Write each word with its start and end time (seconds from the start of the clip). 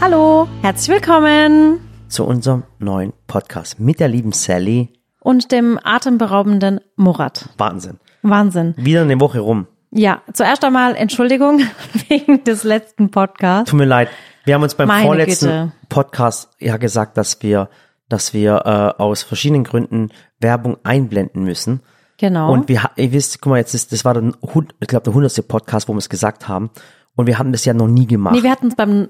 Hallo, 0.00 0.48
herzlich 0.62 0.88
willkommen 0.96 1.80
zu 2.08 2.24
unserem 2.24 2.62
neuen 2.78 3.12
Podcast 3.26 3.78
mit 3.78 4.00
der 4.00 4.08
lieben 4.08 4.32
Sally 4.32 4.88
und 5.20 5.52
dem 5.52 5.78
atemberaubenden 5.82 6.80
Murat. 6.96 7.48
Wahnsinn. 7.58 7.98
Wahnsinn. 8.22 8.74
Wieder 8.76 9.02
eine 9.02 9.20
Woche 9.20 9.40
rum. 9.40 9.66
Ja, 9.90 10.22
zuerst 10.32 10.64
einmal 10.64 10.94
Entschuldigung 10.96 11.60
wegen 12.08 12.44
des 12.44 12.64
letzten 12.64 13.10
Podcasts. 13.10 13.70
Tut 13.70 13.78
mir 13.78 13.84
leid. 13.86 14.08
Wir 14.44 14.54
haben 14.54 14.62
uns 14.62 14.74
beim 14.74 14.88
Meine 14.88 15.04
vorletzten 15.06 15.46
Güte. 15.46 15.72
Podcast 15.88 16.50
ja 16.58 16.76
gesagt, 16.76 17.16
dass 17.16 17.42
wir, 17.42 17.68
dass 18.08 18.32
wir 18.32 18.62
äh, 18.98 19.02
aus 19.02 19.22
verschiedenen 19.22 19.64
Gründen 19.64 20.10
Werbung 20.38 20.78
einblenden 20.84 21.42
müssen. 21.44 21.80
Genau. 22.16 22.52
Und 22.52 22.68
wir, 22.68 22.90
ihr 22.96 23.12
wisst, 23.12 23.40
guck 23.40 23.50
mal, 23.50 23.56
jetzt 23.58 23.74
ist, 23.74 23.92
das 23.92 24.04
war 24.04 24.14
hund- 24.14 24.74
ich 24.80 24.88
glaube, 24.88 25.04
der 25.04 25.14
hundertste 25.14 25.42
Podcast, 25.42 25.88
wo 25.88 25.92
wir 25.94 25.98
es 25.98 26.08
gesagt 26.08 26.48
haben. 26.48 26.70
Und 27.16 27.26
wir 27.26 27.38
haben 27.38 27.52
das 27.52 27.64
ja 27.64 27.74
noch 27.74 27.88
nie 27.88 28.06
gemacht. 28.06 28.34
nee, 28.34 28.42
wir 28.42 28.50
hatten 28.50 28.68
es 28.68 28.76
beim 28.76 29.08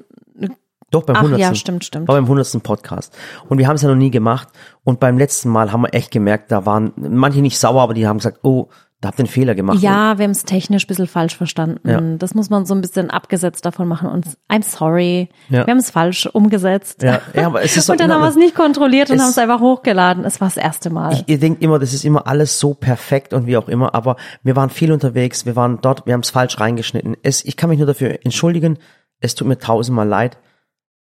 Doch, 0.90 1.04
beim 1.04 1.16
Ach, 1.16 1.22
hundertsten. 1.22 1.52
ja, 1.52 1.54
stimmt, 1.54 1.84
stimmt. 1.84 2.08
War 2.08 2.16
beim 2.16 2.26
hundertsten 2.28 2.60
Podcast. 2.62 3.16
Und 3.48 3.58
wir 3.58 3.68
haben 3.68 3.76
es 3.76 3.82
ja 3.82 3.88
noch 3.88 3.96
nie 3.96 4.10
gemacht. 4.10 4.48
Und 4.84 4.98
beim 5.00 5.18
letzten 5.18 5.48
Mal 5.50 5.72
haben 5.72 5.82
wir 5.82 5.94
echt 5.94 6.10
gemerkt, 6.10 6.50
da 6.50 6.66
waren 6.66 6.92
manche 6.96 7.40
nicht 7.40 7.58
sauer, 7.58 7.82
aber 7.82 7.94
die 7.94 8.06
haben 8.08 8.18
gesagt, 8.18 8.40
oh, 8.42 8.68
da 9.02 9.08
habt 9.08 9.18
ihr 9.18 9.20
einen 9.24 9.28
Fehler 9.28 9.54
gemacht. 9.54 9.78
Ja, 9.78 10.18
wir 10.18 10.24
haben 10.24 10.30
es 10.32 10.44
technisch 10.44 10.84
ein 10.84 10.88
bisschen 10.88 11.06
falsch 11.06 11.34
verstanden. 11.34 11.88
Ja. 11.88 12.00
Das 12.18 12.34
muss 12.34 12.50
man 12.50 12.66
so 12.66 12.74
ein 12.74 12.82
bisschen 12.82 13.08
abgesetzt 13.08 13.64
davon 13.64 13.88
machen. 13.88 14.10
Und 14.10 14.26
I'm 14.50 14.62
sorry, 14.62 15.30
Ja. 15.48 15.66
wir 15.66 15.70
haben 15.72 15.78
es 15.78 15.90
falsch 15.90 16.26
umgesetzt. 16.26 17.02
Ja, 17.02 17.20
ja, 17.32 17.46
aber 17.46 17.62
es 17.62 17.74
ist 17.78 17.88
und 17.88 17.98
dann 17.98 18.12
haben 18.12 18.20
wir 18.20 18.28
es 18.28 18.36
nicht 18.36 18.54
kontrolliert 18.54 19.08
und 19.10 19.18
haben 19.20 19.30
es 19.30 19.38
einfach 19.38 19.60
hochgeladen. 19.60 20.26
Es 20.26 20.42
war 20.42 20.48
das 20.48 20.58
erste 20.58 20.90
Mal. 20.90 21.22
ihr 21.26 21.38
denkt 21.38 21.62
immer, 21.62 21.78
das 21.78 21.94
ist 21.94 22.04
immer 22.04 22.26
alles 22.26 22.60
so 22.60 22.74
perfekt 22.74 23.32
und 23.32 23.46
wie 23.46 23.56
auch 23.56 23.68
immer, 23.68 23.94
aber 23.94 24.16
wir 24.42 24.54
waren 24.54 24.68
viel 24.68 24.92
unterwegs, 24.92 25.46
wir 25.46 25.56
waren 25.56 25.78
dort, 25.80 26.04
wir 26.04 26.12
haben 26.12 26.20
es 26.20 26.28
falsch 26.28 26.60
reingeschnitten. 26.60 27.16
Es, 27.22 27.42
ich 27.42 27.56
kann 27.56 27.70
mich 27.70 27.78
nur 27.78 27.86
dafür 27.86 28.18
entschuldigen, 28.24 28.76
es 29.20 29.34
tut 29.34 29.48
mir 29.48 29.56
tausendmal 29.58 30.06
leid, 30.08 30.36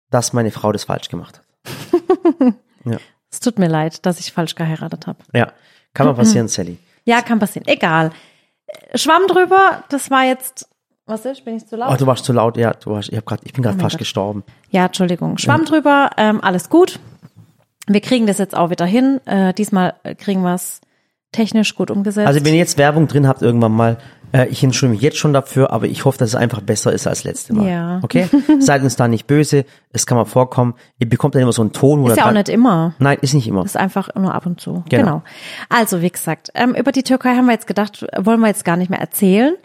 dass 0.09 0.33
meine 0.33 0.51
Frau 0.51 0.71
das 0.71 0.83
falsch 0.83 1.09
gemacht 1.09 1.39
hat. 1.39 2.53
es 3.31 3.39
tut 3.39 3.59
mir 3.59 3.67
leid, 3.67 4.05
dass 4.05 4.19
ich 4.19 4.31
falsch 4.31 4.55
geheiratet 4.55 5.07
habe. 5.07 5.19
Ja, 5.33 5.51
kann 5.93 6.07
mal 6.07 6.13
passieren, 6.13 6.47
Sally. 6.47 6.77
Ja, 7.05 7.21
kann 7.21 7.39
passieren. 7.39 7.67
Egal. 7.67 8.11
Äh, 8.67 8.97
Schwamm 8.97 9.27
drüber, 9.27 9.83
das 9.89 10.11
war 10.11 10.23
jetzt. 10.23 10.67
Was 11.05 11.25
ist? 11.25 11.43
Bin 11.43 11.57
ich 11.57 11.65
zu 11.65 11.75
laut? 11.75 11.91
Oh, 11.91 11.95
du 11.95 12.05
warst 12.05 12.25
zu 12.25 12.33
laut, 12.33 12.55
ja, 12.55 12.73
du 12.73 12.91
warst, 12.91 13.11
ich, 13.11 13.25
grad, 13.25 13.41
ich 13.43 13.53
bin 13.53 13.63
gerade 13.63 13.77
mein 13.77 13.83
fast 13.83 13.95
Gott. 13.95 13.99
gestorben. 13.99 14.43
Ja, 14.69 14.85
Entschuldigung. 14.85 15.37
Schwamm 15.37 15.65
drüber, 15.65 16.11
ähm, 16.17 16.43
alles 16.43 16.69
gut. 16.69 16.99
Wir 17.87 18.01
kriegen 18.01 18.27
das 18.27 18.37
jetzt 18.37 18.55
auch 18.55 18.69
wieder 18.69 18.85
hin. 18.85 19.19
Äh, 19.25 19.53
diesmal 19.53 19.95
kriegen 20.19 20.43
wir 20.43 20.53
es 20.53 20.81
technisch 21.31 21.75
gut 21.75 21.91
umgesetzt. 21.91 22.27
Also 22.27 22.43
wenn 22.45 22.53
ihr 22.53 22.59
jetzt 22.59 22.77
Werbung 22.77 23.07
drin 23.07 23.27
habt 23.27 23.41
irgendwann 23.41 23.71
mal, 23.71 23.97
äh, 24.31 24.47
ich 24.47 24.63
entschuldige 24.63 24.95
mich 24.95 25.01
jetzt 25.01 25.17
schon 25.17 25.33
dafür, 25.33 25.71
aber 25.71 25.85
ich 25.87 26.05
hoffe, 26.05 26.17
dass 26.17 26.29
es 26.29 26.35
einfach 26.35 26.61
besser 26.61 26.91
ist 26.91 27.07
als 27.07 27.23
letzte 27.23 27.53
Mal. 27.53 27.69
Ja. 27.69 27.99
Okay? 28.03 28.27
Seid 28.59 28.83
uns 28.83 28.95
da 28.95 29.07
nicht 29.07 29.27
böse, 29.27 29.65
es 29.91 30.05
kann 30.05 30.17
mal 30.17 30.25
vorkommen. 30.25 30.75
Ihr 30.99 31.09
bekommt 31.09 31.35
dann 31.35 31.41
immer 31.41 31.53
so 31.53 31.61
einen 31.61 31.71
Ton, 31.71 32.05
ist 32.05 32.17
ja 32.17 32.27
auch 32.27 32.31
nicht 32.31 32.49
immer. 32.49 32.93
Nein, 32.99 33.17
ist 33.21 33.33
nicht 33.33 33.47
immer. 33.47 33.63
Ist 33.63 33.77
einfach 33.77 34.13
nur 34.15 34.33
ab 34.33 34.45
und 34.45 34.59
zu. 34.59 34.83
Genau. 34.89 35.03
Genau. 35.03 35.23
Also, 35.69 36.01
wie 36.01 36.09
gesagt, 36.09 36.49
ähm, 36.55 36.75
über 36.75 36.91
die 36.91 37.03
Türkei 37.03 37.35
haben 37.35 37.45
wir 37.45 37.53
jetzt 37.53 37.67
gedacht, 37.67 38.05
wollen 38.17 38.39
wir 38.39 38.47
jetzt 38.47 38.65
gar 38.65 38.77
nicht 38.77 38.89
mehr 38.89 38.99
erzählen, 38.99 39.55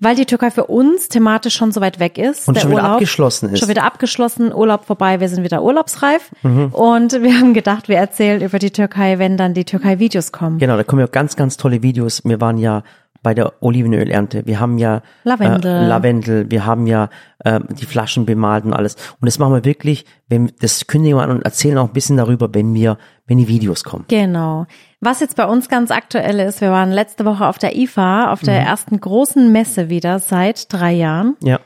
weil 0.00 0.16
die 0.16 0.24
Türkei 0.24 0.50
für 0.50 0.64
uns 0.64 1.08
thematisch 1.08 1.54
schon 1.54 1.72
so 1.72 1.80
weit 1.80 2.00
weg 2.00 2.18
ist. 2.18 2.48
Und 2.48 2.54
der 2.54 2.62
schon 2.62 2.70
wieder 2.70 2.82
Urlaub, 2.82 2.94
abgeschlossen 2.94 3.50
ist. 3.50 3.58
Schon 3.58 3.68
wieder 3.68 3.84
abgeschlossen, 3.84 4.52
Urlaub 4.52 4.84
vorbei, 4.84 5.20
wir 5.20 5.28
sind 5.28 5.44
wieder 5.44 5.62
urlaubsreif. 5.62 6.30
Mhm. 6.42 6.68
Und 6.68 7.12
wir 7.22 7.38
haben 7.38 7.54
gedacht, 7.54 7.88
wir 7.88 7.96
erzählen 7.96 8.40
über 8.40 8.58
die 8.58 8.70
Türkei, 8.70 9.18
wenn 9.18 9.36
dann 9.36 9.54
die 9.54 9.64
Türkei-Videos 9.64 10.32
kommen. 10.32 10.58
Genau, 10.58 10.76
da 10.76 10.84
kommen 10.84 11.00
ja 11.00 11.06
ganz, 11.06 11.36
ganz 11.36 11.56
tolle 11.56 11.82
Videos. 11.82 12.22
Wir 12.24 12.40
waren 12.40 12.58
ja 12.58 12.82
bei 13.22 13.34
der 13.34 13.52
Olivenölernte. 13.62 14.46
Wir 14.46 14.60
haben 14.60 14.78
ja 14.78 15.02
Lavendel. 15.24 15.76
Äh, 15.84 15.86
Lavendel. 15.86 16.50
Wir 16.50 16.64
haben 16.66 16.86
ja 16.86 17.08
äh, 17.44 17.60
die 17.78 17.84
Flaschen 17.84 18.24
bemalt 18.26 18.64
und 18.64 18.72
alles. 18.72 18.94
Und 19.20 19.26
das 19.26 19.38
machen 19.38 19.52
wir 19.54 19.64
wirklich, 19.64 20.06
wenn 20.28 20.50
das 20.60 20.86
kündigen 20.86 21.18
wir 21.18 21.22
an 21.22 21.30
und 21.30 21.42
erzählen 21.42 21.76
auch 21.78 21.88
ein 21.88 21.92
bisschen 21.92 22.16
darüber, 22.16 22.48
wenn 22.54 22.72
wir, 22.74 22.96
wenn 23.26 23.38
die 23.38 23.48
Videos 23.48 23.84
kommen. 23.84 24.04
Genau. 24.08 24.66
Was 25.00 25.20
jetzt 25.20 25.36
bei 25.36 25.46
uns 25.46 25.68
ganz 25.68 25.90
aktuell 25.90 26.40
ist, 26.40 26.60
wir 26.60 26.70
waren 26.70 26.90
letzte 26.92 27.24
Woche 27.24 27.46
auf 27.46 27.58
der 27.58 27.76
IFA, 27.76 28.32
auf 28.32 28.42
Mhm. 28.42 28.46
der 28.46 28.60
ersten 28.62 29.00
großen 29.00 29.50
Messe 29.52 29.88
wieder 29.90 30.18
seit 30.18 30.72
drei 30.72 30.92
Jahren. 30.92 31.36
Ja, 31.42 31.58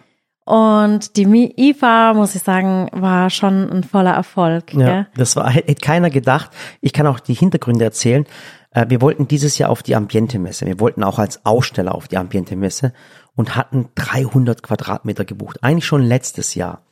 Und 0.47 1.17
die 1.17 1.25
IFA, 1.57 2.13
muss 2.15 2.35
ich 2.35 2.43
sagen, 2.43 2.89
war 2.93 3.31
schon 3.31 3.71
ein 3.71 3.83
voller 3.83 4.13
Erfolg. 4.13 4.75
ja. 4.75 4.87
Gell? 4.87 5.07
Das 5.17 5.37
war 5.37 5.49
hätte 5.51 5.75
keiner 5.77 6.11
gedacht. 6.11 6.51
Ich 6.81 6.93
kann 6.93 7.07
auch 7.07 7.19
die 7.19 7.35
Hintergründe 7.35 7.85
erzählen. 7.85 8.27
Äh, 8.75 8.87
Wir 8.91 9.01
wollten 9.01 9.27
dieses 9.27 9.57
Jahr 9.57 9.71
auf 9.71 9.83
die 9.83 9.97
Ambiente-Messe. 9.97 10.67
Wir 10.67 10.79
wollten 10.79 11.03
auch 11.03 11.19
als 11.19 11.47
Aussteller 11.47 11.95
auf 11.95 12.09
die 12.09 12.19
Ambiente-Messe 12.19 12.93
und 13.35 13.57
hatten 13.57 13.89
300 13.95 14.63
Quadratmeter 14.63 15.25
gebucht. 15.25 15.63
Eigentlich 15.63 15.87
schon 15.87 16.03
letztes 16.03 16.55
Jahr. 16.55 16.83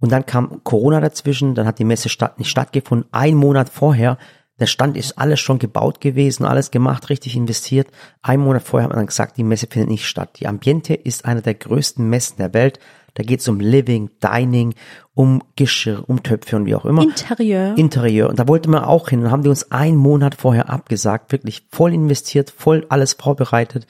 Und 0.00 0.10
dann 0.10 0.24
kam 0.24 0.64
Corona 0.64 1.00
dazwischen, 1.00 1.54
dann 1.54 1.66
hat 1.66 1.78
die 1.78 1.84
Messe 1.84 2.08
statt, 2.08 2.38
nicht 2.38 2.48
stattgefunden. 2.48 3.06
Ein 3.12 3.34
Monat 3.34 3.68
vorher, 3.68 4.16
der 4.58 4.66
Stand 4.66 4.96
ist 4.96 5.18
alles 5.18 5.40
schon 5.40 5.58
gebaut 5.58 6.00
gewesen, 6.00 6.44
alles 6.44 6.70
gemacht, 6.70 7.10
richtig 7.10 7.36
investiert. 7.36 7.88
Ein 8.22 8.40
Monat 8.40 8.62
vorher 8.62 8.84
hat 8.84 8.90
man 8.90 8.98
dann 8.98 9.06
gesagt, 9.06 9.36
die 9.36 9.44
Messe 9.44 9.66
findet 9.66 9.90
nicht 9.90 10.06
statt. 10.06 10.38
Die 10.40 10.46
Ambiente 10.46 10.94
ist 10.94 11.24
eine 11.24 11.42
der 11.42 11.54
größten 11.54 12.08
Messen 12.08 12.36
der 12.38 12.54
Welt. 12.54 12.78
Da 13.14 13.22
geht 13.22 13.40
es 13.40 13.48
um 13.48 13.60
Living, 13.60 14.10
Dining, 14.22 14.74
um 15.14 15.42
Geschirr, 15.56 16.04
um 16.06 16.22
Töpfe 16.22 16.56
und 16.56 16.66
wie 16.66 16.74
auch 16.74 16.84
immer. 16.84 17.02
Interieur. 17.02 17.76
Interieur. 17.76 18.28
Und 18.28 18.38
da 18.38 18.48
wollte 18.48 18.70
man 18.70 18.84
auch 18.84 19.08
hin 19.08 19.24
und 19.24 19.30
haben 19.30 19.42
die 19.42 19.48
uns 19.48 19.70
einen 19.70 19.96
Monat 19.96 20.34
vorher 20.34 20.70
abgesagt, 20.70 21.32
wirklich 21.32 21.66
voll 21.70 21.92
investiert, 21.92 22.50
voll 22.50 22.86
alles 22.88 23.14
vorbereitet. 23.14 23.86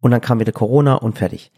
Und 0.00 0.10
dann 0.10 0.20
kam 0.20 0.40
wieder 0.40 0.52
Corona 0.52 0.94
und 0.94 1.18
fertig. 1.18 1.52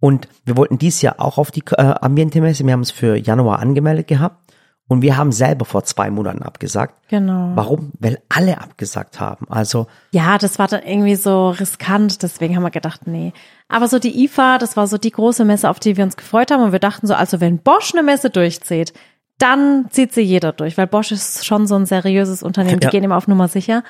Und 0.00 0.26
wir 0.44 0.56
wollten 0.56 0.78
dieses 0.78 1.00
Jahr 1.02 1.20
auch 1.20 1.38
auf 1.38 1.52
die 1.52 1.62
äh, 1.76 1.80
Ambiente-Messe. 1.80 2.66
Wir 2.66 2.72
haben 2.72 2.80
es 2.80 2.90
für 2.90 3.16
Januar 3.16 3.60
angemeldet 3.60 4.08
gehabt. 4.08 4.41
Und 4.88 5.00
wir 5.00 5.16
haben 5.16 5.32
selber 5.32 5.64
vor 5.64 5.84
zwei 5.84 6.10
Monaten 6.10 6.42
abgesagt. 6.42 6.94
Genau. 7.08 7.52
Warum? 7.54 7.92
Weil 7.98 8.18
alle 8.28 8.60
abgesagt 8.60 9.20
haben. 9.20 9.46
Also, 9.48 9.86
Ja, 10.10 10.36
das 10.36 10.58
war 10.58 10.68
dann 10.68 10.82
irgendwie 10.82 11.14
so 11.14 11.50
riskant, 11.50 12.22
deswegen 12.22 12.56
haben 12.56 12.62
wir 12.62 12.70
gedacht, 12.70 13.06
nee. 13.06 13.32
Aber 13.68 13.88
so 13.88 13.98
die 13.98 14.24
IFA, 14.24 14.58
das 14.58 14.76
war 14.76 14.86
so 14.86 14.98
die 14.98 15.10
große 15.12 15.44
Messe, 15.46 15.70
auf 15.70 15.80
die 15.80 15.96
wir 15.96 16.04
uns 16.04 16.16
gefreut 16.16 16.50
haben. 16.50 16.62
Und 16.62 16.72
wir 16.72 16.78
dachten 16.78 17.06
so, 17.06 17.14
also 17.14 17.40
wenn 17.40 17.58
Bosch 17.58 17.94
eine 17.94 18.02
Messe 18.02 18.28
durchzieht, 18.28 18.92
dann 19.38 19.86
zieht 19.90 20.12
sie 20.12 20.20
jeder 20.20 20.52
durch, 20.52 20.76
weil 20.76 20.86
Bosch 20.86 21.10
ist 21.10 21.46
schon 21.46 21.66
so 21.66 21.74
ein 21.76 21.86
seriöses 21.86 22.42
Unternehmen, 22.42 22.80
die 22.80 22.84
Ja. 22.86 22.90
gehen 22.90 23.02
immer 23.04 23.16
auf 23.16 23.28
Nummer 23.28 23.48
sicher. 23.48 23.82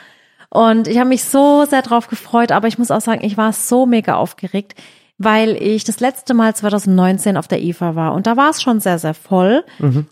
Und 0.51 0.87
ich 0.87 0.99
habe 0.99 1.09
mich 1.09 1.25
so 1.25 1.65
sehr 1.65 1.83
drauf 1.83 2.07
gefreut, 2.09 2.53
aber 2.53 2.69
ich 2.69 2.79
muss 2.79 2.91
auch 2.91 3.01
sagen, 3.01 3.25
ich 3.25 3.37
war 3.37 3.53
so 3.53 3.87
mega 3.87 4.15
aufgeregt, 4.17 4.75
weil 5.19 5.51
ich 5.61 5.85
das 5.85 6.01
letzte 6.01 6.35
Mal 6.35 6.55
2019 6.55 7.37
auf 7.37 7.47
der 7.47 7.63
IFA 7.63 7.95
war 7.95 8.15
und 8.15 8.27
da 8.27 8.37
war 8.37 8.51
es 8.51 8.61
schon 8.61 8.81
sehr, 8.81 8.99
sehr 8.99 9.15
voll. 9.15 9.63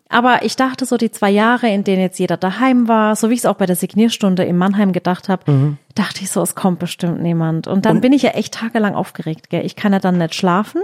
Aber 0.08 0.44
ich 0.44 0.54
dachte 0.54 0.84
so 0.86 0.96
die 0.96 1.10
zwei 1.10 1.30
Jahre, 1.30 1.68
in 1.68 1.82
denen 1.82 2.00
jetzt 2.02 2.18
jeder 2.18 2.36
daheim 2.36 2.86
war, 2.86 3.16
so 3.16 3.28
wie 3.28 3.34
ich 3.34 3.40
es 3.40 3.46
auch 3.46 3.56
bei 3.56 3.66
der 3.66 3.74
Signierstunde 3.76 4.44
in 4.44 4.56
Mannheim 4.56 4.92
gedacht 4.92 5.28
habe, 5.28 5.76
dachte 5.96 6.22
ich 6.22 6.30
so, 6.30 6.40
es 6.42 6.54
kommt 6.54 6.78
bestimmt 6.78 7.20
niemand. 7.22 7.66
Und 7.66 7.86
dann 7.86 8.00
bin 8.00 8.12
ich 8.12 8.22
ja 8.22 8.30
echt 8.30 8.54
tagelang 8.54 8.94
aufgeregt. 8.94 9.50
Gell? 9.50 9.66
Ich 9.66 9.74
kann 9.74 9.92
ja 9.92 9.98
dann 9.98 10.18
nicht 10.18 10.34
schlafen. 10.34 10.82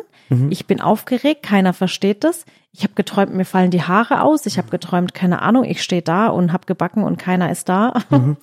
Ich 0.51 0.67
bin 0.67 0.81
aufgeregt, 0.81 1.45
keiner 1.45 1.73
versteht 1.73 2.25
das. 2.25 2.45
Ich 2.79 2.83
habe 2.83 2.93
geträumt, 2.95 3.33
mir 3.33 3.47
fallen 3.47 3.71
die 3.71 3.83
Haare 3.83 4.21
aus. 4.21 4.45
Ich 4.45 4.59
habe 4.59 4.69
geträumt, 4.69 5.15
keine 5.15 5.41
Ahnung, 5.41 5.65
ich 5.65 5.83
stehe 5.83 6.03
da 6.03 6.27
und 6.27 6.53
habe 6.53 6.67
gebacken 6.67 7.05
und 7.05 7.17
keiner 7.17 7.51
ist 7.51 7.71
da. 7.71 7.95
und, 8.11 8.37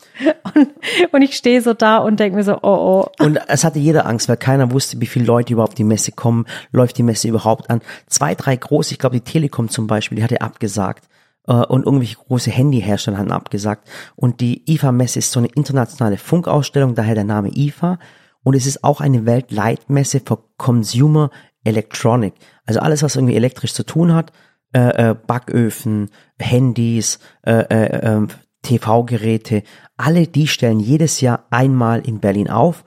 und 1.11 1.21
ich 1.21 1.35
stehe 1.35 1.61
so 1.61 1.75
da 1.75 1.97
und 1.99 2.19
denke 2.19 2.38
mir 2.38 2.44
so, 2.44 2.55
oh 2.55 2.59
oh. 2.63 3.05
Und 3.23 3.39
es 3.47 3.63
hatte 3.63 3.77
jeder 3.77 4.07
Angst, 4.07 4.27
weil 4.29 4.38
keiner 4.38 4.71
wusste, 4.71 4.99
wie 4.99 5.05
viele 5.05 5.25
Leute 5.25 5.53
überhaupt 5.53 5.77
die 5.77 5.83
Messe 5.83 6.11
kommen, 6.11 6.45
läuft 6.71 6.97
die 6.97 7.03
Messe 7.03 7.27
überhaupt 7.27 7.69
an. 7.69 7.81
Zwei, 8.07 8.33
drei 8.33 8.55
große, 8.55 8.94
ich 8.94 8.99
glaube 8.99 9.16
die 9.16 9.23
Telekom 9.23 9.69
zum 9.69 9.85
Beispiel, 9.85 10.16
die 10.16 10.23
hatte 10.23 10.41
abgesagt. 10.41 11.07
Äh, 11.47 11.53
Und 11.53 11.85
irgendwelche 11.85 12.17
große 12.17 12.50
Handyhersteller 12.50 13.19
hatten 13.19 13.31
abgesagt. 13.31 13.88
Und 14.15 14.41
die 14.41 14.63
IFA-Messe 14.67 15.19
ist 15.19 15.31
so 15.31 15.41
eine 15.41 15.50
internationale 15.50 16.17
Funkausstellung, 16.17 16.95
daher 16.95 17.13
der 17.13 17.23
Name 17.23 17.51
IFA. 17.55 18.00
Und 18.44 18.55
es 18.55 18.65
ist 18.65 18.83
auch 18.83 19.00
eine 19.00 19.27
Weltleitmesse 19.27 20.21
für 20.25 20.39
Consumer 20.57 21.29
Electronic. 21.63 22.34
Also 22.66 22.79
alles, 22.79 23.03
was 23.03 23.15
irgendwie 23.15 23.36
elektrisch 23.36 23.74
zu 23.74 23.86
tun 23.86 24.13
hat. 24.13 24.31
Äh, 24.75 25.12
äh, 25.12 25.15
Backöfen, 25.15 26.10
Handys, 26.39 27.19
äh, 27.45 27.62
äh, 27.69 28.00
ähm, 28.01 28.30
TV-Geräte, 28.63 29.62
alle 29.98 30.25
die 30.25 30.48
stellen 30.48 30.80
jedes 30.80 31.21
Jahr 31.21 31.45
einmal 31.51 32.00
in 32.00 32.19
Berlin 32.19 32.50
auf, 32.50 32.83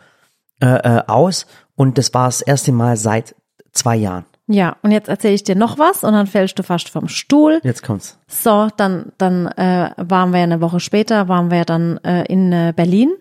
äh, 0.61 0.67
äh, 0.67 1.03
aus 1.07 1.47
und 1.77 1.97
das 1.97 2.13
war 2.13 2.27
das 2.27 2.41
erste 2.41 2.73
Mal 2.73 2.97
seit 2.97 3.37
zwei 3.71 3.95
Jahren. 3.95 4.25
Ja, 4.49 4.77
und 4.83 4.91
jetzt 4.91 5.09
erzähle 5.09 5.35
ich 5.35 5.45
dir 5.45 5.55
noch 5.55 5.79
was 5.79 6.03
und 6.03 6.13
dann 6.13 6.27
fällst 6.27 6.59
du 6.59 6.63
fast 6.63 6.89
vom 6.89 7.09
Stuhl. 7.09 7.61
Jetzt 7.63 7.83
kommt's. 7.83 8.19
So, 8.29 8.69
dann, 8.77 9.13
dann 9.19 9.47
äh, 9.47 9.91
waren 9.97 10.33
wir 10.33 10.41
eine 10.41 10.61
Woche 10.61 10.81
später, 10.81 11.29
waren 11.29 11.51
wir 11.51 11.65
dann 11.65 11.99
äh, 11.99 12.25
in 12.25 12.53
äh, 12.53 12.73
Berlin 12.75 13.13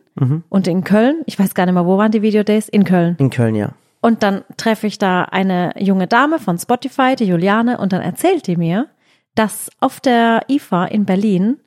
und 0.50 0.68
in 0.68 0.86
Köln. 0.86 1.24
Ich 1.26 1.38
weiß 1.38 1.54
gar 1.54 1.66
nicht 1.66 1.74
mehr, 1.74 1.86
wo 1.86 1.98
waren 1.98 2.12
die 2.12 2.22
Videodays? 2.22 2.70
In 2.70 2.86
Köln. 2.86 3.16
In 3.20 3.30
Köln, 3.32 3.54
ja. 3.54 3.74
Und 4.06 4.22
dann 4.22 4.44
treffe 4.58 4.86
ich 4.86 5.00
da 5.00 5.24
eine 5.24 5.74
junge 5.80 6.06
Dame 6.06 6.38
von 6.38 6.60
Spotify, 6.60 7.16
die 7.16 7.26
Juliane, 7.26 7.80
und 7.80 7.92
dann 7.92 8.04
erzählt 8.04 8.46
die 8.46 8.56
mir, 8.56 8.86
dass 9.34 9.72
auf 9.80 10.00
der 10.00 10.42
IFA 10.48 10.86
in 10.86 11.06
Berlin 11.06 11.58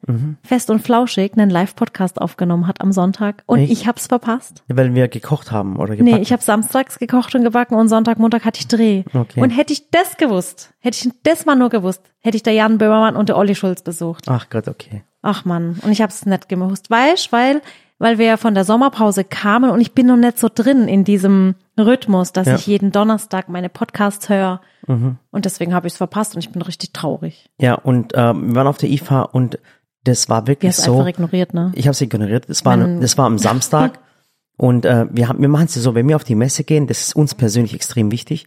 Fest 0.44 0.70
und 0.70 0.79
Flauschig 0.79 1.32
einen 1.37 1.50
Live-Podcast 1.50 2.20
aufgenommen 2.20 2.69
hat 2.69 2.81
am 2.81 2.93
Sonntag 2.93 3.43
und 3.46 3.58
Echt? 3.58 3.73
ich 3.73 3.88
hab's 3.88 4.06
verpasst. 4.06 4.62
Weil 4.69 4.94
wir 4.94 5.08
gekocht 5.08 5.50
haben 5.50 5.79
oder 5.79 5.94
Nee, 5.94 5.96
gebacken. 6.05 6.23
ich 6.23 6.32
habe 6.32 6.40
samstags 6.44 7.00
gekocht 7.00 7.35
und 7.35 7.43
gebacken 7.43 7.75
und 7.75 7.88
Sonntag, 7.88 8.20
Montag 8.20 8.44
hatte 8.44 8.61
ich 8.61 8.69
Dreh. 8.69 9.02
Okay. 9.12 9.40
Und 9.40 9.50
hätte 9.50 9.73
ich 9.73 9.90
das 9.90 10.17
gewusst, 10.17 10.73
hätte 10.79 11.08
ich 11.08 11.12
das 11.25 11.44
mal 11.44 11.56
nur 11.56 11.70
gewusst, 11.70 12.02
hätte 12.20 12.37
ich 12.37 12.44
der 12.44 12.52
Jan 12.52 12.79
Böhmermann 12.79 13.17
und 13.17 13.29
der 13.29 13.37
Olli 13.37 13.56
Schulz 13.56 13.82
besucht. 13.82 14.26
Ach 14.29 14.49
Gott, 14.49 14.69
okay. 14.69 15.02
Ach 15.23 15.44
Mann, 15.44 15.81
und 15.82 15.90
ich 15.90 16.00
habe 16.00 16.12
es 16.12 16.25
nicht 16.25 16.49
gewusst, 16.49 16.88
weißt, 16.88 17.32
weil 17.32 17.62
weil 17.99 18.19
wir 18.19 18.26
ja 18.26 18.37
von 18.37 18.55
der 18.55 18.64
Sommerpause 18.64 19.25
kamen 19.25 19.70
und 19.70 19.81
ich 19.81 19.93
bin 19.93 20.06
noch 20.06 20.17
nicht 20.17 20.38
so 20.38 20.49
drin 20.55 20.87
in 20.87 21.02
diesem 21.02 21.56
Rhythmus, 21.86 22.32
dass 22.32 22.46
Ja. 22.46 22.54
ich 22.56 22.66
jeden 22.66 22.92
Donnerstag 22.92 23.48
meine 23.48 23.69
Podcasts 23.69 24.28
höre. 24.28 24.60
Und 24.86 25.44
deswegen 25.44 25.75
habe 25.75 25.86
ich 25.86 25.92
es 25.94 25.96
verpasst 25.98 26.34
und 26.34 26.38
ich 26.42 26.50
bin 26.50 26.62
richtig 26.62 26.92
traurig. 26.94 27.50
Ja, 27.60 27.75
und 27.75 28.12
ähm, 28.14 28.48
wir 28.48 28.54
waren 28.54 28.66
auf 28.66 28.78
der 28.78 28.88
IFA 28.88 29.22
und 29.22 29.58
das 30.04 30.28
war 30.30 30.46
wirklich 30.46 30.70
hast 30.70 30.84
so. 30.84 31.04
ignoriert, 31.06 31.52
ne? 31.52 31.72
Ich 31.75 31.86
habe 31.86 31.92
es 31.92 32.00
ignoriert. 32.00 32.48
Das 32.48 32.64
war, 32.64 32.76
Mein- 32.76 33.00
das 33.02 33.19
war 33.19 33.26
am 33.26 33.36
Samstag. 33.38 33.98
und 34.56 34.86
äh, 34.86 35.06
wir, 35.10 35.28
haben, 35.28 35.40
wir 35.42 35.48
machen 35.48 35.66
es 35.66 35.75
ja 35.75 35.82
so, 35.82 35.94
wenn 35.94 36.08
wir 36.08 36.16
auf 36.16 36.25
die 36.25 36.34
Messe 36.34 36.64
gehen, 36.64 36.86
das 36.86 37.02
ist 37.02 37.16
uns 37.16 37.34
persönlich 37.34 37.75
extrem 37.75 38.10
wichtig. 38.10 38.46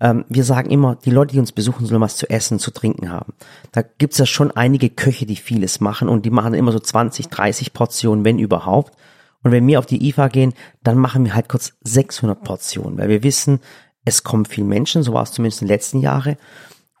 Ähm, 0.00 0.24
wir 0.28 0.44
sagen 0.44 0.70
immer, 0.70 0.94
die 0.94 1.10
Leute, 1.10 1.32
die 1.34 1.40
uns 1.40 1.50
besuchen, 1.50 1.86
sollen 1.86 2.00
was 2.00 2.16
zu 2.16 2.30
essen, 2.30 2.58
zu 2.60 2.70
trinken 2.70 3.10
haben. 3.10 3.32
Da 3.72 3.82
gibt's 3.82 4.18
ja 4.18 4.26
schon 4.26 4.52
einige 4.52 4.90
Köche, 4.90 5.26
die 5.26 5.36
vieles 5.36 5.80
machen 5.80 6.08
und 6.08 6.24
die 6.24 6.30
machen 6.30 6.54
immer 6.54 6.70
so 6.70 6.78
20, 6.78 7.28
30 7.28 7.72
Portionen, 7.72 8.24
wenn 8.24 8.38
überhaupt. 8.38 8.94
Und 9.42 9.52
wenn 9.52 9.66
wir 9.66 9.78
auf 9.78 9.86
die 9.86 10.08
IFA 10.08 10.28
gehen, 10.28 10.52
dann 10.82 10.98
machen 10.98 11.24
wir 11.24 11.34
halt 11.34 11.48
kurz 11.48 11.72
600 11.82 12.42
Portionen, 12.42 12.98
weil 12.98 13.08
wir 13.08 13.22
wissen, 13.22 13.60
es 14.04 14.22
kommen 14.22 14.44
viele 14.44 14.66
Menschen, 14.66 15.02
so 15.02 15.12
war 15.12 15.22
es 15.22 15.32
zumindest 15.32 15.62
in 15.62 15.68
den 15.68 15.74
letzten 15.74 16.00
Jahren. 16.00 16.36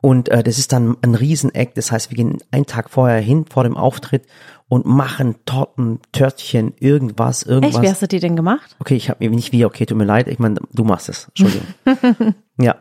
Und 0.02 0.30
äh, 0.30 0.42
das 0.42 0.58
ist 0.58 0.72
dann 0.72 0.96
ein 1.02 1.14
Rieseneck. 1.14 1.74
Das 1.74 1.92
heißt, 1.92 2.10
wir 2.10 2.16
gehen 2.16 2.38
einen 2.50 2.66
Tag 2.66 2.88
vorher 2.88 3.20
hin, 3.20 3.44
vor 3.50 3.64
dem 3.64 3.76
Auftritt 3.76 4.26
und 4.68 4.86
machen 4.86 5.36
Torten, 5.44 6.00
Törtchen, 6.12 6.72
irgendwas, 6.78 7.42
irgendwas. 7.42 7.74
Echt, 7.74 7.82
wie 7.82 7.90
hast 7.90 8.02
du 8.02 8.08
die 8.08 8.20
denn 8.20 8.36
gemacht? 8.36 8.76
Okay, 8.78 8.96
ich 8.96 9.10
habe 9.10 9.28
nicht 9.28 9.52
wie, 9.52 9.64
okay, 9.64 9.84
tut 9.84 9.98
mir 9.98 10.04
leid. 10.04 10.28
Ich 10.28 10.38
meine, 10.38 10.60
du 10.72 10.84
machst 10.84 11.10
es. 11.10 11.28
Entschuldigung. 11.28 11.66
ja. 12.58 12.76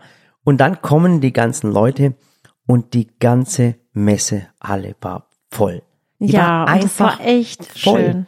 Und 0.46 0.60
dann 0.60 0.82
kommen 0.82 1.20
die 1.20 1.34
ganzen 1.34 1.72
Leute 1.72 2.16
und 2.66 2.94
die 2.94 3.08
ganze 3.20 3.76
Messe, 3.92 4.48
alle 4.60 4.96
war 5.02 5.28
voll. 5.50 5.82
Die 6.20 6.28
ja, 6.28 6.66
war 6.66 6.74
und 6.74 6.84
das 6.84 7.00
war 7.00 7.20
echt 7.22 7.66
voll. 7.66 8.02
schön. 8.02 8.28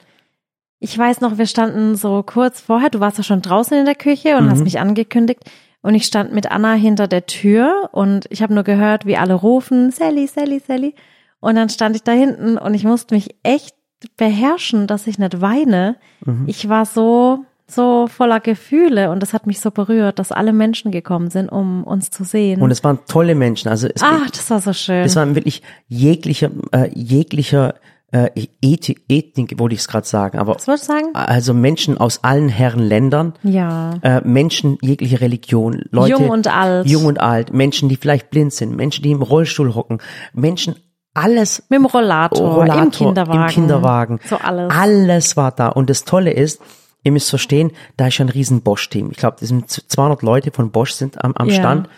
Ich 0.84 0.98
weiß 0.98 1.22
noch, 1.22 1.38
wir 1.38 1.46
standen 1.46 1.96
so 1.96 2.24
kurz 2.24 2.60
vorher, 2.60 2.90
du 2.90 3.00
warst 3.00 3.18
ja 3.20 3.24
schon 3.24 3.42
draußen 3.44 3.78
in 3.78 3.86
der 3.86 3.94
Küche 3.96 4.36
und 4.36 4.46
Mhm. 4.48 4.50
hast 4.50 4.64
mich 4.64 4.80
angekündigt 4.80 5.42
und 5.84 5.94
ich 5.94 6.06
stand 6.06 6.34
mit 6.34 6.50
Anna 6.52 6.74
hinter 6.74 7.08
der 7.08 7.28
Tür 7.28 7.90
und 7.92 8.26
ich 8.32 8.42
habe 8.42 8.54
nur 8.56 8.64
gehört, 8.64 9.06
wie 9.06 9.16
alle 9.16 9.36
rufen, 9.36 9.92
Sally, 9.92 10.26
Sally, 10.28 10.60
Sally. 10.60 10.96
Und 11.40 11.56
dann 11.56 11.70
stand 11.70 11.96
ich 11.96 12.02
da 12.04 12.12
hinten 12.12 12.58
und 12.58 12.74
ich 12.74 12.84
musste 12.84 13.14
mich 13.14 13.36
echt 13.44 13.76
beherrschen, 14.18 14.88
dass 14.88 15.06
ich 15.06 15.20
nicht 15.20 15.40
weine. 15.42 15.98
Mhm. 16.26 16.46
Ich 16.48 16.68
war 16.68 16.86
so, 16.88 17.46
so 17.68 18.08
voller 18.08 18.40
Gefühle 18.40 19.12
und 19.12 19.22
das 19.22 19.34
hat 19.34 19.46
mich 19.46 19.60
so 19.60 19.70
berührt, 19.70 20.18
dass 20.18 20.32
alle 20.32 20.52
Menschen 20.52 20.92
gekommen 20.92 21.30
sind, 21.30 21.50
um 21.50 21.84
uns 21.84 22.10
zu 22.10 22.24
sehen. 22.24 22.60
Und 22.62 22.72
es 22.72 22.84
waren 22.84 22.98
tolle 23.08 23.36
Menschen. 23.36 23.70
Also 23.70 23.88
es, 23.88 24.02
Ach, 24.04 24.30
das 24.32 24.50
war 24.50 24.60
so 24.62 24.74
schön. 24.74 25.04
es 25.04 25.16
waren 25.16 25.36
wirklich 25.36 25.62
jeglicher, 25.88 26.50
äh, 26.72 26.90
jeglicher 26.94 27.76
äh, 28.12 28.30
Ethik, 28.62 29.04
Ethnik, 29.08 29.58
wollte 29.58 29.74
ich 29.76 29.82
es 29.82 29.88
gerade 29.88 30.06
sagen, 30.08 30.38
aber 30.38 30.56
Was 30.56 30.68
würdest 30.68 30.90
du 30.90 30.94
sagen? 30.94 31.10
also 31.14 31.54
Menschen 31.54 31.98
aus 31.98 32.24
allen 32.24 32.50
Herren 32.50 32.82
Ländern, 32.82 33.34
Ja. 33.44 33.94
äh, 34.02 34.22
Menschen 34.28 34.78
jeglicher 34.82 35.22
Religion, 35.22 35.84
Leute 35.92 36.12
Jung 36.12 36.30
und 36.30 36.48
alt. 36.54 36.88
jung 36.88 37.06
und 37.06 37.22
alt, 37.22 37.54
Menschen, 37.54 37.88
die 37.90 37.96
vielleicht 37.96 38.30
blind 38.30 38.54
sind, 38.54 38.76
Menschen, 38.76 39.04
die 39.04 39.12
im 39.12 39.22
Rollstuhl 39.22 39.74
hocken, 39.76 40.00
Menschen, 40.34 40.76
alles 41.14 41.64
Mit 41.70 41.80
dem 41.80 41.86
Rollator, 41.86 42.54
Rollator, 42.56 42.84
im 42.84 42.92
Kinderwagen. 42.92 43.42
im 43.42 43.48
Kinderwagen, 43.50 44.20
So 44.26 44.38
alles. 44.38 44.74
alles 44.74 45.38
war 45.38 45.52
da 45.52 45.70
und 45.70 45.90
das 45.90 46.04
Tolle 46.06 46.32
ist, 46.32 46.62
ihr 47.04 47.12
müsst 47.12 47.30
verstehen, 47.30 47.72
da 47.98 48.08
ist 48.08 48.16
schon 48.16 48.28
ein 48.28 48.32
riesen 48.32 48.62
Bosch-Team. 48.62 49.10
Ich 49.12 49.18
glaube, 49.18 49.38
das 49.40 49.50
sind 49.50 49.70
200 49.70 50.22
Leute 50.22 50.52
von 50.52 50.72
Bosch 50.72 50.92
sind 50.92 51.24
am, 51.24 51.34
am 51.36 51.48
Ja. 51.50 51.56
Stand 51.56 51.90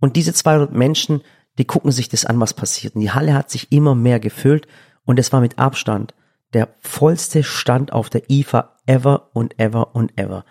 und 0.00 0.16
diese 0.16 0.32
200 0.32 0.72
Menschen, 0.72 1.22
die 1.58 1.64
gucken 1.66 1.90
sich 1.90 2.08
das 2.08 2.24
an, 2.24 2.38
was 2.40 2.54
passiert. 2.54 2.94
Und 2.94 3.00
die 3.00 3.10
Halle 3.10 3.34
hat 3.34 3.50
sich 3.50 3.72
immer 3.72 3.94
mehr 3.96 4.20
gefüllt 4.20 4.66
und 5.08 5.18
es 5.18 5.32
war 5.32 5.40
mit 5.40 5.58
Abstand 5.58 6.14
der 6.52 6.68
vollste 6.80 7.42
Stand 7.42 7.94
auf 7.94 8.10
der 8.10 8.28
IFA 8.30 8.76
ever 8.86 9.30
und 9.32 9.58
ever 9.58 9.94
und 9.96 10.18
ever. 10.18 10.44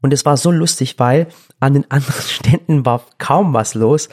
Und 0.00 0.12
es 0.12 0.24
war 0.24 0.36
so 0.36 0.50
lustig, 0.50 0.98
weil 0.98 1.28
an 1.60 1.74
den 1.74 1.88
anderen 1.88 2.22
Ständen 2.28 2.84
war 2.84 3.02
kaum 3.18 3.54
was 3.54 3.74
los, 3.74 4.08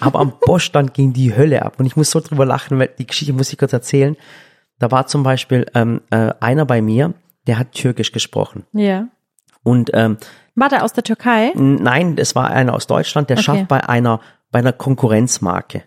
aber 0.00 0.20
am 0.20 0.34
Bosch-Stand 0.46 0.92
ging 0.92 1.14
die 1.14 1.34
Hölle 1.34 1.62
ab. 1.64 1.76
Und 1.78 1.86
ich 1.86 1.96
muss 1.96 2.10
so 2.10 2.20
drüber 2.20 2.44
lachen, 2.44 2.78
weil 2.78 2.90
die 2.98 3.06
Geschichte 3.06 3.32
muss 3.32 3.50
ich 3.50 3.58
kurz 3.58 3.72
erzählen. 3.72 4.14
Da 4.78 4.90
war 4.90 5.06
zum 5.06 5.22
Beispiel 5.22 5.64
ähm, 5.74 6.02
äh, 6.10 6.34
einer 6.40 6.66
bei 6.66 6.82
mir, 6.82 7.14
der 7.46 7.58
hat 7.58 7.72
Türkisch 7.72 8.12
gesprochen. 8.12 8.64
Ja. 8.74 9.08
Und 9.62 9.90
ähm, 9.94 10.18
War 10.54 10.68
der 10.68 10.84
aus 10.84 10.92
der 10.92 11.04
Türkei? 11.04 11.52
Nein, 11.54 12.16
es 12.18 12.34
war 12.34 12.50
einer 12.50 12.74
aus 12.74 12.86
Deutschland, 12.86 13.30
der 13.30 13.38
Okay. 13.38 13.44
schafft 13.44 13.68
bei 13.68 13.88
einer, 13.88 14.20
bei 14.50 14.58
einer 14.58 14.74
Konkurrenzmarke. 14.74 15.84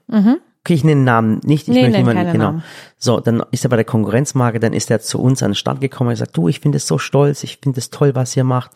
Okay, 0.65 0.75
ich 0.75 0.85
nenne 0.85 1.01
Namen 1.01 1.41
nicht, 1.43 1.67
ich 1.67 1.73
Nee, 1.73 1.81
möchte 1.83 1.97
niemanden, 1.97 2.31
genau. 2.31 2.45
Namen. 2.45 2.63
So, 2.97 3.19
dann 3.19 3.43
ist 3.51 3.65
er 3.65 3.69
bei 3.69 3.75
der 3.75 3.83
Konkurrenzmarke, 3.83 4.61
dann 4.61 4.71
ist 4.71 4.89
er 4.89 5.01
zu 5.01 5.19
uns 5.19 5.43
an 5.43 5.51
den 5.51 5.55
Stand 5.55 5.81
gekommen 5.81 6.07
und 6.07 6.13
gesagt, 6.13 6.37
du, 6.37 6.47
ich 6.47 6.61
finde 6.61 6.77
es 6.77 6.87
so 6.87 6.97
stolz, 6.97 7.43
ich 7.43 7.57
finde 7.61 7.79
es 7.79 7.89
toll, 7.89 8.15
was 8.15 8.37
ihr 8.37 8.45
macht. 8.45 8.71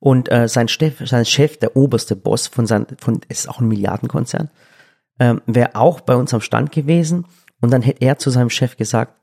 Und 0.00 0.30
äh, 0.30 0.48
sein, 0.48 0.68
Chef, 0.68 0.96
sein 1.08 1.24
Chef, 1.24 1.56
der 1.58 1.76
oberste 1.76 2.14
Boss 2.14 2.46
von 2.46 2.66
sein, 2.66 2.86
von, 2.98 3.20
es 3.28 3.40
ist 3.40 3.48
auch 3.48 3.60
ein 3.60 3.68
Milliardenkonzern, 3.68 4.50
ähm, 5.18 5.40
wäre 5.46 5.76
auch 5.76 6.00
bei 6.00 6.14
uns 6.14 6.34
am 6.34 6.42
Stand 6.42 6.72
gewesen. 6.72 7.24
Und 7.62 7.70
dann 7.70 7.80
hätte 7.80 8.02
er 8.02 8.18
zu 8.18 8.28
seinem 8.28 8.50
Chef 8.50 8.76
gesagt, 8.76 9.14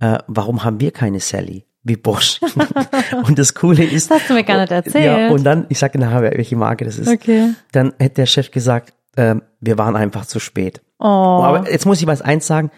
äh, 0.00 0.18
warum 0.26 0.64
haben 0.64 0.80
wir 0.80 0.90
keine 0.90 1.20
Sally? 1.20 1.64
Wie 1.82 1.96
Bosch. 1.96 2.40
und 3.26 3.38
das 3.38 3.54
Coole 3.54 3.84
ist. 3.84 4.10
Das 4.10 4.20
hast 4.20 4.30
du 4.30 4.34
mir 4.34 4.44
gar 4.44 4.60
nicht 4.60 4.72
erzählt. 4.72 5.04
Ja, 5.04 5.30
und 5.30 5.44
dann, 5.44 5.64
ich 5.70 5.78
sage 5.78 5.98
nachher, 5.98 6.22
welche 6.22 6.56
Marke 6.56 6.84
das 6.84 6.98
ist. 6.98 7.08
Okay. 7.08 7.54
Dann 7.72 7.94
hätte 7.98 8.16
der 8.16 8.26
Chef 8.26 8.50
gesagt, 8.50 8.92
ähm, 9.16 9.42
wir 9.60 9.78
waren 9.78 9.96
einfach 9.96 10.26
zu 10.26 10.40
spät. 10.40 10.82
Oh. 11.04 11.42
Aber 11.44 11.70
jetzt 11.70 11.84
muss 11.84 12.00
ich 12.00 12.06
was 12.06 12.22
eins 12.22 12.46
sagen, 12.46 12.70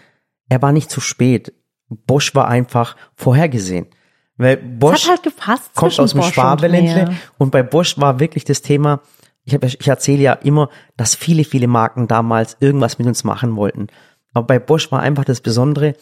er 0.49 0.61
war 0.61 0.73
nicht 0.73 0.91
zu 0.91 0.99
spät. 0.99 1.53
Bosch 1.87 2.35
war 2.35 2.49
einfach 2.49 2.97
vorhergesehen. 3.15 3.87
Weil 4.35 4.57
Bosch 4.57 5.07
hat 5.07 5.21
halt 5.39 5.63
kommt 5.73 5.97
aus 5.97 6.11
dem 6.11 6.19
und 6.19 6.33
Schwabeländle 6.33 7.05
mir. 7.05 7.15
und 7.37 7.51
bei 7.51 7.63
Bosch 7.63 7.97
war 7.97 8.19
wirklich 8.19 8.43
das 8.43 8.61
Thema, 8.61 8.99
ich, 9.45 9.53
hab, 9.53 9.63
ich 9.63 9.87
erzähle 9.87 10.21
ja 10.21 10.33
immer, 10.33 10.69
dass 10.97 11.15
viele, 11.15 11.45
viele 11.45 11.67
Marken 11.67 12.09
damals 12.09 12.57
irgendwas 12.59 12.99
mit 12.99 13.07
uns 13.07 13.23
machen 13.23 13.55
wollten. 13.55 13.87
Aber 14.33 14.45
bei 14.45 14.59
Bosch 14.59 14.91
war 14.91 14.99
einfach 14.99 15.23
das 15.23 15.39
Besondere, 15.39 15.95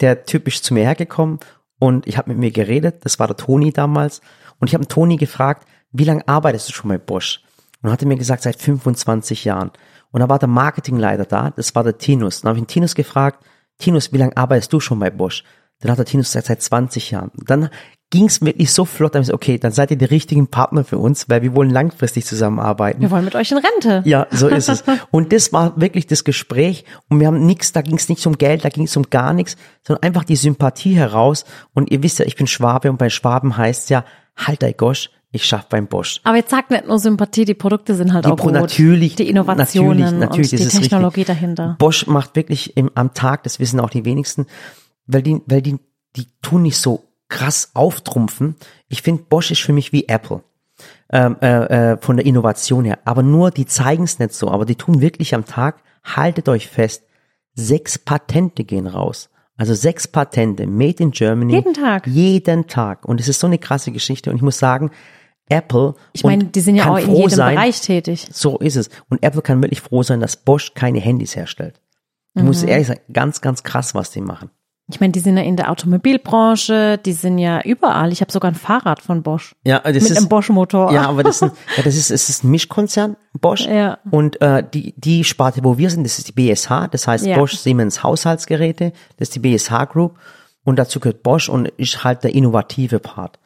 der 0.00 0.24
typisch 0.24 0.62
zu 0.62 0.74
mir 0.74 0.84
hergekommen 0.84 1.40
und 1.80 2.06
ich 2.06 2.16
habe 2.16 2.30
mit 2.30 2.38
mir 2.38 2.52
geredet, 2.52 3.04
das 3.04 3.18
war 3.18 3.26
der 3.26 3.36
Toni 3.36 3.72
damals 3.72 4.20
und 4.60 4.68
ich 4.68 4.74
habe 4.74 4.86
Toni 4.86 5.16
gefragt, 5.16 5.66
wie 5.90 6.04
lange 6.04 6.26
arbeitest 6.28 6.68
du 6.68 6.72
schon 6.72 6.90
bei 6.90 6.98
Bosch? 6.98 7.42
Und 7.82 7.88
er 7.88 7.92
hatte 7.92 8.06
mir 8.06 8.16
gesagt, 8.16 8.44
seit 8.44 8.54
25 8.54 9.44
Jahren. 9.44 9.72
Und 10.12 10.20
da 10.20 10.28
war 10.28 10.38
der 10.38 10.48
Marketingleiter 10.48 11.24
da, 11.24 11.50
das 11.50 11.74
war 11.74 11.82
der 11.82 11.98
Tinus. 11.98 12.42
Dann 12.42 12.50
habe 12.50 12.58
ich 12.58 12.64
den 12.64 12.68
Tinus 12.68 12.94
gefragt, 12.94 13.44
Tinus, 13.78 14.12
wie 14.12 14.18
lange 14.18 14.36
arbeitest 14.36 14.72
du 14.72 14.78
schon 14.78 14.98
bei 14.98 15.10
Bosch? 15.10 15.42
Dann 15.80 15.90
hat 15.90 15.98
der 15.98 16.04
Tinus 16.04 16.28
gesagt, 16.28 16.46
seit 16.46 16.62
20 16.62 17.10
Jahren. 17.10 17.30
Und 17.36 17.50
dann 17.50 17.70
ging 18.10 18.26
es 18.26 18.42
wirklich 18.42 18.70
so 18.72 18.84
flott, 18.84 19.14
dann 19.14 19.22
ich 19.22 19.28
gesagt, 19.28 19.42
okay, 19.42 19.58
dann 19.58 19.72
seid 19.72 19.90
ihr 19.90 19.96
die 19.96 20.04
richtigen 20.04 20.46
Partner 20.46 20.84
für 20.84 20.98
uns, 20.98 21.28
weil 21.30 21.42
wir 21.42 21.54
wollen 21.54 21.70
langfristig 21.70 22.26
zusammenarbeiten. 22.26 23.00
Wir 23.00 23.10
wollen 23.10 23.24
mit 23.24 23.34
euch 23.34 23.50
in 23.50 23.58
Rente. 23.58 24.02
Ja, 24.08 24.26
so 24.30 24.48
ist 24.48 24.68
es. 24.68 24.84
Und 25.10 25.32
das 25.32 25.52
war 25.52 25.80
wirklich 25.80 26.06
das 26.06 26.22
Gespräch 26.22 26.84
und 27.08 27.20
wir 27.20 27.26
haben 27.26 27.46
nichts, 27.46 27.72
da 27.72 27.80
ging 27.80 27.96
es 27.96 28.08
nicht 28.08 28.26
um 28.26 28.36
Geld, 28.36 28.64
da 28.64 28.68
ging 28.68 28.84
es 28.84 28.96
um 28.96 29.08
gar 29.08 29.32
nichts, 29.32 29.56
sondern 29.86 30.02
einfach 30.02 30.24
die 30.24 30.36
Sympathie 30.36 30.94
heraus. 30.94 31.44
Und 31.72 31.90
ihr 31.90 32.02
wisst 32.02 32.18
ja, 32.18 32.26
ich 32.26 32.36
bin 32.36 32.46
Schwabe 32.46 32.90
und 32.90 32.98
bei 32.98 33.08
Schwaben 33.08 33.56
heißt 33.56 33.88
ja, 33.88 34.04
halt 34.36 34.62
dein 34.62 34.76
Gosch, 34.76 35.10
ich 35.32 35.44
schaff 35.44 35.66
beim 35.68 35.86
Bosch. 35.86 36.20
Aber 36.24 36.36
jetzt 36.36 36.50
sagt 36.50 36.70
nicht 36.70 36.86
nur 36.86 36.98
Sympathie, 36.98 37.44
die 37.44 37.54
Produkte 37.54 37.94
sind 37.94 38.12
halt 38.12 38.26
Die 38.26 38.30
auch 38.30 38.36
Pro- 38.36 38.44
gut. 38.48 38.52
natürlich, 38.54 39.16
die 39.16 39.28
Innovationen 39.28 40.18
natürlich, 40.18 40.52
natürlich, 40.52 40.52
und 40.52 40.72
die 40.72 40.78
Technologie 40.78 41.20
richtig. 41.20 41.26
dahinter. 41.36 41.76
Bosch 41.78 42.06
macht 42.06 42.36
wirklich 42.36 42.76
im, 42.76 42.90
am 42.94 43.14
Tag, 43.14 43.42
das 43.44 43.58
wissen 43.58 43.80
auch 43.80 43.90
die 43.90 44.04
wenigsten, 44.04 44.46
weil 45.06 45.22
die, 45.22 45.40
weil 45.46 45.62
die, 45.62 45.78
die 46.16 46.26
tun 46.42 46.62
nicht 46.62 46.76
so 46.76 47.04
krass 47.28 47.70
auftrumpfen. 47.74 48.56
Ich 48.88 49.00
finde, 49.02 49.22
Bosch 49.28 49.50
ist 49.50 49.62
für 49.62 49.72
mich 49.72 49.92
wie 49.92 50.06
Apple. 50.08 50.42
Ähm, 51.10 51.36
äh, 51.40 51.92
äh, 51.92 51.96
von 51.98 52.16
der 52.16 52.26
Innovation 52.26 52.84
her. 52.84 52.98
Aber 53.04 53.22
nur, 53.22 53.50
die 53.50 53.66
zeigen 53.66 54.04
es 54.04 54.18
nicht 54.18 54.32
so. 54.34 54.50
Aber 54.50 54.64
die 54.64 54.74
tun 54.74 55.00
wirklich 55.00 55.34
am 55.34 55.44
Tag, 55.44 55.82
haltet 56.02 56.48
euch 56.48 56.66
fest, 56.68 57.04
sechs 57.54 57.98
Patente 57.98 58.64
gehen 58.64 58.86
raus. 58.86 59.28
Also 59.56 59.74
sechs 59.74 60.08
Patente, 60.08 60.66
made 60.66 61.02
in 61.02 61.10
Germany. 61.12 61.52
Jeden 61.54 61.74
Tag. 61.74 62.06
Jeden 62.06 62.66
Tag. 62.66 63.04
Und 63.04 63.20
es 63.20 63.28
ist 63.28 63.38
so 63.40 63.46
eine 63.46 63.58
krasse 63.58 63.92
Geschichte. 63.92 64.30
Und 64.30 64.36
ich 64.36 64.42
muss 64.42 64.58
sagen, 64.58 64.90
Apple. 65.48 65.94
Ich 66.12 66.24
meine, 66.24 66.44
die 66.44 66.60
sind 66.60 66.76
ja 66.76 66.90
auch 66.90 66.98
in 66.98 67.14
jedem 67.14 67.30
sein, 67.30 67.54
Bereich 67.56 67.80
tätig. 67.80 68.28
so 68.32 68.58
ist 68.58 68.76
es. 68.76 68.88
Und 69.10 69.22
Apple 69.22 69.42
kann 69.42 69.62
wirklich 69.62 69.80
froh 69.80 70.02
sein, 70.02 70.20
dass 70.20 70.36
Bosch 70.36 70.72
keine 70.74 70.98
Handys 71.00 71.36
herstellt. 71.36 71.80
Ich 72.34 72.40
Mhm. 72.42 72.48
muss 72.48 72.62
ehrlich 72.62 72.86
sagen, 72.86 73.00
ganz, 73.12 73.40
ganz 73.40 73.62
krass, 73.62 73.94
was 73.94 74.10
die 74.10 74.20
machen. 74.22 74.50
Ich 74.88 75.00
meine, 75.00 75.12
die 75.12 75.20
sind 75.20 75.36
ja 75.36 75.42
in 75.42 75.56
der 75.56 75.70
Automobilbranche, 75.70 76.98
die 76.98 77.12
sind 77.12 77.38
ja 77.38 77.60
überall. 77.62 78.12
Ich 78.12 78.20
habe 78.20 78.32
sogar 78.32 78.50
ein 78.50 78.54
Fahrrad 78.54 79.00
von 79.00 79.22
Bosch. 79.22 79.54
Ja, 79.64 79.78
das 79.80 79.94
mit 79.94 80.02
ist, 80.10 80.16
einem 80.16 80.28
Bosch-Motor. 80.28 80.92
Ja, 80.92 81.08
aber 81.08 81.22
das, 81.22 81.38
sind, 81.38 81.52
ja, 81.76 81.82
das 81.82 81.94
ist, 81.96 82.10
es 82.10 82.28
ist 82.28 82.44
ein 82.44 82.50
Mischkonzern, 82.50 83.16
Bosch. 83.40 83.66
Ja. 83.66 83.98
Und 84.10 84.40
äh, 84.42 84.62
die, 84.72 84.94
die 84.96 85.24
Sparte, 85.24 85.62
wo 85.64 85.78
wir 85.78 85.88
sind, 85.90 86.04
das 86.04 86.18
ist 86.18 86.28
die 86.28 86.32
BSH, 86.32 86.88
das 86.90 87.06
heißt 87.06 87.24
Ja. 87.26 87.38
Bosch 87.38 87.56
Siemens 87.56 88.02
Haushaltsgeräte, 88.02 88.92
das 89.18 89.28
ist 89.28 89.34
die 89.36 89.40
BSH 89.40 89.86
Group. 89.90 90.18
Und 90.64 90.78
dazu 90.78 91.00
gehört 91.00 91.22
Bosch 91.22 91.48
und 91.48 91.68
ist 91.68 92.04
halt 92.04 92.24
der 92.24 92.34
innovative 92.34 92.98
Part. 92.98 93.38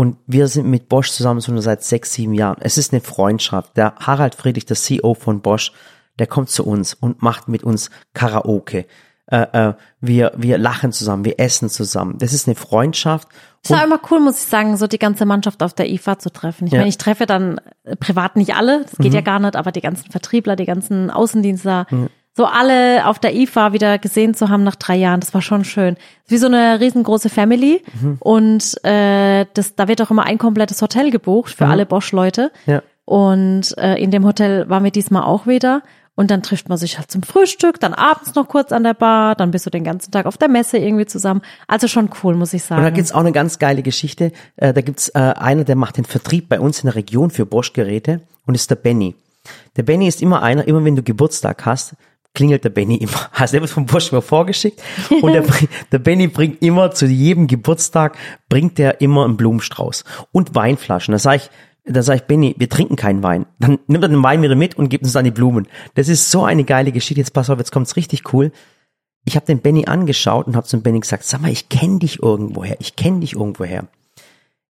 Und 0.00 0.16
wir 0.26 0.48
sind 0.48 0.66
mit 0.66 0.88
Bosch 0.88 1.10
zusammen 1.10 1.42
schon 1.42 1.60
seit 1.60 1.84
sechs, 1.84 2.14
sieben 2.14 2.32
Jahren. 2.32 2.56
Es 2.60 2.78
ist 2.78 2.94
eine 2.94 3.02
Freundschaft. 3.02 3.76
Der 3.76 3.96
Harald 3.96 4.34
Friedrich, 4.34 4.64
der 4.64 4.78
CEO 4.78 5.12
von 5.12 5.42
Bosch, 5.42 5.72
der 6.18 6.26
kommt 6.26 6.48
zu 6.48 6.64
uns 6.64 6.94
und 6.94 7.20
macht 7.20 7.48
mit 7.48 7.64
uns 7.64 7.90
Karaoke. 8.14 8.86
Äh, 9.26 9.46
äh, 9.52 9.74
wir, 10.00 10.32
wir 10.38 10.56
lachen 10.56 10.92
zusammen, 10.92 11.26
wir 11.26 11.38
essen 11.38 11.68
zusammen. 11.68 12.16
Das 12.16 12.32
ist 12.32 12.48
eine 12.48 12.54
Freundschaft. 12.54 13.28
Es 13.62 13.68
war 13.72 13.84
immer 13.84 14.00
cool, 14.10 14.20
muss 14.20 14.38
ich 14.38 14.46
sagen, 14.48 14.78
so 14.78 14.86
die 14.86 14.98
ganze 14.98 15.26
Mannschaft 15.26 15.62
auf 15.62 15.74
der 15.74 15.90
IFA 15.90 16.18
zu 16.18 16.32
treffen. 16.32 16.66
Ich 16.66 16.72
Ja. 16.72 16.78
meine, 16.78 16.88
ich 16.88 16.96
treffe 16.96 17.26
dann 17.26 17.60
privat 17.98 18.36
nicht 18.36 18.54
alle, 18.54 18.84
das 18.84 18.96
geht 18.96 19.12
ja 19.12 19.20
gar 19.20 19.38
nicht, 19.38 19.54
aber 19.54 19.70
die 19.70 19.82
ganzen 19.82 20.10
Vertriebler, 20.10 20.56
die 20.56 20.64
ganzen 20.64 21.10
Außendienstler, 21.10 21.86
so 22.40 22.46
alle 22.46 23.06
auf 23.06 23.18
der 23.18 23.34
IFA 23.34 23.74
wieder 23.74 23.98
gesehen 23.98 24.32
zu 24.32 24.48
haben 24.48 24.64
nach 24.64 24.76
drei 24.76 24.96
Jahren, 24.96 25.20
das 25.20 25.34
war 25.34 25.42
schon 25.42 25.62
schön. 25.62 25.98
Wie 26.26 26.38
so 26.38 26.46
eine 26.46 26.80
riesengroße 26.80 27.28
Family 27.28 27.82
und 28.20 28.82
äh, 28.82 29.44
das, 29.52 29.74
da 29.74 29.88
wird 29.88 30.00
auch 30.00 30.10
immer 30.10 30.24
ein 30.24 30.38
komplettes 30.38 30.80
Hotel 30.80 31.10
gebucht 31.10 31.52
für 31.52 31.66
alle 31.66 31.84
Bosch-Leute. 31.84 32.50
Ja. 32.64 32.82
Und 33.04 33.76
äh, 33.76 33.96
in 33.96 34.10
dem 34.10 34.24
Hotel 34.24 34.70
waren 34.70 34.84
wir 34.84 34.90
diesmal 34.90 35.24
auch 35.24 35.46
wieder. 35.46 35.82
Und 36.14 36.30
dann 36.30 36.42
trifft 36.42 36.70
man 36.70 36.78
sich 36.78 36.96
halt 36.96 37.10
zum 37.10 37.22
Frühstück, 37.22 37.78
dann 37.78 37.92
abends 37.92 38.34
noch 38.34 38.48
kurz 38.48 38.72
an 38.72 38.84
der 38.84 38.94
Bar, 38.94 39.34
dann 39.34 39.50
bist 39.50 39.66
du 39.66 39.70
den 39.70 39.84
ganzen 39.84 40.10
Tag 40.10 40.24
auf 40.24 40.38
der 40.38 40.48
Messe 40.48 40.78
irgendwie 40.78 41.06
zusammen. 41.06 41.42
Also 41.66 41.88
schon 41.88 42.08
cool, 42.22 42.36
muss 42.36 42.54
ich 42.54 42.62
sagen. 42.62 42.80
Und 42.80 42.84
da 42.84 42.90
gibt's 42.90 43.12
auch 43.12 43.20
eine 43.20 43.32
ganz 43.32 43.58
geile 43.58 43.82
Geschichte. 43.82 44.32
Äh, 44.56 44.72
da 44.72 44.80
gibt's 44.80 45.10
äh, 45.10 45.18
einer, 45.18 45.64
der 45.64 45.76
macht 45.76 45.98
den 45.98 46.06
Vertrieb 46.06 46.48
bei 46.48 46.58
uns 46.58 46.80
in 46.80 46.86
der 46.86 46.94
Region 46.94 47.30
für 47.30 47.44
Bosch-Geräte 47.44 48.22
und 48.46 48.54
ist 48.54 48.70
der 48.70 48.76
Benny. 48.76 49.14
Der 49.76 49.82
Benny 49.82 50.08
ist 50.08 50.22
immer 50.22 50.42
einer, 50.42 50.66
immer 50.66 50.82
wenn 50.84 50.96
du 50.96 51.02
Geburtstag 51.02 51.66
hast, 51.66 51.94
klingelt 52.34 52.64
der 52.64 52.70
Benny 52.70 52.96
immer. 52.96 53.28
Hast 53.32 53.54
du 53.54 53.66
von 53.66 53.86
Bosch 53.86 54.12
mal 54.12 54.20
vorgeschickt? 54.20 54.82
Und 55.22 55.32
der, 55.32 55.44
der 55.92 55.98
Benny 55.98 56.28
bringt 56.28 56.62
immer 56.62 56.90
zu 56.90 57.06
jedem 57.06 57.46
Geburtstag, 57.46 58.16
bringt 58.48 58.78
der 58.78 59.00
immer 59.00 59.24
einen 59.24 59.36
Blumenstrauß 59.36 60.04
und 60.32 60.54
Weinflaschen. 60.54 61.12
Da 61.12 61.18
sage 61.18 61.36
ich, 61.36 61.50
da 61.92 62.02
sag 62.02 62.16
ich, 62.16 62.22
Benny, 62.22 62.54
wir 62.58 62.68
trinken 62.68 62.96
keinen 62.96 63.22
Wein. 63.22 63.46
Dann 63.58 63.78
nimmt 63.86 64.04
er 64.04 64.08
den 64.08 64.22
Wein 64.22 64.42
wieder 64.42 64.54
mit 64.54 64.76
und 64.76 64.88
gibt 64.88 65.04
uns 65.04 65.14
dann 65.14 65.24
die 65.24 65.30
Blumen. 65.30 65.66
Das 65.94 66.08
ist 66.08 66.30
so 66.30 66.44
eine 66.44 66.64
geile 66.64 66.92
Geschichte. 66.92 67.20
Jetzt 67.20 67.32
pass 67.32 67.50
auf, 67.50 67.58
jetzt 67.58 67.72
kommt's 67.72 67.96
richtig 67.96 68.32
cool 68.32 68.52
ich 69.24 69.36
habe 69.36 69.46
den 69.46 69.60
Benny 69.60 69.86
angeschaut 69.86 70.46
und 70.46 70.56
habe 70.56 70.66
zum 70.66 70.82
Benny 70.82 71.00
gesagt, 71.00 71.24
sag 71.24 71.40
mal, 71.40 71.50
ich 71.50 71.68
kenne 71.68 71.98
dich 71.98 72.22
irgendwoher, 72.22 72.76
ich 72.80 72.96
kenne 72.96 73.20
dich 73.20 73.34
irgendwoher. 73.34 73.88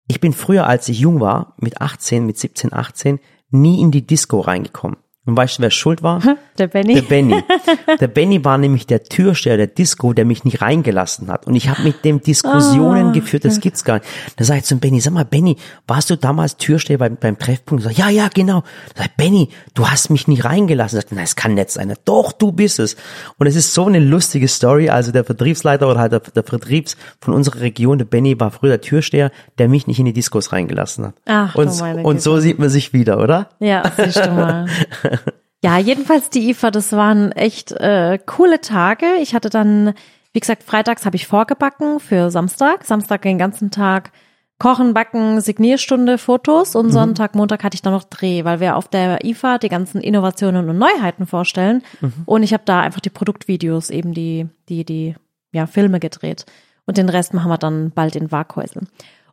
Ich 0.08 0.20
bin 0.20 0.34
früher, 0.34 0.66
als 0.66 0.90
ich 0.90 1.00
jung 1.00 1.20
war, 1.20 1.54
mit 1.58 1.82
18, 1.82 2.26
mit 2.26 2.38
17, 2.38 2.74
18, 2.74 3.20
nie 3.52 3.80
in 3.80 3.92
die 3.92 4.06
Disco 4.06 4.40
reingekommen. 4.40 4.98
Und 5.30 5.38
weißt 5.38 5.60
du, 5.60 5.62
wer 5.62 5.70
schuld 5.70 6.02
war? 6.02 6.20
Der 6.58 6.68
Benny. 6.68 6.96
Der 6.96 7.02
Benny. 7.04 7.44
Der 8.00 8.08
Benny 8.08 8.44
war 8.44 8.58
nämlich 8.58 8.88
der 8.88 9.04
Türsteher 9.04 9.58
der 9.58 9.68
Disco, 9.68 10.14
der 10.14 10.26
mich 10.26 10.44
nicht 10.44 10.62
reingelassen 10.62 11.30
hat. 11.30 11.46
Und 11.46 11.56
ich 11.56 11.70
habe 11.70 11.84
mit 11.84 12.04
dem 12.04 12.22
Diskussionen 12.22 13.14
geführt, 13.14 13.46
das 13.46 13.60
gibt's 13.60 13.84
gar 13.84 13.96
nicht. 13.96 14.08
Da 14.38 14.46
sag 14.46 14.58
ich 14.58 14.64
zum 14.64 14.80
Benny, 14.80 15.00
sag 15.00 15.14
mal, 15.14 15.26
Benny, 15.26 15.58
warst 15.88 16.10
du 16.10 16.16
damals 16.16 16.58
Türsteher 16.58 16.98
beim, 16.98 17.18
beim 17.18 17.38
Treffpunkt? 17.38 17.84
Sag, 17.84 17.98
ja, 17.98 18.10
ja, 18.10 18.28
genau. 18.34 18.64
Sag 18.96 19.16
Benny, 19.18 19.50
du 19.76 19.88
hast 19.88 20.10
mich 20.10 20.28
nicht 20.28 20.46
reingelassen. 20.46 21.00
Sagt, 21.00 21.12
nein, 21.12 21.26
es 21.26 21.36
kann 21.36 21.54
nicht 21.54 21.70
sein. 21.70 21.94
Doch, 22.06 22.32
du 22.32 22.52
bist 22.52 22.80
es. 22.80 22.96
Und 23.38 23.48
es 23.48 23.56
ist 23.56 23.74
so 23.74 23.86
eine 23.86 24.00
lustige 24.00 24.48
Story. 24.48 24.90
Also 24.90 25.12
der 25.12 25.24
Vertriebsleiter 25.24 25.88
oder 25.88 26.00
halt 26.00 26.12
der, 26.14 26.22
der 26.22 26.44
Vertriebs 26.44 26.98
von 27.22 27.34
unserer 27.36 27.62
Region, 27.62 28.00
der 28.00 28.06
Benny, 28.06 28.40
war 28.40 28.50
früher 28.50 28.72
der 28.72 28.82
Türsteher, 28.82 29.32
der 29.60 29.70
mich 29.70 29.86
nicht 29.86 30.00
in 30.00 30.06
die 30.06 30.14
Discos 30.14 30.52
reingelassen 30.52 31.06
hat. 31.06 31.14
Ach, 31.26 31.56
und, 31.56 31.80
meine 31.80 32.04
und 32.04 32.22
so 32.22 32.40
sieht 32.40 32.58
man 32.58 32.70
sich 32.70 32.94
wieder, 32.94 33.20
oder? 33.20 33.50
Ja, 33.60 33.84
siehst 33.96 34.26
du 34.26 34.32
mal. 34.32 34.66
Ja, 35.62 35.78
jedenfalls 35.78 36.30
die 36.30 36.52
IFA, 36.52 36.72
das 36.72 36.94
waren 36.94 37.34
echt 37.34 37.74
äh, 37.74 38.18
coole 38.26 38.62
Tage. 38.62 39.06
Ich 39.22 39.36
hatte 39.36 39.50
dann, 39.50 39.94
wie 40.32 40.40
gesagt, 40.40 40.64
freitags 40.64 41.06
habe 41.06 41.18
ich 41.18 41.28
vorgebacken 41.28 42.00
für 42.00 42.32
Samstag. 42.32 42.86
Samstag 42.86 43.24
den 43.24 43.38
ganzen 43.38 43.70
Tag 43.70 44.14
Kochen, 44.60 44.94
Backen, 44.94 45.40
Signierstunde, 45.40 46.18
Fotos 46.18 46.76
und 46.76 46.92
Sonntag, 46.92 47.34
Montag 47.34 47.64
hatte 47.64 47.76
ich 47.76 47.82
dann 47.82 47.94
noch 47.94 48.04
Dreh, 48.04 48.44
weil 48.44 48.60
wir 48.60 48.76
auf 48.76 48.90
der 48.90 49.24
IFA 49.24 49.58
die 49.58 49.70
ganzen 49.70 50.02
Innovationen 50.02 50.70
und 50.70 50.78
Neuheiten 50.78 51.26
vorstellen. 51.26 51.82
Und 52.26 52.44
ich 52.44 52.54
habe 52.54 52.64
da 52.66 52.82
einfach 52.82 53.00
die 53.00 53.10
Produktvideos, 53.10 53.90
eben 53.90 54.14
die, 54.14 54.48
die, 54.68 54.84
die 54.84 55.16
ja, 55.54 55.66
Filme 55.66 56.02
gedreht. 56.02 56.46
Und 56.86 56.98
den 56.98 57.08
Rest 57.08 57.34
machen 57.34 57.50
wir 57.50 57.58
dann 57.58 57.92
bald 57.92 58.18
in 58.18 58.34
Waghäusel. 58.34 58.84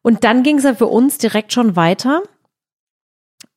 Und 0.00 0.22
dann 0.22 0.44
ging 0.44 0.58
es 0.58 0.64
ja 0.64 0.74
für 0.74 0.86
uns 0.86 1.18
direkt 1.18 1.52
schon 1.52 1.74
weiter 1.74 2.22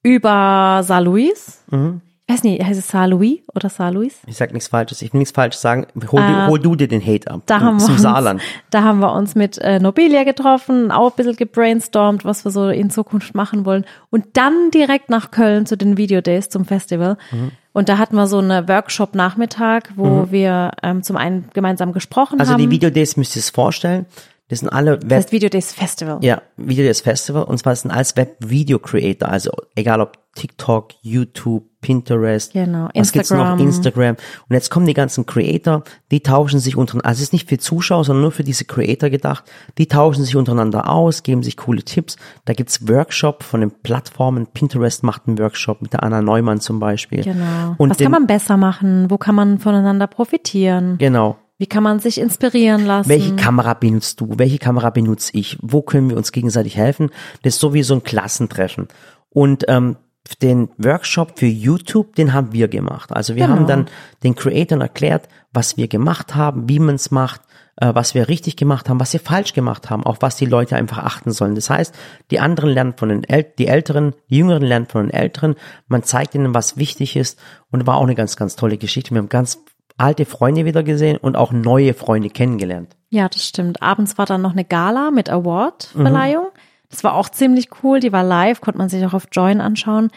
über 0.01 0.81
Saar 0.83 1.01
Louis. 1.01 1.63
Ich 2.07 2.08
weiß 2.29 2.43
nicht, 2.43 2.63
heißt 2.63 2.79
es 2.79 2.87
Saar 2.87 3.07
Louis 3.07 3.39
oder 3.55 3.69
Saar 3.69 3.91
Louis? 3.91 4.15
Ich 4.27 4.37
sag 4.37 4.53
nichts 4.53 4.67
Falsches, 4.69 5.01
ich 5.01 5.11
will 5.13 5.19
nichts 5.19 5.33
Falsches 5.33 5.61
sagen. 5.61 5.87
Hol, 6.11 6.21
Äh, 6.21 6.27
du, 6.27 6.47
hol 6.47 6.59
du 6.59 6.75
dir 6.75 6.87
den 6.87 7.05
Hate 7.05 7.29
ab. 7.31 7.41
Da 7.47 7.59
haben, 7.59 7.79
Zum 7.79 7.89
wir 7.89 7.93
uns, 7.93 8.01
Saarland. 8.03 8.41
da 8.69 8.83
haben 8.83 8.99
wir 8.99 9.11
uns 9.13 9.35
mit 9.35 9.57
äh, 9.59 9.79
Nobilia 9.79 10.23
getroffen, 10.23 10.91
auch 10.91 11.11
ein 11.11 11.15
bisschen 11.15 11.35
gebrainstormt, 11.35 12.25
was 12.25 12.45
wir 12.45 12.51
so 12.51 12.69
in 12.69 12.89
Zukunft 12.89 13.35
machen 13.35 13.65
wollen. 13.65 13.85
Und 14.09 14.25
dann 14.33 14.71
direkt 14.71 15.09
nach 15.09 15.31
Köln 15.31 15.65
zu 15.65 15.75
den 15.77 15.97
Video 15.97 16.21
Days, 16.21 16.49
zum 16.49 16.65
Festival. 16.65 17.17
Mhm. 17.31 17.51
Und 17.73 17.87
da 17.89 17.97
hatten 17.97 18.15
wir 18.15 18.27
so 18.27 18.39
eine 18.39 18.67
Workshop-Nachmittag, 18.67 19.91
wo 19.95 20.27
wir 20.31 20.71
ähm, 20.83 21.03
zum 21.03 21.17
einen 21.17 21.49
gemeinsam 21.53 21.93
gesprochen 21.93 22.39
Also 22.39 22.53
haben. 22.53 22.61
die 22.61 22.69
Videodays 22.69 23.15
müsst 23.17 23.35
ihr 23.35 23.39
es 23.41 23.49
vorstellen. 23.49 24.05
Das 24.49 24.59
sind 24.59 24.69
alle 24.69 24.97
das 24.97 25.09
Web, 25.09 25.17
heißt 25.17 25.31
Video 25.31 25.49
Days 25.49 25.71
Festival. 25.73 26.17
ja, 26.21 26.41
Videodays 26.57 27.01
Festival 27.01 27.43
und 27.43 27.59
zwar 27.59 27.75
sind 27.75 27.91
alles 27.91 28.17
Web-Video-Creator, 28.17 29.29
also 29.29 29.51
egal 29.75 30.01
ob 30.01 30.17
TikTok, 30.35 30.93
YouTube, 31.01 31.65
Pinterest, 31.81 32.53
Genau, 32.53 32.89
was 32.93 33.11
gibt's 33.11 33.29
noch, 33.29 33.57
Instagram. 33.59 33.59
Instagram. 33.59 34.15
Und 34.49 34.53
jetzt 34.53 34.69
kommen 34.69 34.85
die 34.85 34.93
ganzen 34.93 35.25
Creator, 35.25 35.83
die 36.11 36.21
tauschen 36.21 36.59
sich 36.59 36.75
untereinander, 36.75 37.07
also 37.07 37.19
es 37.19 37.23
ist 37.23 37.33
nicht 37.33 37.47
für 37.47 37.57
Zuschauer, 37.57 38.03
sondern 38.03 38.23
nur 38.23 38.31
für 38.31 38.43
diese 38.43 38.65
Creator 38.65 39.09
gedacht, 39.09 39.43
die 39.77 39.87
tauschen 39.87 40.23
sich 40.23 40.35
untereinander 40.35 40.89
aus, 40.89 41.23
geben 41.23 41.43
sich 41.43 41.55
coole 41.55 41.83
Tipps. 41.83 42.17
Da 42.45 42.53
gibt's 42.53 42.87
Workshop 42.87 43.43
von 43.43 43.61
den 43.61 43.71
Plattformen, 43.71 44.47
Pinterest 44.47 45.03
macht 45.03 45.27
einen 45.27 45.37
Workshop 45.37 45.81
mit 45.81 45.93
der 45.93 46.03
Anna 46.03 46.21
Neumann 46.21 46.59
zum 46.59 46.79
Beispiel. 46.79 47.23
Genau. 47.23 47.75
Und 47.77 47.91
was 47.91 47.97
den, 47.97 48.05
kann 48.05 48.11
man 48.11 48.27
besser 48.27 48.57
machen? 48.57 49.11
Wo 49.11 49.17
kann 49.17 49.35
man 49.35 49.59
voneinander 49.59 50.07
profitieren? 50.07 50.97
Genau. 50.97 51.37
Wie 51.59 51.67
kann 51.67 51.83
man 51.83 51.99
sich 51.99 52.19
inspirieren 52.19 52.85
lassen? 52.85 53.09
Welche 53.09 53.35
Kamera 53.35 53.73
benutzt 53.73 54.21
du? 54.21 54.29
Welche 54.37 54.59
Kamera 54.59 54.89
benutze 54.91 55.31
ich? 55.37 55.57
Wo 55.61 55.81
können 55.81 56.09
wir 56.09 56.15
uns 56.15 56.31
gegenseitig 56.31 56.77
helfen? 56.77 57.09
Das 57.43 57.55
ist 57.55 57.59
so 57.59 57.73
wie 57.73 57.83
so 57.83 57.95
ein 57.95 58.03
Klassentreffen. 58.03 58.87
Und 59.29 59.65
ähm, 59.67 59.97
den 60.41 60.69
Workshop 60.77 61.37
für 61.37 61.47
YouTube, 61.47 62.15
den 62.15 62.31
haben 62.31 62.53
wir 62.53 62.69
gemacht. 62.69 63.11
Also 63.11 63.35
wir 63.35 63.45
Genau. 63.47 63.57
haben 63.57 63.67
dann 63.67 63.85
den 64.23 64.35
Creatoren 64.35 64.79
erklärt, 64.81 65.27
was 65.51 65.75
wir 65.75 65.89
gemacht 65.89 66.33
haben, 66.33 66.69
wie 66.69 66.79
man 66.79 66.95
es 66.95 67.11
macht, 67.11 67.41
äh, 67.75 67.93
was 67.93 68.13
wir 68.13 68.29
richtig 68.29 68.55
gemacht 68.55 68.87
haben, 68.87 69.01
was 69.01 69.11
wir 69.11 69.19
falsch 69.19 69.51
gemacht 69.53 69.89
haben, 69.89 70.05
auf 70.05 70.17
was 70.21 70.37
die 70.37 70.45
Leute 70.45 70.77
einfach 70.77 70.99
achten 70.99 71.31
sollen. 71.31 71.55
Das 71.55 71.69
heißt, 71.69 71.93
die 72.31 72.39
anderen 72.39 72.69
lernen 72.69 72.93
von 72.95 73.09
den 73.09 73.25
El 73.25 73.43
die 73.57 73.67
Älteren, 73.67 74.13
die 74.29 74.37
Jüngeren 74.37 74.63
lernen 74.63 74.85
von 74.85 75.03
den 75.07 75.11
Älteren. 75.13 75.55
Man 75.89 76.03
zeigt 76.03 76.35
ihnen, 76.35 76.53
was 76.53 76.77
wichtig 76.77 77.17
ist. 77.17 77.37
Und 77.69 77.85
war 77.85 77.97
auch 77.97 78.03
eine 78.03 78.15
ganz, 78.15 78.37
ganz 78.37 78.55
tolle 78.55 78.77
Geschichte. 78.77 79.11
Wir 79.11 79.17
haben 79.17 79.27
ganz 79.29 79.59
alte 79.99 80.25
Freunde 80.25 80.65
wieder 80.65 80.83
gesehen 80.83 81.17
und 81.17 81.35
auch 81.35 81.51
neue 81.51 81.93
Freunde 81.93 82.29
kennengelernt. 82.29 82.95
Ja, 83.09 83.27
das 83.27 83.45
stimmt. 83.45 83.81
Abends 83.81 84.17
war 84.17 84.25
dann 84.25 84.41
noch 84.41 84.53
eine 84.53 84.65
Gala 84.65 85.11
mit 85.11 85.29
Award-Verleihung. 85.29 86.47
Das 86.89 87.03
war 87.03 87.13
auch 87.13 87.29
ziemlich 87.29 87.69
cool. 87.83 87.99
Die 87.99 88.11
war 88.11 88.23
live, 88.23 88.61
konnte 88.61 88.77
man 88.77 88.89
sich 88.89 89.05
auch 89.05 89.13
auf 89.13 89.27
Join 89.31 89.61
anschauen. 89.61 90.09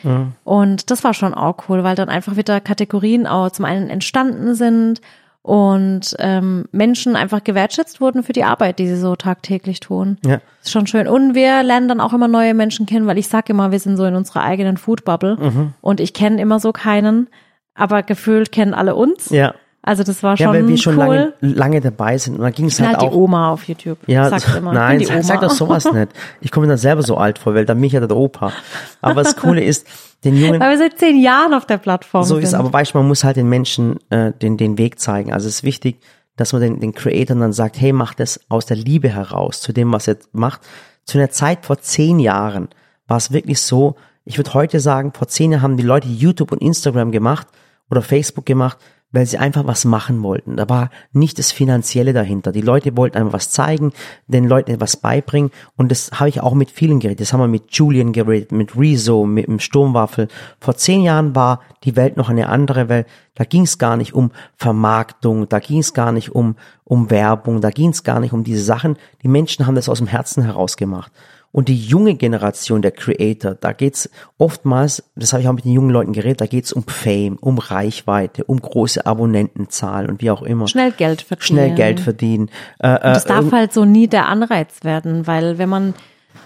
Und 0.45 0.91
das 0.91 1.05
war 1.05 1.13
schon 1.13 1.35
auch 1.35 1.69
cool, 1.69 1.85
weil 1.85 1.97
dann 1.97 2.09
einfach 2.09 2.37
wieder 2.37 2.61
Kategorien 2.61 3.27
auch 3.27 3.51
zum 3.51 3.65
einen 3.65 3.91
entstanden 3.91 4.55
sind 4.55 5.01
und 5.43 6.15
ähm, 6.21 6.67
Menschen 6.71 7.17
einfach 7.17 7.43
gewertschätzt 7.43 8.01
wurden 8.01 8.23
für 8.23 8.33
die 8.33 8.45
Arbeit, 8.45 8.79
die 8.79 8.87
sie 8.87 8.97
so 8.97 9.17
tagtäglich 9.17 9.81
tun. 9.81 10.17
Ja. 10.25 10.41
Ist 10.63 10.71
schon 10.71 10.87
schön. 10.87 11.09
Und 11.09 11.35
wir 11.35 11.63
lernen 11.63 11.89
dann 11.89 12.01
auch 12.01 12.13
immer 12.13 12.29
neue 12.29 12.55
Menschen 12.55 12.87
kennen, 12.87 13.07
weil 13.07 13.19
ich 13.19 13.29
sag 13.29 13.51
immer, 13.51 13.73
wir 13.73 13.81
sind 13.81 13.97
so 13.97 14.05
in 14.05 14.15
unserer 14.15 14.45
eigenen 14.45 14.77
Food-Bubble 14.77 15.73
und 15.81 16.01
ich 16.01 16.15
kenne 16.15 16.41
immer 16.41 16.61
so 16.61 16.73
keinen, 16.73 17.29
aber 17.75 18.03
gefühlt 18.03 18.53
kennen 18.53 18.73
alle 18.73 18.95
uns. 18.95 19.31
Ja. 19.31 19.55
Also 19.85 20.05
das 20.05 20.23
war 20.23 20.37
Ja, 20.37 20.47
schon 20.47 20.55
weil 20.55 20.69
wir 20.69 20.79
schon 20.79 20.95
cool. 20.97 21.05
lange, 21.05 21.33
lange 21.41 21.81
dabei 21.81 22.17
sind. 22.17 22.37
Und 22.37 22.43
dann 22.43 22.53
ging 22.53 22.67
es 22.67 22.79
halt 22.81 22.91
halt 22.91 23.01
auch. 23.01 23.11
die 23.11 23.17
Oma 23.17 23.51
auf 23.51 23.65
YouTube. 23.65 23.99
ja, 24.07 24.29
Sagt 24.31 24.57
immer. 24.57 24.73
nein, 24.73 25.01
die 25.01 25.07
sag, 25.07 25.15
Oma. 25.17 25.23
sag 25.25 25.41
doch 25.41 25.51
sowas 25.51 25.93
nicht. 25.93 26.09
Ich 26.41 26.51
komme 26.53 26.67
mir 26.67 26.73
dann 26.73 26.79
selber 26.79 27.03
so 27.03 27.17
alt 27.17 27.39
vor, 27.39 27.55
weil 27.55 27.65
dann 27.67 27.81
mich 27.81 27.93
ja 27.93 28.01
der 28.01 28.17
Opa. 28.17 28.53
Aber 29.01 29.23
das 29.25 29.37
Coole 29.37 29.63
ist, 29.63 29.87
den 30.25 30.37
Jungen, 30.37 30.61
Weil 30.61 30.71
wir 30.71 30.79
seit 30.79 30.99
zehn 30.99 31.21
Jahren 31.21 31.53
auf 31.53 31.67
der 31.67 31.79
Plattform 31.79 32.23
so 32.23 32.37
sind. 32.37 32.45
ist, 32.45 32.55
aber 32.55 32.73
weißt 32.73 32.95
du, 32.95 32.99
man 32.99 33.09
muss 33.09 33.25
halt 33.25 33.37
den 33.37 33.49
Menschen 33.49 33.99
äh, 34.11 34.33
den, 34.33 34.57
den 34.57 34.79
Weg 34.79 35.01
zeigen. 35.01 35.33
Also 35.33 35.49
es 35.49 35.57
ist 35.57 35.63
wichtig, 35.65 35.99
dass 36.37 36.53
man 36.53 36.63
den, 36.63 36.79
den 36.79 36.95
Creatoren 36.95 37.41
dann 37.41 37.53
sagt, 37.53 37.81
hey, 37.81 37.93
mach 37.93 38.15
das 38.15 38.39
aus 38.49 38.65
der 38.67 38.77
Liebe 38.77 39.09
heraus 39.09 39.61
zu 39.61 39.73
dem, 39.73 39.93
was 39.93 40.07
er 40.07 40.17
macht. 40.31 40.61
Zu 41.05 41.19
einer 41.19 41.31
Zeit 41.31 41.67
vor 41.67 41.81
zehn 41.81 42.21
Jahren 42.21 42.69
war 43.09 43.17
es 43.17 43.33
wirklich 43.33 43.61
so, 43.61 43.97
ich 44.25 44.39
würde 44.39 44.55
heute 44.55 44.79
sagen, 44.79 45.13
vor 45.13 45.27
zehn 45.27 45.51
Jahren 45.51 45.63
haben 45.63 45.77
die 45.77 45.83
Leute 45.83 46.07
YouTube 46.07 46.53
und 46.53 46.63
Instagram 46.63 47.11
gemacht 47.11 47.49
oder 47.91 48.01
Facebook 48.01 48.47
gemacht, 48.47 48.79
weil 49.13 49.27
sie 49.27 49.39
einfach 49.39 49.67
was 49.67 49.85
machen 49.85 50.23
wollten. 50.23 50.57
Da 50.57 50.69
war 50.69 50.91
nicht 51.13 51.39
das 51.39 51.53
Finanzielle 51.53 52.13
dahinter. 52.13 52.51
Die 52.51 52.61
Leute 52.61 52.97
wollten 52.97 53.19
einfach 53.19 53.35
was 53.35 53.51
zeigen, 53.51 53.93
den 54.27 54.49
Leuten 54.49 54.71
etwas 54.71 54.97
beibringen 54.97 55.51
und 55.77 55.91
das 55.91 56.11
habe 56.13 56.29
ich 56.29 56.41
auch 56.41 56.55
mit 56.55 56.71
vielen 56.71 56.99
geredet. 56.99 57.21
Das 57.21 57.33
haben 57.33 57.41
wir 57.41 57.49
mit 57.49 57.73
Julian 57.73 58.13
geredet, 58.13 58.53
mit 58.53 58.77
Rezo, 58.77 59.25
mit 59.25 59.47
dem 59.47 59.61
Sturmwaffel. 59.61 60.29
Vor 60.59 60.77
zehn 60.77 61.03
Jahren 61.03 61.35
war 61.35 61.61
die 61.85 61.97
Welt 61.97 62.17
noch 62.17 62.29
eine 62.29 62.49
andere 62.49 62.89
Welt. 62.89 63.07
Da 63.35 63.45
ging 63.45 63.63
es 63.63 63.79
gar 63.79 63.97
nicht 63.97 64.15
um 64.15 64.31
Vermarktung, 64.57 65.49
da 65.49 65.59
ging 65.59 65.79
es 65.79 65.95
gar 65.95 66.13
nicht 66.13 66.31
um, 66.35 66.57
um 66.85 67.11
Werbung, 67.11 67.61
da 67.61 67.71
ging 67.71 67.91
es 67.91 68.05
gar 68.05 68.21
nicht 68.21 68.33
um 68.33 68.45
diese 68.45 68.63
Sachen. 68.63 68.97
Die 69.23 69.29
Menschen 69.29 69.67
haben 69.67 69.75
das 69.75 69.89
aus 69.89 69.99
dem 69.99 70.07
Herzen 70.07 70.43
heraus 70.43 70.77
gemacht. 70.77 71.13
Und 71.53 71.69
die 71.69 71.77
junge 71.77 72.15
Generation 72.15 72.81
der 72.81 72.93
Creator, 72.93 73.55
da 73.55 73.73
geht's 73.73 74.09
oftmals, 74.39 75.05
das 75.17 75.33
habe 75.35 75.43
ich 75.43 75.49
auch 75.49 75.53
mit 75.53 75.67
den 75.67 75.73
jungen 75.73 75.91
Leuten 75.91 76.13
geredet, 76.15 76.41
da 76.41 76.47
geht's 76.47 76.73
um 76.73 76.83
Fame, 76.85 77.37
um 77.41 77.59
Reichweite, 77.59 78.45
um 78.45 78.59
große 78.61 79.05
Abonnentenzahlen 79.05 80.09
und 80.11 80.23
wie 80.23 80.31
auch 80.31 80.43
immer. 80.43 80.67
Schnell 80.67 80.93
Geld 80.93 81.21
verdienen. 81.23 81.45
Schnell 81.47 81.75
Geld 81.75 82.01
verdienen. 82.01 82.49
Äh, 82.79 82.93
Und 82.95 83.03
das 83.05 83.25
darf 83.27 83.53
halt 83.53 83.73
so 83.75 83.85
nie 83.85 84.09
der 84.09 84.29
Anreiz 84.29 84.83
werden, 84.83 85.27
weil 85.27 85.59
wenn 85.59 85.69
man 85.69 85.95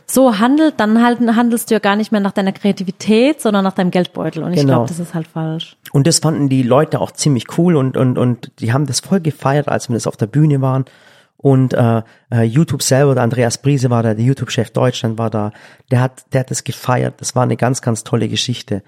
so 0.09 0.39
handelt, 0.39 0.75
dann 0.79 1.05
halt, 1.05 1.21
handelst 1.21 1.71
du 1.71 1.75
ja 1.75 1.79
gar 1.79 1.97
nicht 1.97 2.11
mehr 2.13 2.21
nach 2.21 2.33
deiner 2.33 2.53
Kreativität, 2.53 3.41
sondern 3.41 3.65
nach 3.65 3.73
deinem 3.75 3.91
Geldbeutel. 3.91 4.43
Und 4.43 4.53
ich 4.53 4.61
Genau. 4.61 4.75
glaube, 4.75 4.89
das 4.89 4.99
ist 4.99 5.15
halt 5.15 5.27
falsch. 5.27 5.77
Und 5.93 6.07
das 6.07 6.19
fanden 6.21 6.49
die 6.49 6.63
Leute 6.63 7.01
auch 7.01 7.11
ziemlich 7.13 7.47
cool 7.59 7.77
und, 7.77 7.97
und, 7.97 8.19
und 8.19 8.51
die 8.61 8.73
haben 8.73 8.87
das 8.87 9.01
voll 9.01 9.21
gefeiert, 9.21 9.69
als 9.69 9.89
wir 9.89 9.95
das 9.95 10.07
auf 10.07 10.17
der 10.17 10.27
Bühne 10.27 10.61
waren. 10.61 10.85
Und 11.47 11.75
äh, 11.75 12.03
äh, 12.33 12.43
YouTube 12.43 12.83
selber, 12.83 13.15
der 13.15 13.23
Andreas 13.23 13.59
Briese 13.59 13.89
war 13.89 14.03
da, 14.03 14.15
der 14.15 14.25
YouTube-Chef 14.25 14.73
Deutschland 14.73 15.17
war 15.17 15.31
da, 15.31 15.53
der 15.93 16.01
hat, 16.01 16.25
der 16.33 16.41
hat 16.41 16.51
das 16.51 16.65
gefeiert. 16.65 17.21
Das 17.21 17.37
war 17.37 17.45
eine 17.45 17.57
ganz, 17.57 17.83
ganz 17.83 18.03
tolle 18.03 18.29
Geschichte. 18.29 18.83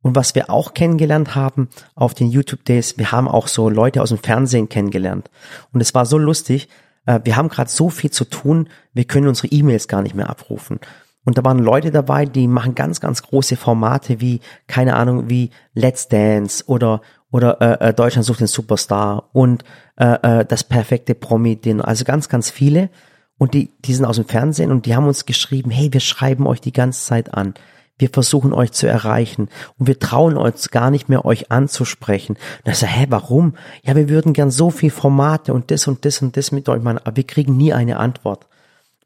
Und 0.00 0.16
was 0.16 0.34
wir 0.34 0.48
auch 0.48 0.72
kennengelernt 0.72 1.34
haben 1.34 1.68
auf 1.94 2.14
den 2.14 2.30
YouTube 2.30 2.64
Days, 2.64 2.96
wir 2.96 3.12
haben 3.12 3.28
auch 3.28 3.46
so 3.46 3.68
Leute 3.68 4.00
aus 4.00 4.08
dem 4.08 4.16
Fernsehen 4.16 4.70
kennengelernt. 4.70 5.28
Und 5.74 5.82
es 5.82 5.94
war 5.94 6.06
so 6.06 6.16
lustig. 6.16 6.70
Äh, 7.04 7.20
wir 7.24 7.36
haben 7.36 7.50
gerade 7.50 7.68
so 7.68 7.90
viel 7.90 8.10
zu 8.10 8.24
tun, 8.24 8.70
wir 8.94 9.04
können 9.04 9.28
unsere 9.28 9.48
E-Mails 9.48 9.86
gar 9.86 10.00
nicht 10.00 10.14
mehr 10.14 10.30
abrufen. 10.30 10.80
Und 11.26 11.36
da 11.36 11.44
waren 11.44 11.58
Leute 11.58 11.90
dabei, 11.90 12.24
die 12.24 12.48
machen 12.48 12.74
ganz, 12.74 13.02
ganz 13.02 13.22
große 13.22 13.56
Formate 13.56 14.22
wie, 14.22 14.40
keine 14.66 14.96
Ahnung, 14.96 15.28
wie 15.28 15.50
Let's 15.74 16.08
Dance 16.08 16.64
oder 16.68 17.02
oder 17.30 17.60
äh, 17.60 17.88
äh, 17.88 17.94
Deutschland 17.94 18.24
sucht 18.24 18.40
den 18.40 18.46
Superstar 18.46 19.28
und 19.32 19.64
äh, 19.98 20.40
äh, 20.40 20.44
das 20.44 20.64
perfekte 20.64 21.14
Promi-Dinner. 21.14 21.86
Also 21.86 22.04
ganz, 22.04 22.28
ganz 22.28 22.50
viele. 22.50 22.90
Und 23.36 23.54
die, 23.54 23.72
die 23.80 23.94
sind 23.94 24.04
aus 24.04 24.16
dem 24.16 24.26
Fernsehen 24.26 24.72
und 24.72 24.86
die 24.86 24.96
haben 24.96 25.06
uns 25.06 25.26
geschrieben, 25.26 25.70
hey, 25.70 25.92
wir 25.92 26.00
schreiben 26.00 26.46
euch 26.46 26.60
die 26.60 26.72
ganze 26.72 27.04
Zeit 27.04 27.34
an. 27.34 27.54
Wir 27.98 28.08
versuchen 28.08 28.52
euch 28.52 28.72
zu 28.72 28.86
erreichen 28.86 29.48
und 29.76 29.88
wir 29.88 29.98
trauen 29.98 30.36
uns 30.36 30.70
gar 30.70 30.90
nicht 30.90 31.08
mehr, 31.08 31.24
euch 31.24 31.50
anzusprechen. 31.50 32.36
Und 32.64 32.70
ist 32.70 32.82
er, 32.82 32.88
hä, 32.88 33.06
warum? 33.10 33.54
Ja, 33.82 33.96
wir 33.96 34.08
würden 34.08 34.32
gern 34.32 34.50
so 34.50 34.70
viel 34.70 34.90
Formate 34.90 35.52
und 35.52 35.70
das 35.70 35.88
und 35.88 36.04
das 36.04 36.22
und 36.22 36.36
das 36.36 36.52
mit 36.52 36.68
euch 36.68 36.82
machen, 36.82 36.98
aber 36.98 37.16
wir 37.16 37.26
kriegen 37.26 37.56
nie 37.56 37.72
eine 37.72 37.98
Antwort. 37.98 38.47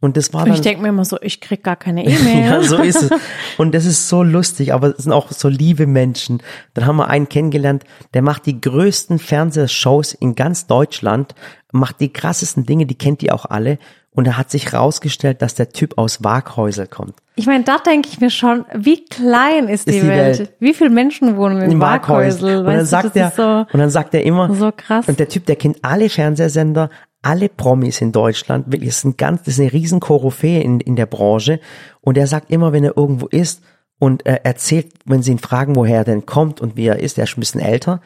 Und 0.02 0.16
das 0.16 0.34
war 0.34 0.44
dann, 0.44 0.54
ich 0.54 0.60
denke 0.60 0.82
mir 0.82 0.88
immer 0.88 1.04
so, 1.04 1.16
ich 1.22 1.40
krieg 1.40 1.62
gar 1.62 1.76
keine 1.76 2.04
E-Mail. 2.04 2.44
ja, 2.50 2.62
so 2.62 2.78
ist 2.78 3.04
es. 3.04 3.10
Und 3.56 3.72
das 3.72 3.86
ist 3.86 4.08
so 4.08 4.24
lustig, 4.24 4.74
aber 4.74 4.88
es 4.88 5.04
sind 5.04 5.12
auch 5.12 5.30
so 5.30 5.46
liebe 5.46 5.86
Menschen. 5.86 6.42
Dann 6.74 6.86
haben 6.86 6.96
wir 6.96 7.06
einen 7.06 7.28
kennengelernt, 7.28 7.84
der 8.12 8.22
macht 8.22 8.46
die 8.46 8.60
größten 8.60 9.20
Fernsehshows 9.20 10.12
in 10.14 10.34
ganz 10.34 10.66
Deutschland, 10.66 11.36
macht 11.70 12.00
die 12.00 12.12
krassesten 12.12 12.66
Dinge, 12.66 12.86
die 12.86 12.96
kennt 12.96 13.22
ihr 13.22 13.32
auch 13.32 13.46
alle. 13.46 13.78
Und 14.10 14.26
er 14.26 14.36
hat 14.36 14.50
sich 14.50 14.74
rausgestellt, 14.74 15.40
dass 15.40 15.54
der 15.54 15.68
Typ 15.70 15.96
aus 15.96 16.24
Waghäusel 16.24 16.88
kommt. 16.88 17.14
Ich 17.36 17.46
meine, 17.46 17.62
da 17.62 17.78
denke 17.78 18.08
ich 18.12 18.20
mir 18.20 18.28
schon, 18.28 18.66
wie 18.74 19.04
klein 19.04 19.68
ist, 19.68 19.86
die, 19.86 19.92
die 19.92 20.06
Welt? 20.08 20.38
Welt. 20.40 20.52
Wie 20.58 20.74
viele 20.74 20.90
Menschen 20.90 21.36
wohnen 21.36 21.62
in 21.62 21.70
In 21.70 21.80
Waghäusel? 21.80 22.58
Und 22.58 22.66
dann 22.66 22.78
du, 22.78 22.86
sagt 22.86 23.16
er, 23.16 23.28
ist 23.28 23.36
so, 23.36 23.66
und 23.72 23.78
dann 23.78 23.88
sagt 23.88 24.14
er 24.14 24.24
immer, 24.24 24.52
so 24.52 24.72
krass. 24.76 25.06
und 25.06 25.20
der 25.20 25.28
Typ, 25.28 25.46
der 25.46 25.54
kennt 25.54 25.78
alle 25.82 26.10
Fernsehsender, 26.10 26.90
alle 27.22 27.48
Promis 27.48 28.00
in 28.00 28.12
Deutschland, 28.12 28.66
wirklich, 28.70 28.90
das 28.90 28.98
ist 28.98 29.04
ein 29.04 29.16
ganz, 29.16 29.44
das 29.44 29.54
ist 29.54 29.60
eine 29.60 29.72
riesen 29.72 30.00
Koryphäe 30.00 30.60
in, 30.60 30.80
in 30.80 30.96
der 30.96 31.06
Branche. 31.06 31.60
Und 32.00 32.18
er 32.18 32.26
sagt 32.26 32.50
immer, 32.50 32.72
wenn 32.72 32.84
er 32.84 32.96
irgendwo 32.96 33.26
ist 33.26 33.62
und 33.98 34.26
er 34.26 34.44
erzählt, 34.44 34.92
wenn 35.04 35.22
sie 35.22 35.32
ihn 35.32 35.38
fragen, 35.38 35.76
woher 35.76 35.98
er 35.98 36.04
denn 36.04 36.26
kommt 36.26 36.60
und 36.60 36.76
wie 36.76 36.86
er 36.86 36.98
ist, 36.98 37.18
er 37.18 37.24
ist 37.24 37.30
schon 37.30 37.38
ein 37.38 37.46
bisschen 37.46 37.60
älter, 37.60 38.00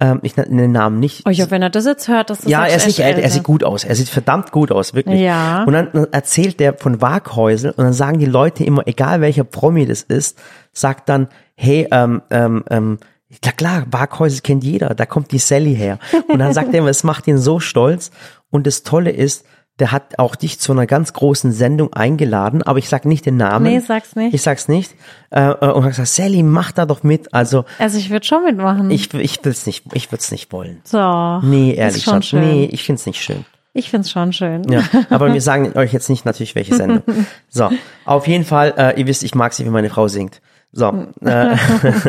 ähm, 0.00 0.20
ich 0.22 0.36
nenne 0.36 0.62
den 0.62 0.72
Namen 0.72 1.00
nicht. 1.00 1.26
Oh 1.26 1.30
ja, 1.30 1.50
wenn 1.50 1.62
er 1.62 1.70
das 1.70 1.84
jetzt 1.84 2.08
hört, 2.08 2.30
das 2.30 2.40
ist 2.40 2.48
Ja, 2.48 2.66
er 2.66 2.76
ist 2.76 2.86
nicht 2.86 3.00
älter, 3.00 3.22
er 3.22 3.30
sieht 3.30 3.42
gut 3.42 3.64
aus. 3.64 3.84
Er 3.84 3.96
sieht 3.96 4.08
verdammt 4.08 4.52
gut 4.52 4.70
aus, 4.70 4.94
wirklich. 4.94 5.20
Ja. 5.20 5.64
Und 5.64 5.72
dann 5.72 5.88
erzählt 6.12 6.60
der 6.60 6.74
von 6.74 7.00
Waghäusel 7.00 7.70
und 7.70 7.84
dann 7.84 7.92
sagen 7.92 8.18
die 8.18 8.26
Leute 8.26 8.64
immer, 8.64 8.86
egal 8.86 9.20
welcher 9.20 9.44
Promi 9.44 9.86
das 9.86 10.02
ist, 10.02 10.38
sagt 10.72 11.08
dann, 11.08 11.28
hey, 11.56 11.88
ähm, 11.90 12.22
ähm, 12.30 12.64
ähm, 12.70 12.98
ja 13.44 13.52
klar, 13.52 13.84
Waghäusel 13.90 14.40
kennt 14.40 14.64
jeder, 14.64 14.94
da 14.94 15.04
kommt 15.04 15.32
die 15.32 15.38
Sally 15.38 15.74
her. 15.74 15.98
Und 16.28 16.38
dann 16.38 16.52
sagt 16.54 16.72
er 16.72 16.78
immer, 16.78 16.90
es 16.90 17.04
macht 17.04 17.26
ihn 17.26 17.38
so 17.38 17.60
stolz. 17.60 18.10
Und 18.50 18.66
das 18.66 18.82
Tolle 18.82 19.10
ist, 19.10 19.44
der 19.78 19.92
hat 19.92 20.18
auch 20.18 20.34
dich 20.34 20.58
zu 20.58 20.72
einer 20.72 20.86
ganz 20.86 21.12
großen 21.12 21.52
Sendung 21.52 21.92
eingeladen, 21.92 22.64
aber 22.64 22.80
ich 22.80 22.88
sag 22.88 23.04
nicht 23.04 23.26
den 23.26 23.36
Namen. 23.36 23.64
Nee, 23.64 23.78
sag's 23.78 24.16
nicht. 24.16 24.34
Ich 24.34 24.42
sag's 24.42 24.66
nicht. 24.66 24.92
Äh, 25.30 25.50
äh, 25.50 25.70
und 25.70 25.84
hat 25.84 25.90
gesagt, 25.90 26.08
Sally, 26.08 26.42
mach 26.42 26.72
da 26.72 26.84
doch 26.84 27.04
mit. 27.04 27.32
Also 27.32 27.64
Also 27.78 27.96
ich 27.98 28.10
würde 28.10 28.26
schon 28.26 28.42
mitmachen. 28.44 28.90
ich, 28.90 29.14
ich 29.14 29.38
will's 29.44 29.66
nicht, 29.66 29.84
ich 29.94 30.10
würd's 30.10 30.32
nicht 30.32 30.52
wollen. 30.52 30.80
so. 30.84 31.38
Nee, 31.42 31.74
ehrlich, 31.74 32.02
schon 32.02 32.22
Schatz, 32.22 32.40
nee, 32.40 32.64
ich 32.72 32.82
find's 32.84 33.06
nicht 33.06 33.22
schön. 33.22 33.44
Ich 33.74 33.90
find's 33.90 34.10
schon 34.10 34.32
schön. 34.32 34.64
Ja, 34.68 34.82
aber 35.10 35.32
wir 35.32 35.40
sagen 35.50 35.72
euch 35.76 35.92
jetzt 35.92 36.08
nicht 36.10 36.24
natürlich, 36.24 36.56
welche 36.56 36.74
Sendung. 36.74 37.02
So, 37.48 37.70
auf 38.04 38.26
jeden 38.26 38.44
Fall, 38.44 38.74
äh, 38.76 38.98
ihr 38.98 39.06
wisst, 39.06 39.22
ich 39.22 39.36
mag 39.36 39.52
sie, 39.52 39.64
wie 39.64 39.70
meine 39.70 39.90
Frau 39.90 40.08
singt. 40.08 40.40
So, 40.72 41.06
äh, 41.24 41.56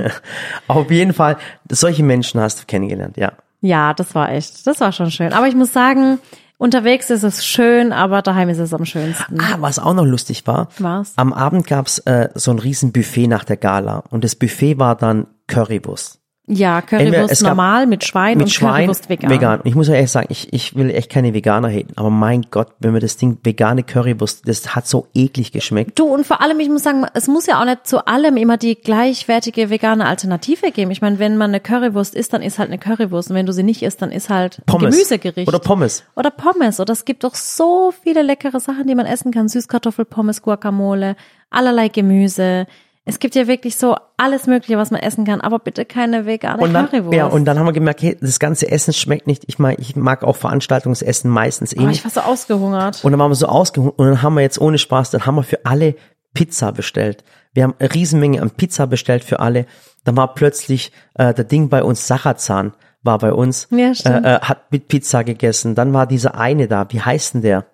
auf 0.67 0.89
jeden 0.89 1.13
Fall, 1.13 1.37
solche 1.69 2.01
Menschen 2.03 2.41
hast 2.41 2.61
du 2.61 2.65
kennengelernt, 2.65 3.17
ja. 3.17 3.33
Ja, 3.61 3.93
das 3.93 4.15
war 4.15 4.31
echt, 4.31 4.65
das 4.65 4.79
war 4.79 4.91
schon 4.91 5.11
schön. 5.11 5.33
Aber 5.33 5.47
ich 5.47 5.55
muss 5.55 5.73
sagen, 5.73 6.19
unterwegs 6.57 7.09
ist 7.09 7.23
es 7.23 7.45
schön, 7.45 7.91
aber 7.91 8.21
daheim 8.21 8.49
ist 8.49 8.59
es 8.59 8.73
am 8.73 8.85
schönsten. 8.85 9.39
Ah, 9.39 9.57
was 9.59 9.79
auch 9.79 9.93
noch 9.93 10.05
lustig 10.05 10.47
war, 10.47 10.69
Was? 10.77 11.13
am 11.17 11.33
Abend 11.33 11.67
gab's 11.67 11.99
äh, 11.99 12.29
so 12.35 12.51
ein 12.51 12.59
riesen 12.59 12.91
Buffet 12.91 13.27
nach 13.27 13.43
der 13.43 13.57
Gala 13.57 14.03
und 14.09 14.23
das 14.23 14.35
Buffet 14.35 14.77
war 14.79 14.95
dann 14.95 15.27
Currywurst. 15.47 16.18
Ja, 16.51 16.81
Currywurst 16.81 17.43
normal 17.43 17.85
mit 17.85 18.03
Schwein 18.03 18.39
mit 18.39 18.47
und 18.47 18.49
Schwein, 18.49 18.87
Currywurst 18.87 19.07
vegan. 19.07 19.29
vegan. 19.29 19.59
Ich 19.65 19.75
muss 19.75 19.87
ja 19.87 19.93
ehrlich 19.93 20.09
sagen, 20.09 20.27
ich, 20.31 20.51
ich 20.51 20.75
will 20.75 20.89
echt 20.89 21.11
keine 21.11 21.35
Veganer 21.35 21.69
haten, 21.69 21.93
aber 21.95 22.09
mein 22.09 22.47
Gott, 22.49 22.69
wenn 22.79 22.93
wir 22.93 22.99
das 22.99 23.17
Ding 23.17 23.37
vegane 23.43 23.83
Currywurst, 23.83 24.47
das 24.47 24.75
hat 24.75 24.87
so 24.87 25.05
eklig 25.13 25.51
geschmeckt. 25.51 25.99
Du, 25.99 26.05
und 26.05 26.25
vor 26.25 26.41
allem, 26.41 26.59
ich 26.59 26.69
muss 26.69 26.81
sagen, 26.81 27.05
es 27.13 27.27
muss 27.27 27.45
ja 27.45 27.61
auch 27.61 27.65
nicht 27.65 27.85
zu 27.85 28.07
allem 28.07 28.35
immer 28.35 28.57
die 28.57 28.73
gleichwertige 28.73 29.69
vegane 29.69 30.07
Alternative 30.07 30.71
geben. 30.71 30.89
Ich 30.89 31.01
meine, 31.01 31.19
wenn 31.19 31.37
man 31.37 31.51
eine 31.51 31.59
Currywurst 31.59 32.15
isst, 32.15 32.33
dann 32.33 32.41
ist 32.41 32.57
halt 32.57 32.69
eine 32.69 32.79
Currywurst. 32.79 33.29
Und 33.29 33.35
wenn 33.35 33.45
du 33.45 33.53
sie 33.53 33.63
nicht 33.63 33.83
isst, 33.83 34.01
dann 34.01 34.11
ist 34.11 34.31
halt 34.31 34.61
Pommes. 34.65 34.95
Gemüsegericht. 34.95 35.47
Oder 35.47 35.59
Pommes. 35.59 36.03
Oder 36.15 36.31
Pommes. 36.31 36.79
Oder 36.79 36.93
es 36.93 37.05
gibt 37.05 37.23
doch 37.23 37.35
so 37.35 37.93
viele 38.01 38.23
leckere 38.23 38.59
Sachen, 38.59 38.87
die 38.87 38.95
man 38.95 39.05
essen 39.05 39.31
kann. 39.31 39.49
Süßkartoffel, 39.49 40.05
Pommes, 40.05 40.41
Guacamole, 40.41 41.15
allerlei 41.51 41.89
Gemüse. 41.89 42.65
Es 43.09 43.19
gibt 43.19 43.35
ja 43.35 43.47
wirklich 43.47 43.75
so 43.75 43.95
alles 44.17 44.45
Mögliche, 44.47 44.77
was 44.77 44.91
man 44.91 45.01
essen 45.01 45.25
kann, 45.25 45.41
aber 45.41 45.59
bitte 45.59 45.83
keine 45.83 46.25
vegane 46.25 46.61
Und 46.61 46.73
dann, 46.73 46.89
Currywurst. 46.89 47.15
ja, 47.15 47.25
und 47.25 47.45
dann 47.45 47.57
haben 47.57 47.65
wir 47.65 47.73
gemerkt, 47.73 48.01
hey, 48.01 48.17
das 48.21 48.39
ganze 48.39 48.69
Essen 48.71 48.93
schmeckt 48.93 49.25
nicht. 49.27 49.43
Ich 49.47 49.57
mag, 49.59 49.77
ich 49.79 49.95
mag 49.95 50.23
auch 50.23 50.35
Veranstaltungsessen 50.35 51.29
meistens 51.29 51.73
eh 51.73 51.79
nicht. 51.79 51.97
ich 51.99 52.03
war 52.05 52.11
so 52.11 52.21
ausgehungert. 52.21 53.03
Und 53.03 53.11
dann 53.11 53.19
waren 53.19 53.31
wir 53.31 53.35
so 53.35 53.47
ausgehungert 53.47 53.97
und 53.97 54.07
dann 54.07 54.21
haben 54.21 54.35
wir 54.35 54.41
jetzt 54.41 54.61
ohne 54.61 54.77
Spaß, 54.77 55.09
dann 55.11 55.25
haben 55.25 55.35
wir 55.35 55.43
für 55.43 55.65
alle 55.65 55.95
Pizza 56.33 56.71
bestellt. 56.71 57.23
Wir 57.53 57.63
haben 57.63 57.73
eine 57.79 57.93
Riesenmenge 57.93 58.41
an 58.41 58.51
Pizza 58.51 58.85
bestellt 58.85 59.23
für 59.23 59.39
alle. 59.39 59.65
Dann 60.03 60.15
war 60.15 60.33
plötzlich 60.35 60.91
äh, 61.15 61.33
der 61.33 61.45
Ding 61.45 61.69
bei 61.69 61.83
uns, 61.83 62.05
Sachatsan 62.07 62.73
war 63.01 63.17
bei 63.17 63.33
uns, 63.33 63.67
Ja, 63.71 63.91
äh, 63.91 64.35
äh, 64.35 64.39
hat 64.41 64.71
mit 64.71 64.87
Pizza 64.87 65.23
gegessen. 65.23 65.73
Dann 65.73 65.93
war 65.93 66.05
dieser 66.05 66.35
eine 66.35 66.67
da, 66.67 66.85
wie 66.89 67.01
heißt 67.01 67.33
denn 67.33 67.41
der? 67.41 67.65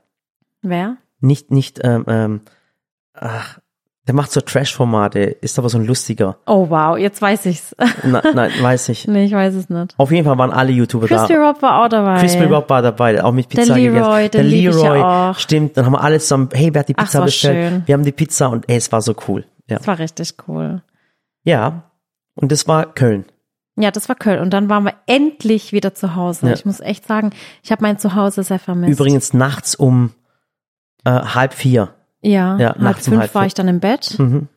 Wer? 0.61 0.97
Nicht, 1.19 1.51
nicht, 1.51 1.81
ähm, 1.83 2.05
ähm, 2.07 2.41
ach, 3.13 3.59
der 4.07 4.13
macht 4.13 4.31
so 4.31 4.39
Trash-Formate, 4.39 5.19
ist 5.19 5.57
aber 5.57 5.67
so 5.69 5.79
ein 5.79 5.85
lustiger. 5.85 6.37
Oh 6.45 6.69
wow, 6.69 6.95
jetzt 6.97 7.21
weiß 7.21 7.47
ich's. 7.47 7.75
Na, 8.03 8.21
nein, 8.33 8.51
weiß 8.61 8.89
ich. 8.89 9.07
nee, 9.07 9.25
ich 9.25 9.31
weiß 9.31 9.55
es 9.55 9.69
nicht. 9.69 9.95
Auf 9.97 10.11
jeden 10.11 10.25
Fall 10.25 10.37
waren 10.37 10.51
alle 10.51 10.71
YouTuber 10.71 11.07
da. 11.07 11.17
Crispy 11.17 11.33
Rob 11.35 11.61
war 11.63 11.83
auch 11.83 11.89
dabei. 11.89 12.19
Crispy 12.19 12.43
Rob 12.43 12.69
war 12.69 12.83
dabei, 12.83 13.23
auch 13.23 13.31
mit 13.31 13.49
Pizza 13.49 13.73
Der 13.73 13.91
Leroy, 13.91 14.23
gegessen. 14.25 14.47
lieb 14.47 14.69
ich 14.69 14.81
ja 14.81 15.33
stimmt. 15.35 15.75
Dann 15.77 15.85
haben 15.85 15.93
wir 15.93 16.01
alle 16.01 16.19
zusammen, 16.19 16.49
hey, 16.53 16.71
wer 16.71 16.81
hat 16.81 16.89
die 16.89 16.93
Ach, 16.97 17.03
Pizza 17.05 17.17
es 17.17 17.19
war 17.19 17.25
bestellt? 17.25 17.69
schön. 17.71 17.83
Wir 17.87 17.93
haben 17.93 18.03
die 18.03 18.11
Pizza 18.11 18.49
und 18.49 18.69
ey, 18.69 18.77
es 18.77 18.91
war 18.91 19.01
so 19.01 19.15
cool. 19.27 19.45
Ja. 19.67 19.77
Das 19.77 19.87
war 19.87 19.97
richtig 19.97 20.35
cool. 20.47 20.83
Ja. 21.43 21.89
Und 22.35 22.51
das 22.51 22.67
war 22.67 22.93
Köln. 22.93 23.25
Ja, 23.75 23.89
das 23.89 24.07
war 24.07 24.15
Köln. 24.15 24.39
Und 24.39 24.51
dann 24.51 24.69
waren 24.69 24.83
wir 24.83 24.93
endlich 25.07 25.71
wieder 25.73 25.95
zu 25.95 26.15
Hause. 26.15 26.47
Ja. 26.47 26.53
Ich 26.53 26.65
muss 26.65 26.79
echt 26.79 27.07
sagen, 27.07 27.31
ich 27.63 27.71
habe 27.71 27.81
mein 27.81 27.97
Zuhause 27.97 28.43
sehr 28.43 28.59
vermisst. 28.59 28.93
Übrigens 28.93 29.33
nachts 29.33 29.73
um 29.73 30.11
äh, 31.05 31.09
halb 31.09 31.53
vier. 31.55 31.94
Ja, 32.25 32.57
Ja, 32.57 32.75
halb 32.79 32.97
fünf 32.99 33.17
halb 33.19 33.35
war 33.35 33.45
ich 33.45 33.53
dann 33.53 33.67
im 33.67 33.79
Bett 33.79 34.15
Mhm. 34.17 34.47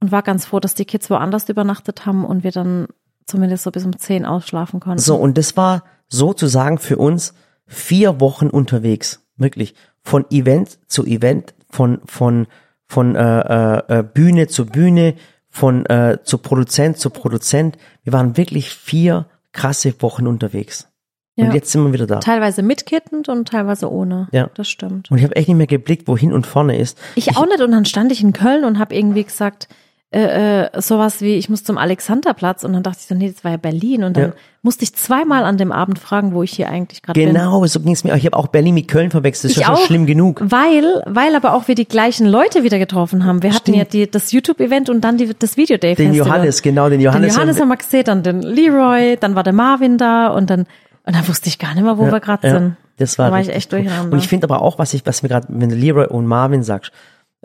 und 0.00 0.12
war 0.12 0.22
ganz 0.22 0.44
froh, 0.46 0.60
dass 0.60 0.74
die 0.74 0.84
Kids 0.84 1.08
woanders 1.10 1.48
übernachtet 1.48 2.04
haben 2.06 2.24
und 2.24 2.44
wir 2.44 2.52
dann 2.52 2.86
zumindest 3.26 3.64
so 3.64 3.70
bis 3.70 3.84
um 3.84 3.96
zehn 3.98 4.24
ausschlafen 4.26 4.80
konnten. 4.80 5.00
So, 5.00 5.16
und 5.16 5.36
das 5.38 5.56
war 5.56 5.82
sozusagen 6.08 6.78
für 6.78 6.98
uns 6.98 7.34
vier 7.66 8.20
Wochen 8.20 8.48
unterwegs. 8.48 9.20
Wirklich. 9.36 9.74
Von 10.02 10.24
Event 10.30 10.78
zu 10.86 11.04
Event, 11.04 11.54
von, 11.68 12.00
von, 12.06 12.46
von 12.86 13.16
äh, 13.16 13.40
äh, 13.40 13.98
äh, 13.98 14.02
Bühne 14.02 14.46
zu 14.46 14.66
Bühne, 14.66 15.14
von 15.48 15.84
äh, 15.86 16.18
zu 16.22 16.38
Produzent 16.38 16.98
zu 16.98 17.10
Produzent. 17.10 17.76
Wir 18.04 18.12
waren 18.12 18.36
wirklich 18.36 18.70
vier 18.70 19.26
krasse 19.52 19.94
Wochen 20.00 20.26
unterwegs. 20.26 20.88
Ja. 21.36 21.46
Und 21.46 21.54
jetzt 21.54 21.70
sind 21.70 21.84
wir 21.84 21.92
wieder 21.92 22.06
da. 22.06 22.18
Teilweise 22.18 22.62
mitkittend 22.62 23.28
und 23.28 23.48
teilweise 23.48 23.90
ohne. 23.92 24.28
Ja. 24.32 24.48
Das 24.54 24.68
stimmt. 24.68 25.10
Und 25.10 25.18
ich 25.18 25.24
habe 25.24 25.36
echt 25.36 25.48
nicht 25.48 25.56
mehr 25.58 25.66
geblickt, 25.66 26.08
wo 26.08 26.16
hin 26.16 26.32
und 26.32 26.46
vorne 26.46 26.78
ist. 26.78 26.98
Ich, 27.14 27.36
auch 27.36 27.46
nicht 27.46 27.60
und 27.60 27.70
dann 27.72 27.84
stand 27.84 28.10
ich 28.10 28.22
in 28.22 28.32
Köln 28.32 28.64
und 28.64 28.78
habe 28.78 28.94
irgendwie 28.94 29.22
gesagt, 29.24 29.68
äh, 30.12 30.62
äh, 30.66 30.80
sowas 30.80 31.20
wie, 31.20 31.34
ich 31.34 31.48
muss 31.50 31.64
zum 31.64 31.76
Alexanderplatz 31.78 32.62
und 32.64 32.72
dann 32.72 32.82
dachte 32.84 32.98
ich 33.00 33.06
so, 33.06 33.14
nee, 33.14 33.28
das 33.30 33.42
war 33.44 33.50
ja 33.50 33.56
Berlin 33.56 34.04
und 34.04 34.16
dann 34.16 34.28
Ja. 34.28 34.32
musste 34.62 34.84
ich 34.84 34.94
zweimal 34.94 35.42
an 35.44 35.58
dem 35.58 35.72
Abend 35.72 35.98
fragen, 35.98 36.32
wo 36.32 36.44
ich 36.44 36.52
hier 36.52 36.70
eigentlich 36.70 37.02
gerade 37.02 37.18
bin. 37.20 37.34
Genau, 37.34 37.66
so 37.66 37.80
ging 37.80 37.92
es 37.92 38.04
mir. 38.04 38.12
auch. 38.12 38.16
Ich 38.16 38.24
habe 38.24 38.36
auch 38.36 38.46
Berlin 38.46 38.74
mit 38.74 38.86
Köln 38.88 39.10
verwechselt. 39.10 39.50
Das 39.50 39.56
ist 39.56 39.62
Ich 39.62 39.68
ja 39.68 39.76
schon 39.76 39.84
schlimm 39.86 40.06
genug. 40.06 40.40
Weil, 40.44 41.02
weil 41.06 41.34
aber 41.34 41.52
auch 41.54 41.66
wir 41.66 41.74
die 41.74 41.86
gleichen 41.88 42.26
Leute 42.28 42.62
wieder 42.62 42.78
getroffen 42.78 43.24
haben. 43.26 43.42
Wir 43.42 43.50
hatten 43.50 43.72
Stimmt. 43.72 43.76
ja 43.78 43.84
die, 43.84 44.10
das 44.10 44.30
YouTube-Event 44.30 44.88
und 44.88 45.00
dann 45.02 45.18
die, 45.18 45.34
das 45.36 45.56
Video 45.56 45.76
Day 45.76 45.96
Den. 45.96 46.14
Johannes, 46.14 46.62
genau, 46.62 46.88
den 46.88 47.00
Johannes. 47.00 47.32
Den 47.32 47.36
Johannes 47.36 47.60
haben 47.60 47.68
wir 47.68 47.76
gesehen, 47.76 48.04
dann 48.04 48.22
den 48.22 48.42
Leroy, 48.42 49.16
dann 49.18 49.34
war 49.34 49.42
der 49.42 49.52
Marvin 49.52 49.98
da 49.98 50.28
und 50.28 50.48
dann, 50.50 50.66
und 51.06 51.16
dann 51.16 51.26
wusste 51.28 51.48
ich 51.48 51.58
gar 51.58 51.74
nicht 51.74 51.84
mehr, 51.84 51.98
wo 51.98 52.10
wir 52.10 52.20
gerade 52.20 52.46
Ja, 52.46 52.54
sind. 52.54 52.76
Das 52.98 53.18
war 53.18 53.26
da 53.26 53.32
war 53.32 53.40
ich 53.40 53.48
echt 53.48 53.72
durcheinander. 53.72 54.12
Und 54.12 54.18
ich 54.18 54.28
finde 54.28 54.44
aber 54.48 54.60
auch, 54.60 54.78
was 54.78 54.92
ich, 54.92 55.06
was 55.06 55.22
mir 55.22 55.28
gerade, 55.28 55.46
wenn 55.48 55.68
du 55.68 55.76
Leroy 55.76 56.06
und 56.06 56.26
Marvin 56.26 56.62
sagst, 56.62 56.92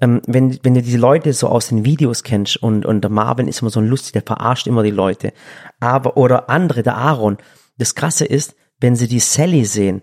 ähm, 0.02 0.22
wenn, 0.26 0.58
wenn 0.64 0.74
du 0.74 0.82
diese 0.82 0.98
Leute 0.98 1.32
so 1.34 1.48
aus 1.48 1.68
den 1.68 1.86
Videos 1.86 2.24
kennst 2.24 2.58
und, 2.58 2.86
und 2.86 3.02
der 3.02 3.12
Marvin 3.12 3.48
ist 3.48 3.62
immer 3.62 3.70
so 3.70 3.80
ein 3.80 3.88
lustig, 3.88 4.14
der 4.14 4.24
verarscht 4.24 4.66
immer 4.66 4.84
die 4.84 4.92
Leute. 4.92 5.32
Aber, 5.80 6.18
oder 6.18 6.50
andere, 6.50 6.82
der 6.84 6.98
Aaron. 6.98 7.38
Das 7.78 7.96
Krasse 7.96 8.26
ist, 8.26 8.56
wenn 8.80 8.96
sie 8.96 9.08
die 9.08 9.20
Sally 9.20 9.66
sehen, 9.66 10.02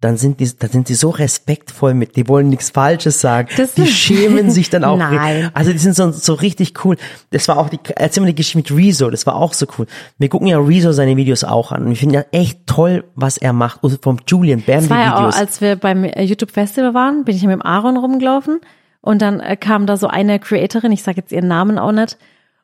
dann 0.00 0.18
sind 0.18 0.38
die, 0.40 0.50
dann 0.58 0.68
sind 0.70 0.86
sie 0.88 0.94
so 0.94 1.08
respektvoll 1.10 1.94
mit, 1.94 2.16
die 2.16 2.28
wollen 2.28 2.48
nichts 2.50 2.68
Falsches 2.70 3.20
sagen. 3.20 3.48
Das- 3.56 3.72
die 3.74 3.86
schämen 3.88 4.50
sich 4.50 4.68
dann 4.68 4.84
auch. 4.84 4.98
Nein. 4.98 5.50
Also 5.54 5.72
die 5.72 5.78
sind 5.78 5.96
so, 5.96 6.10
so 6.10 6.34
richtig 6.34 6.84
cool. 6.84 6.96
Das 7.30 7.48
war 7.48 7.56
auch 7.58 7.70
die, 7.70 7.78
erzähl 7.96 8.22
mal 8.22 8.26
die 8.26 8.34
Geschichte 8.34 8.58
mit 8.58 8.70
Rezo, 8.84 9.08
das 9.08 9.24
war 9.26 9.36
auch 9.36 9.54
so 9.54 9.66
cool. 9.78 9.86
Wir 10.18 10.28
gucken 10.28 10.46
ja 10.48 10.58
Rezo 10.58 10.92
seine 10.92 11.16
Videos 11.16 11.42
auch 11.44 11.72
an 11.72 11.84
und 11.86 11.92
ich 11.92 12.00
finde 12.00 12.16
ja 12.16 12.24
echt 12.32 12.66
toll, 12.66 13.04
was 13.14 13.38
er 13.38 13.52
macht. 13.54 13.82
Also 13.82 13.96
vom 14.02 14.18
Julian 14.26 14.60
Bam 14.62 14.74
Das 14.76 14.84
die 14.84 14.90
war 14.90 14.98
ja 15.00 15.14
auch, 15.14 15.18
Videos. 15.20 15.36
als 15.36 15.60
wir 15.62 15.76
beim 15.76 16.04
äh, 16.04 16.22
YouTube-Festival 16.22 16.92
waren, 16.92 17.24
bin 17.24 17.34
ich 17.36 17.42
ja 17.42 17.48
mit 17.48 17.54
dem 17.60 17.62
Aaron 17.62 17.96
rumgelaufen 17.96 18.60
und 19.00 19.22
dann 19.22 19.40
äh, 19.40 19.56
kam 19.56 19.86
da 19.86 19.96
so 19.96 20.08
eine 20.08 20.38
Creatorin, 20.38 20.92
ich 20.92 21.02
sage 21.02 21.18
jetzt 21.22 21.32
ihren 21.32 21.48
Namen 21.48 21.78
auch 21.78 21.92
nicht, 21.92 22.18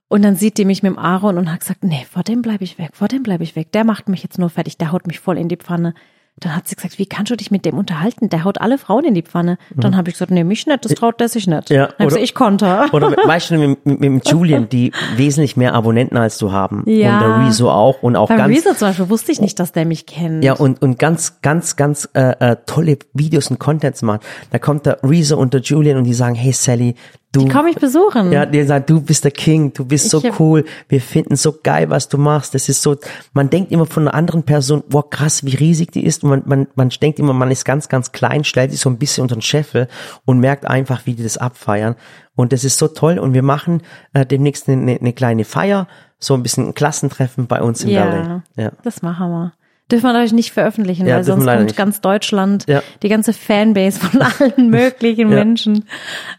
und 0.08 0.22
dann 0.22 0.34
sieht 0.36 0.58
die 0.58 0.64
mich 0.64 0.82
mit 0.82 0.90
dem 0.92 0.98
Aaron 0.98 1.38
und 1.38 1.50
hat 1.50 1.60
gesagt, 1.60 1.84
nee, 1.84 2.04
vor 2.10 2.22
dem 2.24 2.42
bleibe 2.42 2.64
ich 2.64 2.78
weg, 2.78 2.90
vor 2.94 3.06
dem 3.08 3.22
bleibe 3.22 3.44
ich 3.44 3.54
weg, 3.56 3.70
der 3.72 3.84
macht 3.84 4.08
mich 4.08 4.22
jetzt 4.24 4.38
nur 4.38 4.50
fertig, 4.50 4.76
der 4.76 4.90
haut 4.92 5.06
mich 5.06 5.20
voll 5.20 5.38
in 5.38 5.48
die 5.48 5.56
Pfanne. 5.56 5.94
Dann 6.38 6.56
hat 6.56 6.68
sie 6.68 6.74
gesagt, 6.74 6.98
wie 6.98 7.04
kannst 7.04 7.30
du 7.30 7.36
dich 7.36 7.50
mit 7.50 7.66
dem 7.66 7.76
unterhalten? 7.76 8.30
Der 8.30 8.44
haut 8.44 8.62
alle 8.62 8.78
Frauen 8.78 9.04
in 9.04 9.12
die 9.12 9.22
Pfanne. 9.22 9.58
Dann 9.74 9.94
habe 9.94 10.08
ich 10.08 10.14
gesagt, 10.14 10.30
nee, 10.30 10.42
mich 10.42 10.66
nicht, 10.66 10.84
das 10.86 10.94
traut 10.94 11.20
der 11.20 11.28
sich 11.28 11.46
nicht. 11.46 11.68
Mhm. 11.68 11.76
Ja, 11.76 11.86
dann 11.88 11.94
oder- 11.98 12.04
gesagt, 12.06 12.24
ich 12.24 12.34
konnte. 12.34 12.86
Oder 12.92 13.10
weißt 13.26 13.50
du, 13.50 13.58
mit, 13.58 13.84
mit, 13.84 14.00
mit 14.00 14.28
Julian, 14.28 14.68
die 14.70 14.92
wesentlich 15.16 15.58
mehr 15.58 15.74
Abonnenten 15.74 16.16
als 16.16 16.38
du 16.38 16.50
haben. 16.50 16.82
Ja. 16.86 17.18
Und 17.18 17.20
der 17.20 17.46
Rezo 17.46 17.70
auch 17.70 18.02
und 18.02 18.16
auch 18.16 18.28
Beim 18.28 18.38
ganz. 18.38 18.56
Rezo 18.56 18.72
zum 18.74 18.88
Beispiel 18.88 19.10
wusste 19.10 19.32
ich 19.32 19.40
nicht, 19.42 19.58
dass 19.60 19.72
der 19.72 19.84
mich 19.84 20.06
kennt. 20.06 20.42
Ja, 20.42 20.54
und, 20.54 20.80
und 20.80 20.98
ganz, 20.98 21.42
ganz, 21.42 21.76
ganz 21.76 22.08
äh, 22.14 22.30
äh, 22.52 22.56
tolle 22.64 22.98
Videos 23.12 23.50
und 23.50 23.58
Contents 23.58 24.00
machen. 24.00 24.20
Da 24.50 24.58
kommt 24.58 24.86
der 24.86 24.98
Rezo 25.02 25.36
und 25.36 25.52
der 25.52 25.60
Julian 25.60 25.98
und 25.98 26.04
die 26.04 26.14
sagen, 26.14 26.36
hey 26.36 26.52
Sally, 26.52 26.94
du. 27.32 27.48
Komm 27.48 27.66
ich 27.66 27.76
besuchen. 27.76 28.32
Ja, 28.32 28.46
die 28.46 28.62
sagen, 28.64 28.84
du 28.86 29.00
bist 29.00 29.24
der 29.24 29.30
King, 29.30 29.72
du 29.72 29.84
bist 29.84 30.10
so 30.10 30.18
Ich 30.18 30.26
hab- 30.26 30.40
cool, 30.40 30.64
wir 30.88 31.00
finden 31.00 31.36
so 31.36 31.54
geil, 31.62 31.90
was 31.90 32.08
du 32.08 32.18
machst. 32.18 32.54
Das 32.54 32.68
ist 32.68 32.82
so, 32.82 32.96
man 33.32 33.50
denkt 33.50 33.72
immer 33.72 33.86
von 33.86 34.08
einer 34.08 34.14
anderen 34.14 34.42
Person, 34.42 34.82
wow, 34.88 35.08
krass, 35.08 35.44
wie 35.44 35.54
riesig 35.54 35.92
die 35.92 36.04
ist. 36.04 36.24
Und 36.24 36.30
man, 36.30 36.42
man, 36.46 36.66
man 36.74 36.88
denkt 36.90 37.18
immer, 37.18 37.32
man 37.32 37.50
ist 37.50 37.64
ganz, 37.64 37.88
ganz 37.88 38.12
klein, 38.12 38.44
stellt 38.44 38.70
sich 38.72 38.80
so 38.80 38.90
ein 38.90 38.98
bisschen 38.98 39.22
unter 39.22 39.36
den 39.36 39.42
Scheffel 39.42 39.88
und 40.24 40.40
merkt 40.40 40.66
einfach, 40.66 41.06
wie 41.06 41.14
die 41.14 41.22
das 41.22 41.38
abfeiern. 41.38 41.94
Und 42.36 42.52
das 42.52 42.64
ist 42.64 42.78
so 42.78 42.88
toll. 42.88 43.18
Und 43.18 43.34
wir 43.34 43.42
machen 43.42 43.82
äh, 44.12 44.24
demnächst 44.26 44.68
eine, 44.68 44.98
eine 44.98 45.12
kleine 45.12 45.44
Feier, 45.44 45.86
so 46.18 46.34
ein 46.34 46.42
bisschen 46.42 46.66
ein 46.68 46.74
Klassentreffen 46.74 47.46
bei 47.46 47.62
uns 47.62 47.82
im 47.84 47.90
Ja, 47.90 48.06
Valley. 48.06 48.40
Ja. 48.56 48.72
das 48.82 49.02
machen 49.02 49.30
wir. 49.30 49.52
Dürfen 49.90 50.04
wir 50.04 50.12
natürlich 50.12 50.32
nicht 50.32 50.52
veröffentlichen, 50.52 51.06
Ja, 51.06 51.16
weil 51.16 51.24
sonst 51.24 51.46
kommt 51.46 51.64
nicht. 51.64 51.76
ganz 51.76 52.00
Deutschland, 52.00 52.64
Ja. 52.68 52.82
die 53.02 53.08
ganze 53.08 53.32
Fanbase 53.32 54.00
von 54.00 54.22
allen 54.40 54.70
möglichen 54.70 55.30
Ja. 55.30 55.36
Menschen. 55.36 55.84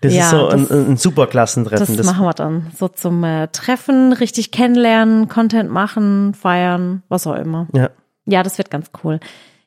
Das 0.02 0.14
ist 0.14 0.30
so 0.30 0.50
das, 0.50 0.72
ein, 0.72 0.92
ein 0.92 0.98
super 0.98 1.28
Klassentreffen. 1.28 1.98
das, 1.98 2.06
machen 2.06 2.26
wir 2.26 2.34
dann. 2.34 2.68
So 2.78 2.88
zum 2.88 3.24
äh, 3.24 3.48
Treffen, 3.50 4.14
richtig 4.14 4.52
kennenlernen, 4.52 5.28
Content 5.28 5.70
machen, 5.72 6.34
feiern, 6.34 7.04
was 7.10 7.28
auch 7.28 7.36
immer. 7.36 7.68
ja. 7.74 7.90
Ja, 8.28 8.44
das 8.44 8.60
wird 8.60 8.70
ganz 8.70 8.92
cool. 9.04 9.20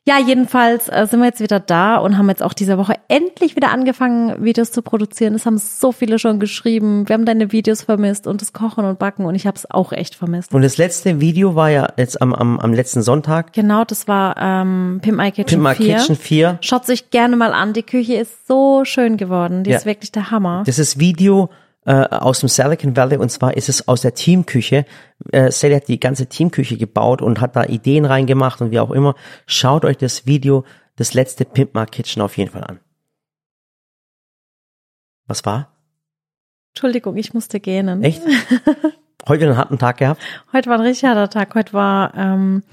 Ja, 0.07 0.19
jedenfalls 0.19 0.87
äh, 0.87 1.07
sind 1.09 1.19
wir 1.19 1.25
jetzt 1.25 1.39
wieder 1.39 1.59
da 1.59 1.97
und 1.97 2.15
haben 2.15 2.29
jetzt 2.29 2.43
auch 2.43 2.53
diese 2.53 2.77
Woche 2.77 2.93
endlich 3.07 3.55
wieder 3.55 3.71
angefangen, 3.71 4.43
Videos 4.43 4.71
zu 4.71 4.83
produzieren. 4.83 5.33
Es 5.33 5.47
haben 5.47 5.57
so 5.57 5.91
viele 5.91 6.19
schon 6.19 6.39
geschrieben. 6.39 7.09
Wir 7.09 7.15
haben 7.15 7.25
deine 7.25 7.51
Videos 7.51 7.81
vermisst 7.81 8.27
und 8.27 8.41
das 8.41 8.53
Kochen 8.53 8.85
und 8.85 8.99
Backen 8.99 9.25
und 9.25 9.33
ich 9.33 9.47
habe 9.47 9.57
es 9.57 9.69
auch 9.69 9.91
echt 9.91 10.13
vermisst. 10.13 10.53
Und 10.53 10.61
das 10.61 10.77
letzte 10.77 11.21
Video 11.21 11.55
war 11.55 11.71
ja 11.71 11.87
jetzt 11.97 12.21
am, 12.21 12.35
am, 12.35 12.59
am 12.59 12.71
letzten 12.73 13.01
Sonntag. 13.01 13.51
Genau, 13.53 13.83
das 13.83 14.07
war 14.07 14.35
ähm, 14.39 14.99
Pimp 15.01 15.17
My 15.17 15.31
Kitchen 15.31 15.63
Pimp 15.63 15.79
My 15.79 15.83
4. 15.83 15.95
Kitchen 15.97 16.15
4. 16.15 16.57
Schaut 16.61 16.85
sich 16.85 17.09
gerne 17.09 17.35
mal 17.35 17.51
an. 17.53 17.73
Die 17.73 17.81
Küche 17.83 18.13
ist 18.13 18.45
so 18.47 18.85
schön 18.85 19.17
geworden. 19.17 19.63
Die 19.63 19.71
Ja. 19.71 19.77
ist 19.77 19.87
wirklich 19.87 20.11
der 20.11 20.29
Hammer. 20.29 20.61
Das 20.67 20.77
ist 20.77 20.99
Video 20.99 21.49
äh, 21.85 21.93
aus 21.93 22.39
dem 22.39 22.49
Silicon 22.49 22.97
Valley 22.97 23.17
und 23.17 23.29
zwar 23.29 23.55
ist 23.55 23.69
es 23.69 23.87
aus 23.87 24.01
der 24.01 24.13
Teamküche. 24.13 24.85
Äh, 25.31 25.51
Sally 25.51 25.75
hat 25.75 25.87
die 25.87 25.99
ganze 25.99 26.27
Teamküche 26.27 26.77
gebaut 26.77 27.21
und 27.21 27.41
hat 27.41 27.55
da 27.55 27.63
Ideen 27.63 28.05
reingemacht 28.05 28.61
und 28.61 28.71
wie 28.71 28.79
auch 28.79 28.91
immer. 28.91 29.15
Schaut 29.45 29.85
euch 29.85 29.97
das 29.97 30.25
Video, 30.25 30.65
das 30.95 31.13
letzte 31.13 31.45
Pimp 31.45 31.75
My 31.75 31.85
Kitchen 31.85 32.21
auf 32.21 32.37
jeden 32.37 32.51
Fall 32.51 32.63
an. 32.63 32.79
Was 35.27 35.45
war? 35.45 35.71
Entschuldigung, 36.73 37.15
ich 37.17 37.33
musste 37.33 37.59
gähnen. 37.59 38.03
Echt? 38.03 38.21
Heute 39.27 39.45
einen 39.45 39.57
harten 39.57 39.79
Tag 39.79 39.97
gehabt? 39.97 40.21
Heute 40.53 40.69
war 40.69 40.77
ein 40.77 40.85
richtig 40.85 41.05
harter 41.05 41.29
Tag. 41.29 41.55
Heute 41.55 41.73
war 41.73 42.13
ähm, 42.15 42.63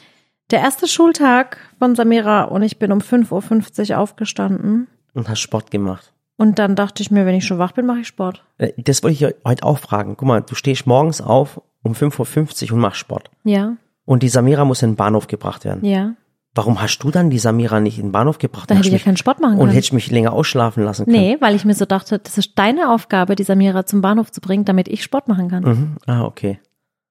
der 0.50 0.60
erste 0.60 0.86
Schultag 0.86 1.58
von 1.78 1.94
Samira 1.94 2.42
und 2.44 2.62
ich 2.62 2.78
bin 2.78 2.92
um 2.92 2.98
5.50 2.98 3.90
Uhr 3.90 3.98
aufgestanden. 3.98 4.88
Und 5.14 5.28
hast 5.28 5.40
Sport 5.40 5.70
gemacht. 5.70 6.11
Und 6.36 6.58
dann 6.58 6.74
dachte 6.76 7.02
ich 7.02 7.10
mir, 7.10 7.26
wenn 7.26 7.34
ich 7.34 7.44
schon 7.46 7.58
wach 7.58 7.72
bin, 7.72 7.86
mache 7.86 8.00
ich 8.00 8.06
Sport. 8.08 8.44
Äh, 8.58 8.72
Das 8.78 9.02
wollte 9.02 9.14
ich 9.26 9.34
heute 9.46 9.64
auch 9.64 9.78
fragen. 9.78 10.16
Guck 10.16 10.26
mal, 10.28 10.40
du 10.40 10.54
stehst 10.54 10.86
morgens 10.86 11.20
auf 11.20 11.60
um 11.82 11.92
5.50 11.92 12.66
Uhr 12.68 12.72
und 12.74 12.80
machst 12.80 12.98
Sport. 13.00 13.30
Ja, 13.44 13.74
Und 14.04 14.22
die 14.22 14.28
Samira 14.28 14.64
muss 14.64 14.82
in 14.82 14.90
den 14.92 14.96
Bahnhof 14.96 15.26
gebracht 15.26 15.64
werden. 15.64 15.84
ja. 15.84 16.14
Warum 16.54 16.82
hast 16.82 16.98
du 16.98 17.10
dann 17.10 17.30
die 17.30 17.38
Samira 17.38 17.80
nicht 17.80 17.96
in 17.96 18.08
den 18.08 18.12
Bahnhof 18.12 18.36
gebracht? 18.36 18.68
Dann 18.70 18.76
hätte 18.76 18.88
ich 18.88 18.92
ja 18.92 18.98
keinen 18.98 19.16
Sport 19.16 19.40
machen 19.40 19.54
Und 19.54 19.60
können. 19.60 19.70
hättest 19.72 19.94
mich 19.94 20.10
länger 20.10 20.34
ausschlafen 20.34 20.84
lassen 20.84 21.06
können. 21.06 21.16
Nee, 21.16 21.38
weil 21.40 21.54
ich 21.56 21.64
mir 21.64 21.72
so 21.72 21.86
dachte, 21.86 22.18
das 22.18 22.36
ist 22.36 22.58
deine 22.58 22.90
Aufgabe, 22.90 23.36
die 23.36 23.42
Samira 23.42 23.86
zum 23.86 24.02
Bahnhof 24.02 24.30
zu 24.30 24.42
bringen, 24.42 24.66
damit 24.66 24.86
ich 24.88 25.02
Sport 25.02 25.28
machen 25.28 25.48
kann. 25.48 25.62
Mhm. 25.64 25.96
Ah, 26.06 26.24
okay. 26.24 26.60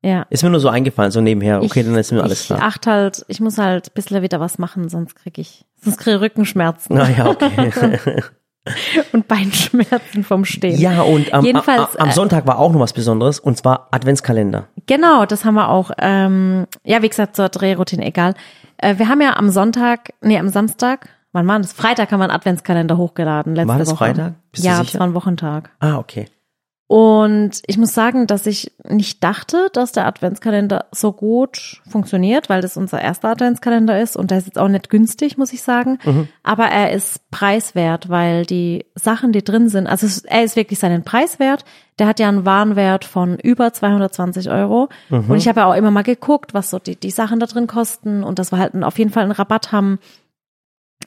Ja. 0.03 0.27
Ist 0.29 0.43
mir 0.43 0.51
nur 0.51 0.59
so 0.59 0.69
eingefallen, 0.69 1.09
so 1.11 1.21
nebenher. 1.21 1.63
Okay, 1.63 1.79
ich, 1.79 1.85
dann 1.87 1.95
ist 1.95 2.11
mir 2.11 2.21
alles 2.21 2.41
ich 2.41 2.45
klar. 2.47 2.61
achte 2.61 2.91
halt, 2.91 3.25
ich 3.29 3.39
muss 3.39 3.57
halt 3.57 3.87
ein 3.87 3.93
bisschen 3.95 4.21
wieder 4.21 4.39
was 4.39 4.59
machen, 4.59 4.89
sonst 4.89 5.15
krieg 5.15 5.39
ich, 5.39 5.65
sonst 5.83 5.97
kriege 5.97 6.17
ich 6.17 6.21
Rückenschmerzen 6.21 6.99
Ah 6.99 7.09
ja, 7.09 7.25
okay. 7.27 7.71
und 9.11 9.27
Beinschmerzen 9.27 10.23
vom 10.23 10.45
Stehen. 10.45 10.79
ja, 10.79 11.01
und 11.01 11.33
am, 11.33 11.43
Jedenfalls, 11.43 11.95
am, 11.95 12.03
am 12.03 12.09
äh, 12.09 12.13
Sonntag 12.13 12.45
war 12.45 12.59
auch 12.59 12.71
noch 12.71 12.79
was 12.79 12.93
Besonderes 12.93 13.39
und 13.39 13.57
zwar 13.57 13.87
Adventskalender. 13.91 14.67
Genau, 14.85 15.25
das 15.25 15.45
haben 15.45 15.55
wir 15.55 15.69
auch. 15.69 15.91
Ähm, 15.97 16.67
ja, 16.83 17.01
wie 17.01 17.09
gesagt, 17.09 17.35
zur 17.35 17.49
Drehroutine, 17.49 18.05
egal. 18.05 18.35
Äh, 18.77 18.97
wir 18.97 19.09
haben 19.09 19.21
ja 19.21 19.35
am 19.37 19.49
Sonntag, 19.49 20.13
nee, 20.21 20.37
am 20.37 20.49
Samstag, 20.49 21.09
wann 21.31 21.47
war 21.47 21.59
das? 21.59 21.73
Freitag 21.73 22.11
haben 22.11 22.19
wir 22.19 22.25
einen 22.25 22.33
Adventskalender 22.33 22.97
hochgeladen. 22.97 23.55
Letzte 23.55 23.69
War 23.69 23.79
das 23.79 23.89
Woche. 23.89 23.97
Freitag? 23.97 24.33
Bist 24.51 24.63
ja, 24.63 24.77
das 24.79 24.93
war 24.99 25.07
ein 25.07 25.13
Wochentag. 25.13 25.71
Ah, 25.79 25.97
okay. 25.97 26.27
Und 26.91 27.61
ich 27.67 27.77
muss 27.77 27.93
sagen, 27.93 28.27
dass 28.27 28.45
ich 28.45 28.73
nicht 28.83 29.23
dachte, 29.23 29.69
dass 29.71 29.93
der 29.93 30.05
Adventskalender 30.07 30.87
so 30.91 31.13
gut 31.13 31.81
funktioniert, 31.89 32.49
weil 32.49 32.61
das 32.61 32.75
unser 32.75 33.01
erster 33.01 33.29
Adventskalender 33.29 34.01
ist 34.01 34.17
und 34.17 34.29
der 34.29 34.39
ist 34.39 34.47
jetzt 34.47 34.59
auch 34.59 34.67
nicht 34.67 34.89
günstig, 34.89 35.37
muss 35.37 35.53
ich 35.53 35.61
sagen. 35.61 35.99
Mhm. 36.03 36.27
Aber 36.43 36.65
er 36.65 36.91
ist 36.91 37.31
preiswert, 37.31 38.09
weil 38.09 38.45
die 38.45 38.87
Sachen, 38.93 39.31
die 39.31 39.41
drin 39.41 39.69
sind, 39.69 39.87
also 39.87 40.05
er 40.27 40.43
ist 40.43 40.57
wirklich 40.57 40.79
seinen 40.79 41.05
Preis 41.05 41.39
wert. 41.39 41.63
Der 41.97 42.07
hat 42.07 42.19
ja 42.19 42.27
einen 42.27 42.43
Warenwert 42.43 43.05
von 43.05 43.39
über 43.39 43.71
220 43.71 44.49
Euro. 44.49 44.89
Mhm. 45.07 45.29
Und 45.29 45.37
ich 45.37 45.47
habe 45.47 45.61
ja 45.61 45.67
auch 45.67 45.75
immer 45.75 45.91
mal 45.91 46.03
geguckt, 46.03 46.53
was 46.53 46.71
so 46.71 46.77
die, 46.77 46.97
die 46.97 47.11
Sachen 47.11 47.39
da 47.39 47.45
drin 47.45 47.67
kosten 47.67 48.21
und 48.21 48.37
dass 48.37 48.51
wir 48.51 48.59
halt 48.59 48.75
auf 48.83 48.99
jeden 48.99 49.11
Fall 49.11 49.23
einen 49.23 49.31
Rabatt 49.31 49.71
haben. 49.71 49.99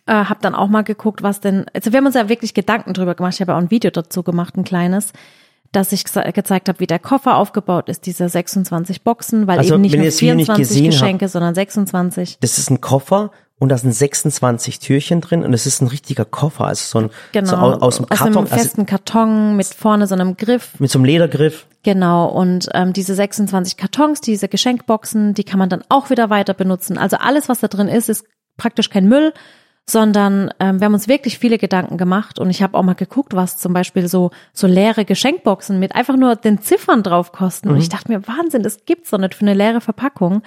Äh, 0.07 0.14
hab 0.14 0.40
dann 0.40 0.55
auch 0.55 0.68
mal 0.68 0.83
geguckt, 0.83 1.23
was 1.23 1.40
denn, 1.40 1.66
also 1.75 1.92
wir 1.92 1.99
haben 1.99 2.07
uns 2.07 2.14
ja 2.14 2.31
wirklich 2.31 2.55
Gedanken 2.55 2.94
drüber 2.94 3.14
gemacht. 3.14 3.35
Ich 3.35 3.42
habe 3.42 3.53
ja 3.53 3.59
auch 3.59 3.62
ein 3.62 3.70
Video 3.70 3.90
dazu 3.90 4.23
gemacht, 4.23 4.57
ein 4.57 4.64
kleines 4.64 5.12
dass 5.75 5.93
ich 5.93 6.05
gezeigt 6.05 6.69
habe, 6.69 6.81
wie 6.81 6.87
der 6.87 6.99
Koffer 6.99 7.37
aufgebaut 7.37 7.89
ist, 7.89 8.07
diese 8.07 8.29
26 8.29 9.03
Boxen, 9.03 9.47
weil 9.47 9.59
Also, 9.59 9.75
eben 9.75 9.83
nicht 9.83 9.95
nur 9.95 10.05
ihr 10.05 10.11
das 10.11 10.21
Video 10.21 10.35
nicht 10.37 10.47
24 10.47 10.69
gesehen 10.69 10.85
habt- 10.93 11.01
Geschenke, 11.01 11.29
sondern 11.29 11.55
26. 11.55 12.39
Das 12.41 12.59
ist 12.59 12.71
ein 12.71 12.81
Koffer 12.81 13.31
und 13.59 13.69
da 13.69 13.79
sind 13.79 13.93
26 13.93 14.79
Türchen 14.81 15.21
drin 15.21 15.45
und 15.45 15.53
es 15.55 15.67
ist 15.67 15.81
ein 15.81 15.89
richtiger 15.89 16.25
Koffer, 16.25 16.65
also 16.67 16.85
so 16.85 16.99
ein 17.07 17.11
Genau. 17.33 17.49
so 17.51 17.57
aus, 17.57 17.83
aus 17.83 17.97
dem 17.97 18.05
aus 18.11 18.19
Karton, 18.19 18.27
einem 18.29 18.37
also 18.47 18.57
festen 18.57 18.87
Karton 18.87 19.57
mit 19.57 19.67
vorne 19.67 20.07
so 20.07 20.15
einem 20.15 20.37
Griff. 20.37 20.71
mit 20.81 20.91
so 20.91 20.99
einem 20.99 21.05
Ledergriff. 21.07 21.67
Genau. 21.83 22.27
Und 22.29 22.69
ähm, 22.75 22.93
diese 22.93 23.15
26 23.15 23.77
Kartons, 23.77 24.21
diese 24.21 24.49
Geschenkboxen, 24.49 25.35
die 25.35 25.45
kann 25.45 25.59
man 25.59 25.69
dann 25.69 25.85
auch 25.91 26.11
wieder 26.11 26.31
weiter 26.31 26.55
benutzen. 26.55 26.97
Also 26.99 27.17
alles, 27.19 27.49
was 27.49 27.61
da 27.61 27.69
drin 27.69 27.89
ist, 27.89 28.09
ist 28.09 28.25
praktisch 28.57 28.89
kein 28.91 29.07
Müll, 29.09 29.33
sondern 29.88 30.51
ähm, 30.61 30.81
wir 30.81 30.87
haben 30.87 30.94
uns 30.94 31.09
wirklich 31.09 31.38
viele 31.38 31.59
Gedanken 31.59 31.99
gemacht 31.99 32.38
und 32.38 32.49
ich 32.51 32.62
habe 32.62 32.77
auch 32.79 32.83
mal 32.83 32.94
geguckt, 32.94 33.35
was 33.35 33.59
zum 33.59 33.73
Beispiel 33.75 34.09
so 34.09 34.31
so 34.53 34.66
leere 34.66 35.05
Geschenkboxen 35.05 35.79
mit 35.79 35.94
einfach 35.94 36.16
nur 36.16 36.37
den 36.37 36.61
Ziffern 36.61 37.03
drauf 37.03 37.33
kosten. 37.33 37.68
Und 37.68 37.77
ich 37.77 37.88
dachte 37.90 38.11
mir, 38.11 38.27
Wahnsinn, 38.27 38.62
das 38.62 38.87
gibt's 38.87 39.11
doch 39.11 39.18
nicht 39.18 39.35
für 39.35 39.42
eine 39.42 39.55
leere 39.55 39.81
Verpackung. 39.83 40.42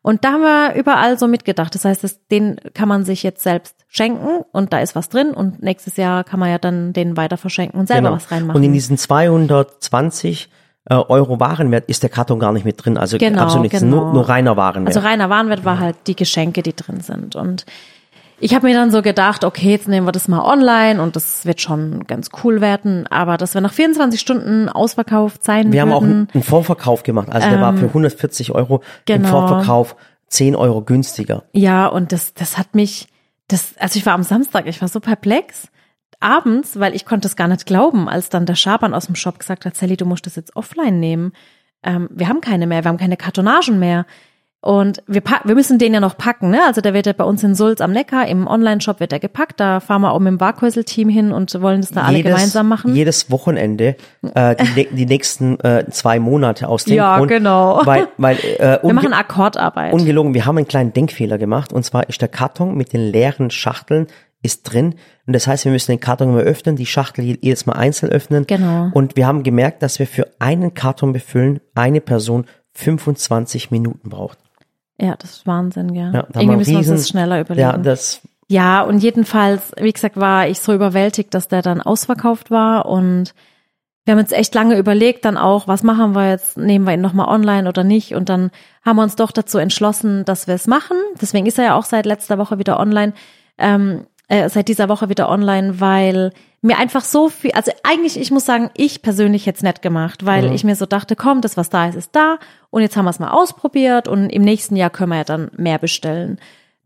Und 0.00 0.24
da 0.24 0.32
haben 0.32 0.40
wir 0.42 0.74
überall 0.74 1.18
so 1.18 1.26
mitgedacht. 1.28 1.74
Das 1.74 1.84
heißt, 1.84 2.02
das, 2.02 2.26
den 2.28 2.56
kann 2.72 2.88
man 2.88 3.04
sich 3.04 3.22
jetzt 3.22 3.42
selbst 3.42 3.74
schenken 3.88 4.44
und 4.52 4.72
da 4.72 4.78
ist 4.80 4.94
was 4.94 5.08
drin 5.10 5.32
und 5.32 5.62
nächstes 5.62 5.96
Jahr 5.96 6.24
kann 6.24 6.40
man 6.40 6.50
ja 6.50 6.58
dann 6.58 6.92
den 6.94 7.16
weiter 7.16 7.36
verschenken 7.36 7.78
und 7.80 7.88
selber 7.88 8.08
Genau. 8.08 8.16
was 8.16 8.30
reinmachen. 8.30 8.56
Und 8.56 8.62
in 8.62 8.72
diesen 8.72 8.96
220 8.96 10.48
äh, 10.90 10.94
Euro 10.94 11.40
Warenwert 11.40 11.88
ist 11.88 12.02
der 12.02 12.10
Karton 12.10 12.38
gar 12.38 12.52
nicht 12.52 12.64
mit 12.64 12.82
drin. 12.82 12.96
Also 12.96 13.18
Genau, 13.18 13.42
absolut 13.42 13.64
nichts, 13.64 13.80
genau. 13.80 14.04
nur, 14.04 14.12
nur 14.14 14.28
reiner 14.28 14.56
Warenwert. 14.56 14.96
Also 14.96 15.06
reiner 15.06 15.28
Warenwert 15.30 15.64
war 15.64 15.78
halt 15.78 15.96
die 16.06 16.16
Geschenke, 16.16 16.62
die 16.62 16.74
drin 16.74 17.00
sind. 17.00 17.36
Und 17.36 17.66
ich 18.40 18.54
habe 18.54 18.66
mir 18.68 18.74
dann 18.74 18.90
so 18.90 19.02
gedacht, 19.02 19.44
okay, 19.44 19.70
jetzt 19.70 19.88
nehmen 19.88 20.06
wir 20.06 20.12
das 20.12 20.28
mal 20.28 20.40
online 20.40 21.02
und 21.02 21.16
das 21.16 21.44
wird 21.44 21.60
schon 21.60 22.04
ganz 22.06 22.30
cool 22.42 22.60
werden. 22.60 23.06
Aber 23.08 23.36
dass 23.36 23.54
wir 23.54 23.60
nach 23.60 23.72
24 23.72 24.20
Stunden 24.20 24.68
ausverkauft 24.68 25.42
sein 25.44 25.72
Wir 25.72 25.82
haben 25.82 25.92
auch 25.92 26.02
würden, 26.02 26.28
einen 26.32 26.42
Vorverkauf 26.42 27.02
gemacht. 27.02 27.28
Also 27.30 27.48
der 27.48 27.60
war 27.60 27.76
für 27.76 27.86
140 27.86 28.52
Euro 28.52 28.76
im 29.06 29.14
Ähm, 29.14 29.22
genau. 29.22 29.28
Vorverkauf 29.28 29.96
10 30.28 30.54
Euro 30.56 30.82
günstiger. 30.82 31.44
Ja, 31.52 31.86
und 31.86 32.12
das, 32.12 32.34
das 32.34 32.58
hat 32.58 32.74
mich, 32.74 33.08
das, 33.48 33.74
also 33.78 33.98
ich 33.98 34.06
war 34.06 34.14
am 34.14 34.22
Samstag, 34.22 34.66
ich 34.66 34.80
war 34.80 34.88
so 34.88 35.00
perplex. 35.00 35.68
Abends, 36.20 36.78
weil 36.80 36.96
ich 36.96 37.06
konnte 37.06 37.28
es 37.28 37.36
gar 37.36 37.46
nicht 37.46 37.64
glauben, 37.64 38.08
als 38.08 38.28
dann 38.28 38.44
der 38.44 38.56
Schaban 38.56 38.92
aus 38.92 39.06
dem 39.06 39.14
Shop 39.14 39.38
gesagt 39.38 39.64
hat, 39.64 39.76
Sally, 39.76 39.96
du 39.96 40.04
musst 40.04 40.26
das 40.26 40.34
jetzt 40.34 40.56
offline 40.56 40.98
nehmen. 40.98 41.32
Ähm, 41.84 42.08
wir 42.10 42.28
haben 42.28 42.40
keine 42.40 42.66
mehr, 42.66 42.84
wir 42.84 42.88
haben 42.88 42.98
keine 42.98 43.16
Kartonagen 43.16 43.78
mehr. 43.78 44.04
Und 44.60 45.04
wir, 45.06 45.20
pack, 45.20 45.42
wir 45.44 45.54
müssen 45.54 45.78
den 45.78 45.94
ja 45.94 46.00
noch 46.00 46.18
packen, 46.18 46.50
ne? 46.50 46.58
Also 46.66 46.80
der 46.80 46.92
wird 46.92 47.06
ja 47.06 47.12
bei 47.12 47.22
uns 47.22 47.44
in 47.44 47.54
Sulz 47.54 47.80
am 47.80 47.92
Neckar, 47.92 48.26
im 48.26 48.48
Online-Shop 48.48 48.98
wird 48.98 49.12
er 49.12 49.20
gepackt. 49.20 49.60
Da 49.60 49.78
fahren 49.78 50.02
wir 50.02 50.10
auch 50.12 50.18
mit 50.18 50.26
dem 50.32 50.38
Barkhäusel-Team 50.38 51.08
hin 51.08 51.30
und 51.30 51.60
wollen 51.60 51.80
das 51.80 51.90
da 51.92 52.02
alle 52.02 52.24
gemeinsam 52.24 52.66
machen. 52.66 52.92
Jedes 52.92 53.30
Wochenende, 53.30 53.94
äh, 54.34 54.56
die, 54.56 54.80
ne- 54.80 54.88
die 54.90 55.06
nächsten 55.06 55.60
äh, 55.60 55.84
zwei 55.90 56.18
Monate 56.18 56.66
aus 56.68 56.84
dem 56.84 56.96
Ja, 56.96 57.18
Grund. 57.18 57.28
genau. 57.30 57.82
Weil, 57.86 58.08
weil 58.16 58.36
äh, 58.58 58.80
wir 58.82 58.94
machen 58.94 59.12
Akkordarbeit. 59.12 59.92
ungelogen, 59.92 60.34
wir 60.34 60.44
haben 60.44 60.58
einen 60.58 60.66
kleinen 60.66 60.92
Denkfehler 60.92 61.38
gemacht. 61.38 61.72
Und 61.72 61.84
zwar 61.84 62.08
ist 62.08 62.20
der 62.20 62.28
Karton 62.28 62.76
mit 62.76 62.92
den 62.92 63.12
leeren 63.12 63.50
Schachteln 63.52 64.08
ist 64.42 64.64
drin. 64.64 64.96
Und 65.26 65.34
das 65.34 65.46
heißt, 65.46 65.66
wir 65.66 65.72
müssen 65.72 65.92
den 65.92 66.00
Karton 66.00 66.30
immer 66.30 66.40
öffnen, 66.40 66.74
die 66.74 66.86
Schachtel 66.86 67.24
je- 67.24 67.38
jedes 67.40 67.66
Mal 67.66 67.74
einzeln 67.74 68.10
öffnen. 68.10 68.44
Genau. 68.48 68.90
Und 68.92 69.14
wir 69.16 69.26
haben 69.28 69.44
gemerkt, 69.44 69.84
dass 69.84 70.00
wir 70.00 70.06
für 70.08 70.26
einen 70.40 70.74
Karton 70.74 71.12
befüllen 71.12 71.60
eine 71.76 72.00
Person 72.00 72.44
25 72.74 73.70
Minuten 73.70 74.08
braucht. 74.08 74.38
Ja, 75.00 75.14
das 75.16 75.30
ist 75.30 75.46
Wahnsinn, 75.46 75.94
ja. 75.94 76.12
Ja, 76.12 76.26
Irgendwie 76.34 76.56
müssen 76.56 76.70
wir 76.72 76.78
uns 76.78 76.88
das 76.88 77.08
schneller 77.08 77.40
überlegen. 77.40 77.68
Ja, 77.68 77.76
das 77.78 78.20
Ja, 78.48 78.82
und 78.82 78.98
jedenfalls, 78.98 79.72
wie 79.78 79.92
gesagt, 79.92 80.16
war 80.16 80.48
ich 80.48 80.60
so 80.60 80.74
überwältigt, 80.74 81.34
dass 81.34 81.48
der 81.48 81.62
dann 81.62 81.80
ausverkauft 81.80 82.50
war 82.50 82.86
und 82.86 83.34
wir 84.08 84.12
haben 84.12 84.20
uns 84.20 84.32
echt 84.32 84.54
lange 84.54 84.78
überlegt, 84.78 85.26
dann 85.26 85.36
auch, 85.36 85.68
was 85.68 85.82
machen 85.82 86.14
wir 86.14 86.30
jetzt? 86.30 86.56
Nehmen 86.56 86.86
wir 86.86 86.94
ihn 86.94 87.02
nochmal 87.02 87.28
online 87.28 87.68
oder 87.68 87.84
nicht? 87.84 88.14
Und 88.14 88.30
dann 88.30 88.50
haben 88.82 88.96
wir 88.96 89.02
uns 89.02 89.16
doch 89.16 89.32
dazu 89.32 89.58
entschlossen, 89.58 90.24
dass 90.24 90.46
wir 90.46 90.54
es 90.54 90.66
machen. 90.66 90.96
Deswegen 91.20 91.44
ist 91.44 91.58
er 91.58 91.64
ja 91.66 91.74
auch 91.74 91.84
seit 91.84 92.06
letzter 92.06 92.38
Woche 92.38 92.58
wieder 92.58 92.80
online, 92.80 93.12
ähm, 93.58 94.06
äh, 94.28 94.48
seit 94.48 94.68
dieser 94.68 94.88
Woche 94.88 95.08
wieder 95.08 95.28
online, 95.28 95.80
weil 95.80 96.32
mir 96.60 96.78
einfach 96.78 97.04
so 97.04 97.28
viel, 97.28 97.52
also 97.52 97.70
eigentlich, 97.82 98.18
ich 98.18 98.30
muss 98.30 98.44
sagen, 98.44 98.70
ich 98.74 99.02
persönlich 99.02 99.46
hätte 99.46 99.58
es 99.58 99.62
nett 99.62 99.80
gemacht, 99.82 100.26
weil 100.26 100.52
ich 100.52 100.64
mir 100.64 100.74
so 100.74 100.86
dachte, 100.86 101.14
komm, 101.14 101.40
das, 101.40 101.56
was 101.56 101.70
da 101.70 101.86
ist, 101.86 101.94
ist 101.94 102.16
da 102.16 102.38
und 102.70 102.82
jetzt 102.82 102.96
haben 102.96 103.04
wir 103.04 103.10
es 103.10 103.20
mal 103.20 103.30
ausprobiert 103.30 104.08
und 104.08 104.28
im 104.30 104.42
nächsten 104.42 104.74
Jahr 104.74 104.90
können 104.90 105.10
wir 105.10 105.18
ja 105.18 105.24
dann 105.24 105.50
mehr 105.56 105.78
bestellen 105.78 106.38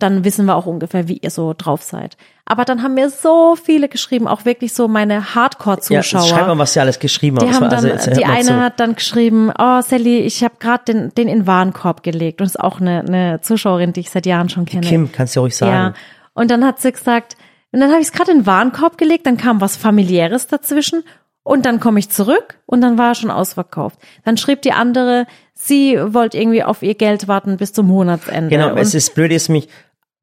dann 0.03 0.25
wissen 0.25 0.47
wir 0.47 0.57
auch 0.57 0.67
ungefähr, 0.67 1.09
wie 1.09 1.19
ihr 1.19 1.31
so 1.31 1.55
drauf 1.57 1.83
seid. 1.83 2.17
Aber 2.45 2.65
dann 2.65 2.83
haben 2.83 2.95
mir 2.95 3.09
so 3.09 3.57
viele 3.57 3.89
geschrieben, 3.89 4.27
auch 4.27 4.45
wirklich 4.45 4.75
so 4.75 4.89
meine 4.89 5.15
ja, 5.15 5.35
Hardcore-Zuschauer. 5.35 6.27
schreib 6.27 6.49
mal, 6.49 6.59
was 6.59 6.73
sie 6.73 6.81
alles 6.81 6.99
geschrieben 6.99 7.39
die 7.39 7.47
haben. 7.47 7.55
haben 7.55 7.65
Also, 7.65 7.89
dann, 7.89 7.97
jetzt, 7.97 8.17
die 8.17 8.25
eine 8.25 8.45
zu. 8.45 8.61
hat 8.61 8.81
dann 8.81 8.97
geschrieben, 8.97 9.53
oh 9.57 9.81
Sally, 9.81 10.21
ich 10.21 10.43
habe 10.43 10.55
gerade 10.59 10.85
den, 10.93 11.15
den 11.15 11.29
in 11.29 11.47
Warenkorb 11.47 12.03
gelegt. 12.03 12.41
Und 12.41 12.47
das 12.47 12.57
ist 12.57 12.61
auch 12.61 12.81
eine, 12.81 13.01
eine 13.01 13.41
Zuschauerin, 13.43 13.93
die 13.93 14.01
ich 14.01 14.11
seit 14.11 14.27
Jahren 14.27 14.49
schon 14.49 14.65
kenne. 14.65 14.87
Kim, 14.87 15.13
kannst 15.13 15.37
du 15.37 15.41
ruhig 15.41 15.59
Ja. 15.61 15.95
Und 16.35 16.51
dann 16.51 16.65
hat 16.65 16.81
sie 16.81 16.93
gesagt, 16.93 17.37
und 17.73 17.81
dann 17.81 17.91
habe 17.91 18.01
ich 18.01 18.09
es 18.09 18.13
gerade 18.13 18.31
in 18.33 18.39
den 18.41 18.47
Warenkorb 18.47 18.99
gelegt, 18.99 19.27
dann 19.27 19.37
kam 19.37 19.61
was 19.61 19.77
familiäres 19.77 20.47
dazwischen 20.47 21.05
und 21.43 21.67
dann 21.67 21.81
komme 21.81 21.99
ich 21.99 22.11
zurück 22.11 22.59
und 22.67 22.81
dann 22.83 22.99
war 22.99 23.09
er 23.09 23.15
schon 23.15 23.31
ausverkauft. 23.31 23.99
Dann 24.25 24.37
schrieb 24.37 24.63
die 24.63 24.73
andere, 24.73 25.27
sie 25.55 25.99
wollte 25.99 26.39
irgendwie 26.39 26.63
auf 26.63 26.83
ihr 26.83 26.95
Geld 26.95 27.29
warten 27.29 27.57
bis 27.57 27.73
zum 27.73 27.87
Monatsende. 27.87 28.51
Genau, 28.51 28.73
und 28.73 28.79
es 28.79 28.95
ist 28.95 29.15
blöd, 29.15 29.33
ist 29.33 29.49
mich 29.49 29.69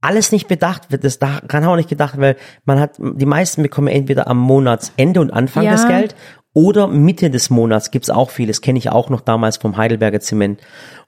alles 0.02 0.32
nicht 0.32 0.48
bedacht 0.48 0.91
wird. 0.91 1.04
Das 1.04 1.19
daran 1.19 1.65
auch 1.65 1.76
nicht 1.76 1.89
gedacht, 1.89 2.13
weil 2.17 2.38
man 2.65 2.80
hat, 2.80 2.91
die 2.98 3.26
meisten 3.26 3.63
bekommen 3.63 3.88
entweder 3.89 4.28
am 4.28 4.38
Monatsende 4.38 5.19
und 5.19 5.32
Anfang 5.32 5.63
Ja. 5.63 5.72
das 5.72 5.88
Geld 5.88 6.15
oder 6.54 6.88
Mitte 6.88 7.30
des 7.30 7.50
Monats 7.50 7.91
gibt's 7.91 8.10
auch 8.10 8.30
vieles. 8.30 8.62
Kenne 8.62 8.80
ich 8.80 8.89
auch 8.89 9.10
noch 9.10 9.22
damals 9.22 9.58
vom 9.58 9.76
Heidelberger 9.78 10.19
Zement. 10.19 10.62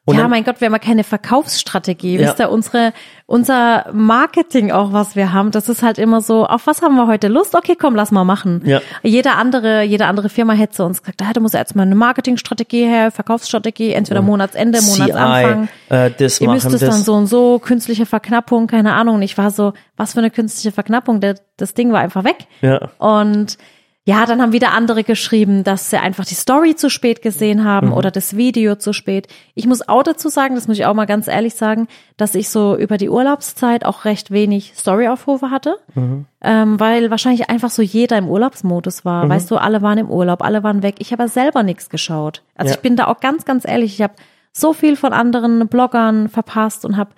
Und 0.05 0.15
ja, 0.15 0.21
dann, 0.21 0.31
mein 0.31 0.43
Gott, 0.43 0.59
wir 0.61 0.65
haben 0.65 0.73
ja 0.73 0.79
keine 0.79 1.03
Verkaufsstrategie. 1.03 2.17
Ja. 2.17 2.27
Wisst 2.27 2.39
ihr, 2.39 2.49
unsere, 2.49 2.91
unser 3.27 3.85
Marketing 3.93 4.71
auch, 4.71 4.93
was 4.93 5.15
wir 5.15 5.31
haben, 5.31 5.51
das 5.51 5.69
ist 5.69 5.83
halt 5.83 5.99
immer 5.99 6.21
so, 6.21 6.47
auf 6.47 6.65
was 6.65 6.81
haben 6.81 6.95
wir 6.95 7.05
heute 7.05 7.27
Lust? 7.27 7.53
Okay, 7.53 7.75
komm, 7.79 7.95
lass 7.95 8.09
mal 8.09 8.23
machen. 8.23 8.63
Ja. 8.65 8.81
Jede 9.03 9.33
andere, 9.33 9.83
jede 9.83 10.07
andere 10.07 10.29
Firma 10.29 10.53
hätte 10.53 10.73
zu 10.73 10.85
uns 10.85 11.03
gesagt, 11.03 11.21
ah, 11.21 11.33
da 11.33 11.39
muss 11.39 11.53
jetzt 11.53 11.75
mal 11.75 11.83
eine 11.83 11.93
Marketingstrategie 11.93 12.85
her, 12.85 13.11
Verkaufsstrategie, 13.11 13.91
entweder 13.91 14.23
Monatsende, 14.23 14.81
Monatsanfang. 14.81 15.67
CI, 15.87 15.93
äh, 15.93 16.11
das 16.17 16.41
Ihr 16.41 16.49
müsst 16.49 16.73
es 16.73 16.81
dann 16.81 17.03
so 17.03 17.13
und 17.13 17.27
so, 17.27 17.59
künstliche 17.59 18.07
Verknappung, 18.07 18.65
keine 18.65 18.93
Ahnung. 18.93 19.15
Und 19.15 19.21
ich 19.21 19.37
war 19.37 19.51
so, 19.51 19.73
was 19.97 20.13
für 20.13 20.19
eine 20.19 20.31
künstliche 20.31 20.71
Verknappung? 20.71 21.21
Das 21.57 21.75
Ding 21.75 21.91
war 21.91 21.99
einfach 21.99 22.23
weg. 22.23 22.47
Ja. 22.61 22.89
Und 22.97 23.59
ja, 24.03 24.25
dann 24.25 24.41
haben 24.41 24.51
wieder 24.51 24.71
andere 24.73 25.03
geschrieben, 25.03 25.63
dass 25.63 25.91
sie 25.91 25.97
einfach 26.01 26.25
die 26.25 26.33
Story 26.33 26.75
zu 26.75 26.89
spät 26.89 27.21
gesehen 27.21 27.63
haben 27.63 27.87
Mhm. 27.89 27.93
oder 27.93 28.09
das 28.09 28.35
Video 28.35 28.75
zu 28.75 28.93
spät. 28.93 29.27
Ich 29.53 29.67
muss 29.67 29.87
auch 29.87 30.01
dazu 30.01 30.27
sagen, 30.29 30.55
das 30.55 30.67
muss 30.67 30.77
ich 30.79 30.85
auch 30.87 30.95
mal 30.95 31.05
ganz 31.05 31.27
ehrlich 31.27 31.53
sagen, 31.53 31.87
dass 32.17 32.33
ich 32.33 32.49
so 32.49 32.75
über 32.75 32.97
die 32.97 33.09
Urlaubszeit 33.09 33.85
auch 33.85 34.03
recht 34.05 34.31
wenig 34.31 34.73
Storyaufrufe 34.75 35.51
hatte, 35.51 35.77
Mhm. 35.93 36.25
ähm, 36.41 36.79
weil 36.79 37.11
wahrscheinlich 37.11 37.49
einfach 37.51 37.69
so 37.69 37.83
jeder 37.83 38.17
im 38.17 38.27
Urlaubsmodus 38.27 39.05
war. 39.05 39.25
Mhm. 39.25 39.29
Weißt 39.29 39.51
du, 39.51 39.57
alle 39.57 39.83
waren 39.83 39.99
im 39.99 40.09
Urlaub, 40.09 40.41
alle 40.43 40.63
waren 40.63 40.81
weg. 40.81 40.95
Ich 40.97 41.11
habe 41.11 41.27
selber 41.27 41.61
nichts 41.61 41.89
geschaut. 41.89 42.41
Also 42.55 42.71
Ja. 42.71 42.75
ich 42.77 42.81
bin 42.81 42.95
da 42.95 43.05
auch 43.05 43.19
ganz, 43.19 43.45
ganz 43.45 43.67
ehrlich. 43.67 43.93
Ich 43.93 44.01
habe 44.01 44.13
so 44.51 44.73
viel 44.73 44.95
von 44.95 45.13
anderen 45.13 45.67
Bloggern 45.67 46.27
verpasst 46.27 46.85
und 46.85 46.97
habe 46.97 47.11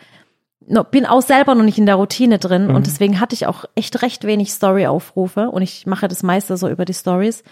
bin 0.92 1.06
auch 1.06 1.22
selber 1.22 1.56
noch 1.56 1.64
nicht 1.64 1.78
in 1.78 1.86
der 1.86 1.96
Routine 1.96 2.40
drin 2.40 2.68
Mhm. 2.68 2.76
und 2.76 2.88
deswegen 2.88 3.20
hatte 3.20 3.36
ich 3.36 3.48
auch 3.48 3.66
echt 3.76 4.02
recht 4.02 4.26
wenig 4.26 4.52
Story-Aufrufe 4.52 5.50
und 5.50 5.62
ich 5.62 5.86
mache 5.86 6.08
das 6.08 6.24
meiste 6.24 6.58
so 6.58 6.70
über 6.70 6.86
die 6.86 6.94
Stories. 6.94 7.44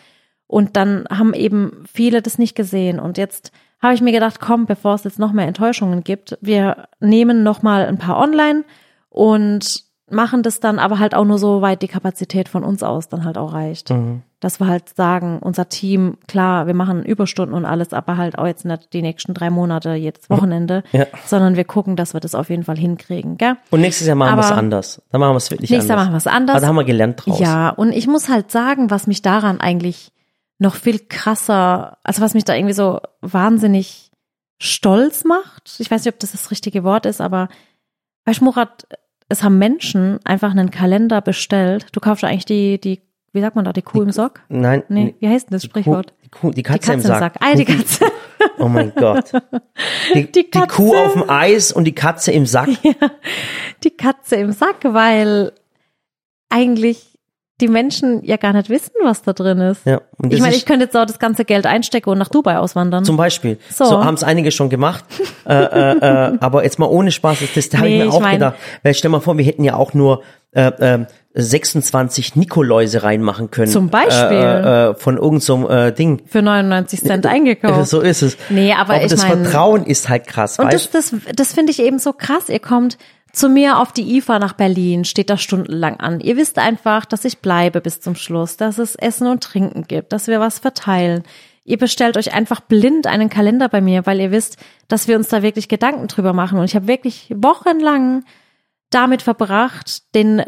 Und 0.47 0.75
dann 0.75 1.05
haben 1.09 1.33
eben 1.33 1.85
viele 1.91 2.21
das 2.21 2.37
nicht 2.37 2.55
gesehen. 2.55 2.99
Und 2.99 3.17
jetzt 3.17 3.51
habe 3.81 3.93
ich 3.93 4.01
mir 4.01 4.11
gedacht, 4.11 4.41
komm, 4.41 4.65
bevor 4.65 4.95
es 4.95 5.05
jetzt 5.05 5.17
noch 5.17 5.31
mehr 5.31 5.47
Enttäuschungen 5.47 6.03
gibt, 6.03 6.37
wir 6.41 6.89
nehmen 6.99 7.43
noch 7.43 7.61
mal 7.61 7.85
ein 7.85 7.97
paar 7.97 8.17
online 8.19 8.65
und 9.09 9.83
machen 10.11 10.43
das 10.43 10.59
dann 10.59 10.79
aber 10.79 10.99
halt 10.99 11.15
auch 11.15 11.25
nur 11.25 11.37
so 11.37 11.61
weit 11.61 11.81
die 11.81 11.87
Kapazität 11.87 12.49
von 12.49 12.63
uns 12.63 12.83
aus 12.83 13.09
dann 13.09 13.23
halt 13.25 13.37
auch 13.37 13.53
reicht. 13.53 13.89
Mhm. 13.89 14.21
Dass 14.39 14.59
wir 14.59 14.67
halt 14.67 14.89
sagen, 14.95 15.39
unser 15.39 15.69
Team, 15.69 16.17
klar, 16.27 16.65
wir 16.67 16.73
machen 16.73 17.03
Überstunden 17.05 17.53
und 17.55 17.65
alles, 17.65 17.93
aber 17.93 18.17
halt 18.17 18.37
auch 18.37 18.47
jetzt 18.47 18.65
nicht 18.65 18.91
die 18.93 19.01
nächsten 19.01 19.33
drei 19.33 19.49
Monate, 19.49 19.91
jetzt 19.91 20.29
Wochenende, 20.29 20.83
Ja. 20.91 21.05
sondern 21.25 21.55
wir 21.55 21.63
gucken, 21.63 21.95
dass 21.95 22.13
wir 22.13 22.19
das 22.19 22.33
auf 22.33 22.49
jeden 22.49 22.63
Fall 22.63 22.77
hinkriegen, 22.77 23.37
gell? 23.37 23.55
Und 23.69 23.81
nächstes 23.81 24.07
Jahr 24.07 24.15
machen 24.15 24.37
wir 24.37 24.43
es 24.43 24.51
anders. 24.51 25.01
Dann 25.11 25.21
machen 25.21 25.33
wir 25.33 25.37
es 25.37 25.51
wirklich 25.51 25.69
Nächstes 25.69 25.89
Jahr 25.89 25.97
anders. 25.99 26.05
machen 26.07 26.13
wir 26.25 26.31
es 26.31 26.35
anders. 26.35 26.55
Aber 26.55 26.61
da 26.61 26.67
haben 26.67 26.75
wir 26.75 26.83
gelernt 26.85 27.23
draus. 27.25 27.39
Ja, 27.39 27.69
und 27.69 27.91
ich 27.91 28.07
muss 28.07 28.29
halt 28.29 28.49
sagen, 28.51 28.89
was 28.89 29.05
mich 29.07 29.21
daran 29.21 29.59
eigentlich 29.59 30.11
noch 30.57 30.75
viel 30.75 30.99
krasser, 30.99 31.97
also 32.03 32.21
was 32.21 32.33
mich 32.33 32.43
da 32.45 32.55
irgendwie 32.55 32.73
so 32.73 32.99
wahnsinnig 33.21 34.11
stolz 34.59 35.23
macht. 35.23 35.75
Ich 35.79 35.89
weiß 35.89 36.03
nicht, 36.05 36.13
ob 36.13 36.19
das 36.19 36.31
das 36.33 36.51
richtige 36.51 36.83
Wort 36.83 37.05
ist, 37.05 37.19
aber 37.21 37.47
weißt 38.25 38.41
du, 38.41 38.45
Murat, 38.45 38.87
es 39.31 39.43
haben 39.43 39.57
Menschen 39.57 40.19
einfach 40.23 40.51
einen 40.51 40.69
Kalender 40.71 41.21
bestellt. 41.21 41.87
Du 41.93 41.99
kaufst 41.99 42.23
ja 42.23 42.29
eigentlich 42.29 42.45
die, 42.45 42.79
die, 42.79 43.01
wie 43.33 43.41
sagt 43.41 43.55
man 43.55 43.65
da, 43.65 43.73
die 43.73 43.81
Kuh 43.81 44.01
im 44.01 44.11
Sock? 44.11 44.41
Nein, 44.49 44.83
Nee, 44.89 45.15
wie 45.19 45.27
heißt 45.29 45.49
denn 45.49 45.53
das 45.55 45.61
die 45.63 45.67
Kuh, 45.69 45.71
Sprichwort? 45.81 46.13
die, 46.23 46.29
Kuh, 46.29 46.51
die 46.51 46.63
Katze, 46.63 46.91
Die 46.91 46.97
Katze 46.97 47.07
im 47.13 47.19
Sack. 47.19 47.33
Ah, 47.39 47.55
die 47.55 47.65
Katze. 47.65 48.05
Oh 48.57 48.67
mein 48.67 48.91
Gott. 48.95 49.31
Die, 50.15 50.31
Die 50.31 50.49
die. 50.49 50.59
Kuh 50.67 50.95
auf 50.95 51.13
dem 51.13 51.29
Eis 51.29 51.71
und 51.71 51.83
die 51.85 51.93
Katze 51.93 52.31
im 52.31 52.45
Sack. 52.47 52.69
die 53.83 53.91
Katze 53.91 54.35
im 54.37 54.51
Sack, 54.51 54.77
weil 54.83 55.51
eigentlich 56.49 57.10
die 57.61 57.67
Menschen 57.69 58.23
ja 58.25 58.35
gar 58.37 58.51
nicht 58.53 58.69
wissen, 58.69 58.91
was 59.03 59.21
da 59.21 59.31
drin 59.33 59.59
ist. 59.59 59.85
Ja, 59.85 60.01
Ich 60.23 60.29
das 60.31 60.39
meine, 60.41 60.55
ich 60.55 60.65
könnte 60.65 60.85
jetzt 60.85 60.97
auch 60.97 61.05
das 61.05 61.19
ganze 61.19 61.45
Geld 61.45 61.65
einstecken 61.65 62.09
und 62.09 62.17
nach 62.17 62.27
Dubai 62.29 62.57
auswandern. 62.57 63.05
Zum 63.05 63.15
Beispiel. 63.17 63.57
So. 63.73 63.85
So, 63.85 64.03
haben 64.03 64.15
es 64.15 64.23
einige 64.23 64.51
schon 64.51 64.69
gemacht. 64.69 65.05
äh, 65.47 65.53
äh, 65.53 65.97
äh, 65.97 66.37
aber 66.41 66.63
jetzt 66.63 66.79
mal 66.79 66.87
ohne 66.87 67.11
Spaß, 67.11 67.37
das, 67.53 67.69
das 67.69 67.79
habe 67.79 67.87
Nee, 67.87 67.97
ich 67.99 68.03
mir 68.03 68.09
ich 68.09 68.13
auch 68.15 68.19
mein- 68.21 68.33
gedacht. 68.33 68.55
Weil 68.83 68.93
stell 68.93 69.09
mal 69.11 69.21
vor, 69.21 69.37
wir 69.37 69.45
hätten 69.45 69.63
ja 69.63 69.75
auch 69.75 69.93
nur 69.93 70.21
äh, 70.53 70.67
äh, 70.67 71.05
26 71.33 72.35
Nikoläuse 72.35 73.03
reinmachen 73.03 73.51
können. 73.51 73.71
Zum 73.71 73.89
Beispiel. 73.89 74.37
Äh, 74.37 74.89
äh, 74.89 74.95
von 74.95 75.15
irgendeinem 75.15 75.39
so, 75.39 75.69
äh, 75.69 75.93
Ding. 75.93 76.21
für 76.27 76.41
99 76.41 77.01
Cent 77.03 77.25
eingekauft. 77.25 77.89
So 77.89 78.01
ist 78.01 78.21
es. 78.21 78.37
Nee, 78.49 78.73
aber 78.73 79.01
ich 79.01 79.11
das 79.11 79.23
mein- 79.27 79.43
Vertrauen 79.43 79.85
ist 79.85 80.09
halt 80.09 80.27
krass, 80.27 80.59
Und 80.59 80.73
das, 80.73 80.93
weißt 80.93 81.13
das, 81.13 81.35
das 81.35 81.53
finde 81.53 81.71
ich 81.71 81.81
eben 81.81 81.99
so 81.99 82.11
krass. 82.13 82.49
Ihr 82.49 82.59
kommt 82.59 82.97
zu 83.33 83.49
mir 83.49 83.79
auf 83.79 83.91
die 83.91 84.17
IFA 84.17 84.39
nach 84.39 84.53
Berlin, 84.53 85.05
steht 85.05 85.29
da 85.29 85.37
stundenlang 85.37 85.99
an. 85.99 86.19
Ihr 86.19 86.37
wisst 86.37 86.57
einfach, 86.57 87.05
dass 87.05 87.25
ich 87.25 87.39
bleibe 87.39 87.81
bis 87.81 88.01
zum 88.01 88.15
Schluss, 88.15 88.57
dass 88.57 88.77
es 88.77 88.95
Essen 88.95 89.27
und 89.27 89.43
Trinken 89.43 89.83
gibt, 89.87 90.13
dass 90.13 90.27
wir 90.27 90.39
was 90.39 90.59
verteilen. 90.59 91.23
ihr 91.63 91.77
bestellt 91.77 92.17
euch 92.17 92.33
einfach 92.33 92.59
blind 92.59 93.07
einen 93.07 93.29
Kalender 93.29 93.69
bei 93.69 93.81
mir, 93.81 94.05
weil 94.05 94.19
ihr 94.19 94.31
wisst, 94.31 94.57
dass 94.87 95.07
wir 95.07 95.15
uns 95.15 95.29
da 95.29 95.43
wirklich 95.43 95.67
Gedanken 95.67 96.07
drüber 96.07 96.33
machen. 96.33 96.57
Und 96.57 96.65
ich 96.65 96.75
habe 96.75 96.87
wirklich 96.87 97.33
wochenlang 97.35 98.23
damit 98.89 99.21
verbracht, 99.21 100.13
den 100.15 100.43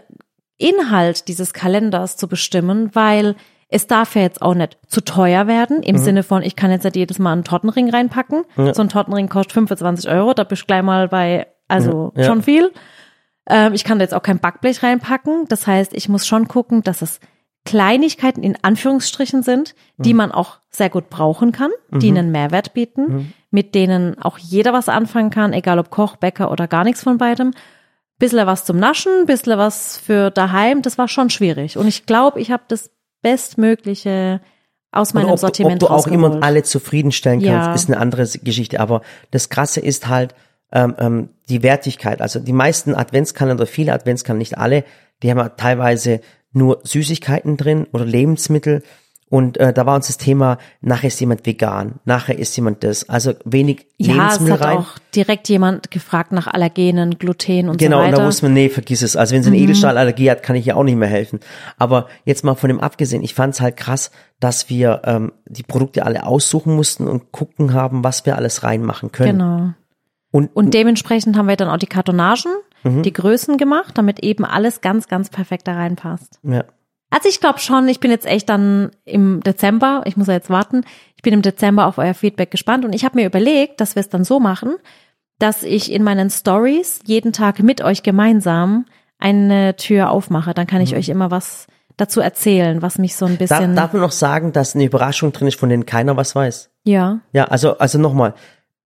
Inhalt 0.58 1.28
dieses 1.28 1.54
Kalenders 1.54 2.18
zu 2.18 2.28
bestimmen, 2.28 2.90
weil 2.94 3.36
es 3.70 3.88
darf 3.88 4.16
ja 4.16 4.22
jetzt 4.22 4.42
auch 4.42 4.54
nicht 4.54 4.78
zu 4.88 5.02
teuer 5.02 5.48
werden, 5.48 5.82
im 5.82 5.96
mhm. 5.96 6.00
Sinne 6.00 6.24
von, 6.24 6.44
ich 6.44 6.56
kann 6.56 6.70
jetzt 6.70 6.84
nicht 6.84 6.96
jedes 6.96 7.18
Mal 7.18 7.32
einen 7.32 7.44
Tortenring 7.44 7.90
reinpacken. 7.90 8.44
Ja. 8.56 8.74
So 8.74 8.84
ein 8.84 8.90
Tortenring 8.90 9.30
kostet 9.30 9.54
25 9.54 10.10
Euro, 10.10 10.36
da 10.36 10.44
bist 10.44 10.62
du 10.62 10.66
gleich 10.68 10.84
mal 10.84 11.08
bei, 11.08 11.48
also 11.74 12.14
ja. 12.16 12.24
schon 12.26 12.44
viel. 12.44 12.72
Ähm, 13.50 13.74
ich 13.74 13.84
kann 13.84 14.00
da 14.00 14.04
jetzt 14.04 14.14
auch 14.14 14.24
kein 14.24 14.40
Backblech 14.40 14.84
reinpacken. 14.84 15.46
Das 15.48 15.68
heißt, 15.68 15.94
ich 15.94 16.10
muss 16.10 16.26
schon 16.26 16.48
gucken, 16.48 16.82
dass 16.84 17.02
es 17.02 17.20
Kleinigkeiten 17.66 18.44
in 18.44 18.58
Anführungsstrichen 18.62 19.42
sind, 19.42 19.74
die 19.98 20.14
mhm. 20.14 20.18
man 20.18 20.32
auch 20.32 20.60
sehr 20.70 20.90
gut 20.90 21.10
brauchen 21.10 21.52
kann, 21.54 21.72
die 21.92 22.12
mhm. 22.12 22.18
einen 22.18 22.32
Mehrwert 22.32 22.74
bieten, 22.74 23.02
mhm. 23.02 23.34
mit 23.52 23.74
denen 23.74 24.22
auch 24.22 24.38
jeder 24.38 24.74
was 24.74 24.90
anfangen 24.90 25.30
kann, 25.30 25.54
egal 25.54 25.80
ob 25.80 25.90
Koch, 25.90 26.18
Bäcker 26.18 26.52
oder 26.52 26.68
gar 26.68 26.84
nichts 26.84 27.04
von 27.04 27.18
beidem. 27.18 27.52
Bissle 28.20 28.46
was 28.48 28.66
zum 28.66 28.78
Naschen, 28.78 29.26
bissle 29.26 29.58
was 29.58 29.98
für 29.98 30.30
daheim, 30.30 30.82
das 30.82 30.98
war 30.98 31.08
schon 31.08 31.30
schwierig. 31.30 31.78
Und 31.78 31.88
ich 31.88 32.06
glaube, 32.06 32.40
ich 32.42 32.52
habe 32.52 32.64
das 32.68 32.92
Bestmögliche 33.22 34.42
aus 34.92 35.14
meinem 35.14 35.30
ob, 35.30 35.40
Sortiment 35.40 35.82
Ob 35.84 35.90
du 35.90 35.96
auch 35.96 36.08
immer 36.08 36.44
alle 36.44 36.64
zufriedenstellen 36.64 37.42
kannst, 37.42 37.68
ja. 37.68 37.74
ist 37.74 37.90
eine 37.90 38.00
andere 38.00 38.28
Geschichte. 38.44 38.80
Aber 38.80 39.02
das 39.32 39.50
Krasse 39.50 39.80
ist 39.80 40.08
halt 40.08 40.36
ähm, 40.74 40.96
ähm, 40.98 41.30
die 41.50 41.64
Wertigkeit. 41.64 42.22
Also 42.22 42.40
die 42.40 42.54
meisten 42.54 42.96
Adventskalender, 42.96 43.66
viele 43.66 43.94
Adventskalender, 43.94 44.40
nicht 44.40 44.58
alle, 44.58 44.84
die 45.22 45.32
haben 45.32 45.50
teilweise 45.56 46.20
nur 46.52 46.82
Süßigkeiten 46.84 47.58
drin 47.58 47.88
oder 47.94 48.06
Lebensmittel. 48.06 48.84
Und 49.30 49.58
äh, 49.58 49.74
da 49.74 49.88
war 49.88 49.96
uns 49.96 50.08
das 50.08 50.18
Thema, 50.18 50.60
nachher 50.82 51.08
ist 51.08 51.20
jemand 51.20 51.44
vegan, 51.48 51.96
nachher 52.06 52.38
ist 52.38 52.56
jemand 52.56 52.84
das. 52.84 53.10
Also 53.10 53.34
wenig 53.46 53.88
ja, 53.98 54.14
Lebensmittel 54.14 54.58
rein. 54.58 54.76
Ja, 54.76 54.80
es 54.82 54.86
hat 54.86 54.96
auch 54.96 55.00
direkt 55.16 55.50
jemand 55.50 55.90
gefragt 55.90 56.32
nach 56.34 56.46
Allergenen, 56.46 57.18
Gluten 57.18 57.70
und 57.70 57.78
genau, 57.78 57.98
so 57.98 58.04
weiter. 58.04 58.12
Genau, 58.12 58.18
und 58.18 58.18
da 58.20 58.26
muss 58.26 58.42
man, 58.44 58.54
nee, 58.54 58.70
vergiss 58.70 59.02
es. 59.02 59.16
Also 59.16 59.34
wenn 59.34 59.42
sie 59.42 59.50
eine 59.50 59.58
mhm. 59.58 59.64
Edelstahlallergie 59.64 60.30
hat, 60.30 60.44
kann 60.44 60.56
ich 60.56 60.68
ja 60.68 60.76
auch 60.76 60.84
nicht 60.84 60.98
mehr 60.98 61.08
helfen. 61.08 61.40
Aber 61.80 62.10
jetzt 62.26 62.44
mal 62.44 62.54
von 62.54 62.68
dem 62.68 62.80
abgesehen, 62.80 63.24
ich 63.24 63.34
fand 63.34 63.56
es 63.56 63.62
halt 63.62 63.76
krass, 63.76 64.12
dass 64.40 64.70
wir 64.70 65.02
ähm, 65.06 65.32
die 65.48 65.64
Produkte 65.64 66.06
alle 66.06 66.28
aussuchen 66.28 66.76
mussten 66.76 67.08
und 67.08 67.32
gucken 67.32 67.74
haben, 67.74 68.04
was 68.04 68.28
wir 68.28 68.36
alles 68.36 68.62
reinmachen 68.62 69.12
können. 69.12 69.40
Genau. 69.40 69.74
Und, 70.34 70.50
und 70.56 70.74
dementsprechend 70.74 71.38
haben 71.38 71.48
wir 71.48 71.56
dann 71.56 71.70
auch 71.70 71.78
die 71.78 71.88
Kartonagen 71.88 72.52
mhm. 72.84 73.04
die 73.04 73.14
Größen 73.14 73.58
gemacht, 73.58 73.98
damit 73.98 74.20
eben 74.20 74.46
alles 74.46 74.82
ganz, 74.82 75.08
ganz 75.08 75.30
perfekt 75.30 75.68
da 75.68 75.74
reinpasst. 75.74 76.40
Ja. 76.44 76.66
Also 77.10 77.30
ich 77.30 77.40
glaube 77.40 77.60
schon, 77.60 77.88
ich 77.88 78.00
bin 78.00 78.10
jetzt 78.10 78.26
echt 78.26 78.50
dann 78.50 78.90
im 79.06 79.42
Dezember, 79.42 80.02
ich 80.06 80.18
muss 80.18 80.28
ja 80.28 80.34
jetzt 80.34 80.50
warten, 80.50 80.84
ich 81.16 81.22
bin 81.22 81.34
im 81.34 81.44
Dezember 81.44 81.86
auf 81.86 82.00
euer 82.00 82.16
Feedback 82.16 82.50
gespannt 82.50 82.86
und 82.86 82.94
ich 82.94 83.06
habe 83.06 83.20
mir 83.20 83.28
überlegt, 83.28 83.80
dass 83.80 83.96
wir 83.96 84.00
es 84.00 84.10
dann 84.10 84.24
so 84.24 84.40
machen, 84.40 84.76
dass 85.38 85.62
ich 85.62 85.92
in 85.92 86.04
meinen 86.04 86.32
Stories 86.32 87.02
jeden 87.06 87.32
Tag 87.32 87.62
mit 87.62 87.82
euch 87.82 88.02
gemeinsam 88.02 88.86
eine 89.20 89.76
Tür 89.76 90.10
aufmache. 90.10 90.56
Dann 90.56 90.66
kann 90.66 90.82
ich 90.82 90.94
mhm. 90.94 90.98
euch 90.98 91.10
immer 91.10 91.30
was 91.30 91.68
dazu 91.98 92.20
erzählen, 92.20 92.82
was 92.82 92.98
mich 92.98 93.16
so 93.16 93.26
ein 93.26 93.38
bisschen. 93.38 93.76
Darf, 93.76 93.92
darf 93.92 93.94
man 93.94 94.02
noch 94.02 94.12
sagen, 94.12 94.52
dass 94.52 94.74
eine 94.74 94.86
Überraschung 94.86 95.32
drin 95.32 95.48
ist, 95.48 95.60
von 95.60 95.70
denen 95.70 95.86
keiner 95.86 96.18
was 96.18 96.34
weiß? 96.34 96.72
Ja. 96.84 97.20
Ja, 97.32 97.46
also, 97.46 97.78
also 97.78 98.00
nochmal, 98.00 98.34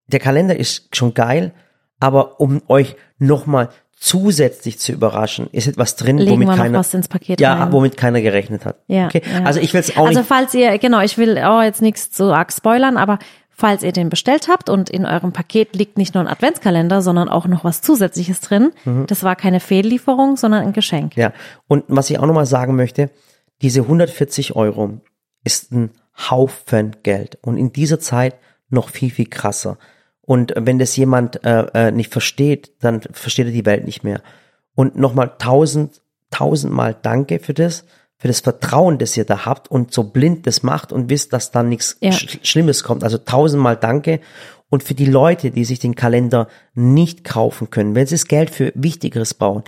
der 0.07 0.19
Kalender 0.19 0.55
ist 0.55 0.95
schon 0.95 1.13
geil, 1.13 1.53
aber 1.99 2.39
um 2.39 2.61
euch 2.67 2.95
nochmal 3.17 3.69
zusätzlich 3.99 4.77
zu 4.77 4.91
überraschen, 4.91 5.47
ist 5.51 5.67
etwas 5.67 5.95
drin, 5.95 6.19
Legen 6.19 6.31
womit 6.31 6.49
keiner, 6.49 6.83
ja, 7.39 7.53
rein. 7.55 7.71
womit 7.71 7.97
keiner 7.97 8.21
gerechnet 8.21 8.65
hat. 8.65 8.77
Ja, 8.87 9.07
okay. 9.07 9.23
ja. 9.25 9.43
Also 9.43 9.59
ich 9.59 9.73
will 9.73 9.81
es 9.81 9.97
auch 9.97 10.05
Also 10.05 10.19
nicht. 10.19 10.27
falls 10.27 10.53
ihr, 10.53 10.77
genau, 10.77 11.01
ich 11.01 11.17
will 11.17 11.37
auch 11.39 11.63
jetzt 11.63 11.81
nichts 11.81 12.15
so 12.15 12.31
arg 12.31 12.53
spoilern, 12.53 12.97
aber 12.97 13.17
falls 13.49 13.81
ihr 13.81 13.91
den 13.91 14.09
bestellt 14.09 14.49
habt 14.49 14.69
und 14.69 14.91
in 14.91 15.05
eurem 15.07 15.33
Paket 15.33 15.75
liegt 15.75 15.97
nicht 15.97 16.13
nur 16.13 16.23
ein 16.23 16.27
Adventskalender, 16.27 17.01
sondern 17.01 17.27
auch 17.27 17.47
noch 17.47 17.63
was 17.63 17.81
Zusätzliches 17.81 18.39
drin, 18.39 18.71
mhm. 18.85 19.07
das 19.07 19.23
war 19.23 19.35
keine 19.35 19.59
Fehllieferung, 19.59 20.37
sondern 20.37 20.61
ein 20.61 20.73
Geschenk. 20.73 21.17
Ja. 21.17 21.33
Und 21.67 21.83
was 21.87 22.11
ich 22.11 22.19
auch 22.19 22.27
nochmal 22.27 22.45
sagen 22.45 22.75
möchte, 22.75 23.09
diese 23.63 23.81
140 23.81 24.55
Euro 24.55 25.01
ist 25.43 25.71
ein 25.71 25.89
Haufen 26.29 26.97
Geld 27.01 27.39
und 27.41 27.57
in 27.57 27.73
dieser 27.73 27.99
Zeit 27.99 28.35
noch 28.69 28.89
viel, 28.89 29.09
viel 29.09 29.27
krasser. 29.27 29.79
Und 30.27 30.53
wenn 30.57 30.77
das 30.77 30.97
jemand 30.97 31.45
äh, 31.45 31.67
äh, 31.73 31.91
nicht 31.91 32.11
versteht, 32.11 32.73
dann 32.81 32.99
versteht 32.99 33.45
er 33.45 33.53
die 33.53 33.65
Welt 33.65 33.85
nicht 33.85 34.03
mehr. 34.03 34.21
Und 34.75 34.97
nochmal 34.97 35.31
tausend, 35.39 36.01
tausendmal 36.31 36.97
Danke 37.01 37.39
für 37.39 37.53
das, 37.53 37.85
für 38.17 38.27
das 38.27 38.41
Vertrauen, 38.41 38.97
das 38.97 39.15
ihr 39.15 39.23
da 39.23 39.45
habt 39.45 39.71
und 39.71 39.93
so 39.93 40.03
blind 40.03 40.45
das 40.45 40.63
macht 40.63 40.91
und 40.91 41.09
wisst, 41.09 41.31
dass 41.31 41.51
da 41.51 41.63
nichts 41.63 41.95
ja. 42.01 42.11
Sch 42.11 42.39
Schlimmes 42.43 42.83
kommt. 42.83 43.05
Also 43.05 43.19
tausendmal 43.19 43.77
Danke. 43.77 44.19
Und 44.69 44.83
für 44.83 44.95
die 44.95 45.05
Leute, 45.05 45.49
die 45.49 45.63
sich 45.63 45.79
den 45.79 45.95
Kalender 45.95 46.49
nicht 46.73 47.23
kaufen 47.23 47.69
können, 47.69 47.95
wenn 47.95 48.05
sie 48.05 48.15
das 48.15 48.27
Geld 48.27 48.49
für 48.49 48.73
Wichtigeres 48.75 49.33
bauen, 49.33 49.63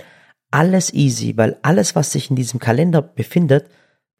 alles 0.50 0.92
easy, 0.92 1.38
weil 1.38 1.56
alles, 1.62 1.96
was 1.96 2.12
sich 2.12 2.28
in 2.28 2.36
diesem 2.36 2.60
Kalender 2.60 3.00
befindet, 3.00 3.70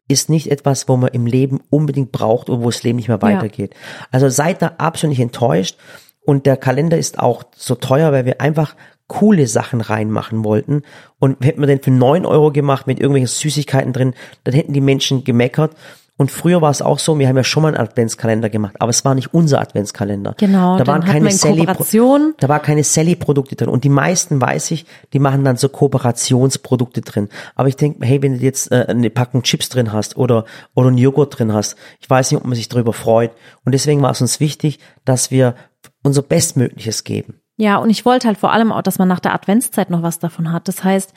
ist 0.07 0.27
nicht 0.27 0.49
etwas, 0.49 0.89
wo 0.89 0.97
man 0.97 1.11
im 1.11 1.27
Leben 1.27 1.59
unbedingt 1.69 2.11
braucht 2.11 2.49
und 2.49 2.63
wo 2.63 2.71
das 2.71 2.81
Leben 2.81 2.95
nicht 2.95 3.09
mehr 3.09 3.21
weitergeht. 3.21 3.75
Ja. 3.75 4.07
Also 4.09 4.29
seid 4.29 4.63
da 4.63 4.73
absolut 4.79 5.11
nicht 5.11 5.21
enttäuscht. 5.21 5.77
Und 6.23 6.45
der 6.45 6.57
Kalender 6.57 6.97
ist 6.97 7.19
auch 7.19 7.43
so 7.55 7.75
teuer, 7.75 8.11
weil 8.11 8.25
wir 8.25 8.41
einfach 8.41 8.75
coole 9.07 9.47
Sachen 9.47 9.81
reinmachen 9.81 10.43
wollten. 10.43 10.83
Und 11.19 11.43
hätten 11.43 11.59
wir 11.59 11.67
den 11.67 11.81
für 11.81 11.91
neun 11.91 12.25
Euro 12.25 12.51
gemacht 12.51 12.87
mit 12.87 12.99
irgendwelchen 12.99 13.27
Süßigkeiten 13.27 13.91
drin, 13.91 14.13
dann 14.43 14.53
hätten 14.53 14.73
die 14.73 14.81
Menschen 14.81 15.23
gemeckert. 15.23 15.75
Und 16.21 16.29
früher 16.29 16.61
war 16.61 16.69
es 16.69 16.83
auch 16.83 16.99
so, 16.99 17.17
wir 17.17 17.27
haben 17.27 17.35
ja 17.35 17.43
schon 17.43 17.63
mal 17.63 17.69
einen 17.69 17.83
Adventskalender 17.83 18.51
gemacht, 18.51 18.75
aber 18.77 18.91
es 18.91 19.03
war 19.03 19.15
nicht 19.15 19.33
unser 19.33 19.59
Adventskalender. 19.59 20.35
Genau, 20.37 20.77
da 20.77 20.85
waren 20.85 21.03
keine 21.03 21.31
Sally, 21.31 21.65
da 21.65 22.47
war 22.47 22.59
keine 22.59 22.83
Sally 22.83 23.15
Produkte 23.15 23.55
drin 23.55 23.69
und 23.69 23.83
die 23.83 23.89
meisten 23.89 24.39
weiß 24.39 24.69
ich, 24.69 24.85
die 25.13 25.19
machen 25.19 25.43
dann 25.43 25.57
so 25.57 25.67
Kooperationsprodukte 25.67 27.01
drin. 27.01 27.27
Aber 27.55 27.69
ich 27.69 27.75
denke, 27.75 28.05
hey, 28.05 28.21
wenn 28.21 28.37
du 28.37 28.43
jetzt 28.43 28.71
äh, 28.71 28.85
eine 28.87 29.09
Packung 29.09 29.41
Chips 29.41 29.69
drin 29.69 29.93
hast 29.93 30.15
oder 30.15 30.45
oder 30.75 30.89
einen 30.89 30.99
Joghurt 30.99 31.39
drin 31.39 31.53
hast, 31.53 31.75
ich 31.99 32.07
weiß 32.07 32.29
nicht, 32.29 32.39
ob 32.39 32.45
man 32.45 32.55
sich 32.55 32.69
darüber 32.69 32.93
freut 32.93 33.31
und 33.65 33.71
deswegen 33.71 34.03
war 34.03 34.11
es 34.11 34.21
uns 34.21 34.39
wichtig, 34.39 34.77
dass 35.05 35.31
wir 35.31 35.55
unser 36.03 36.21
Bestmögliches 36.21 37.03
geben. 37.03 37.41
Ja, 37.57 37.77
und 37.77 37.89
ich 37.89 38.05
wollte 38.05 38.27
halt 38.27 38.37
vor 38.37 38.51
allem 38.51 38.71
auch, 38.71 38.81
dass 38.81 38.97
man 38.97 39.07
nach 39.07 39.19
der 39.19 39.33
Adventszeit 39.33 39.89
noch 39.89 40.01
was 40.01 40.19
davon 40.19 40.51
hat. 40.51 40.67
Das 40.67 40.83
heißt, 40.83 41.13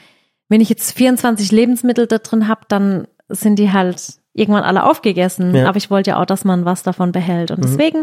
wenn 0.48 0.60
ich 0.60 0.68
jetzt 0.68 0.92
24 0.92 1.50
Lebensmittel 1.52 2.06
da 2.06 2.18
drin 2.18 2.48
habe, 2.48 2.62
dann 2.68 3.08
sind 3.28 3.58
die 3.58 3.72
halt 3.72 4.18
irgendwann 4.34 4.64
alle 4.64 4.84
aufgegessen. 4.84 5.54
Ja. 5.54 5.68
Aber 5.68 5.78
ich 5.78 5.90
wollte 5.90 6.10
ja 6.10 6.20
auch, 6.20 6.26
dass 6.26 6.44
man 6.44 6.64
was 6.64 6.82
davon 6.82 7.12
behält. 7.12 7.50
Und 7.50 7.58
mhm. 7.58 7.62
deswegen 7.62 8.02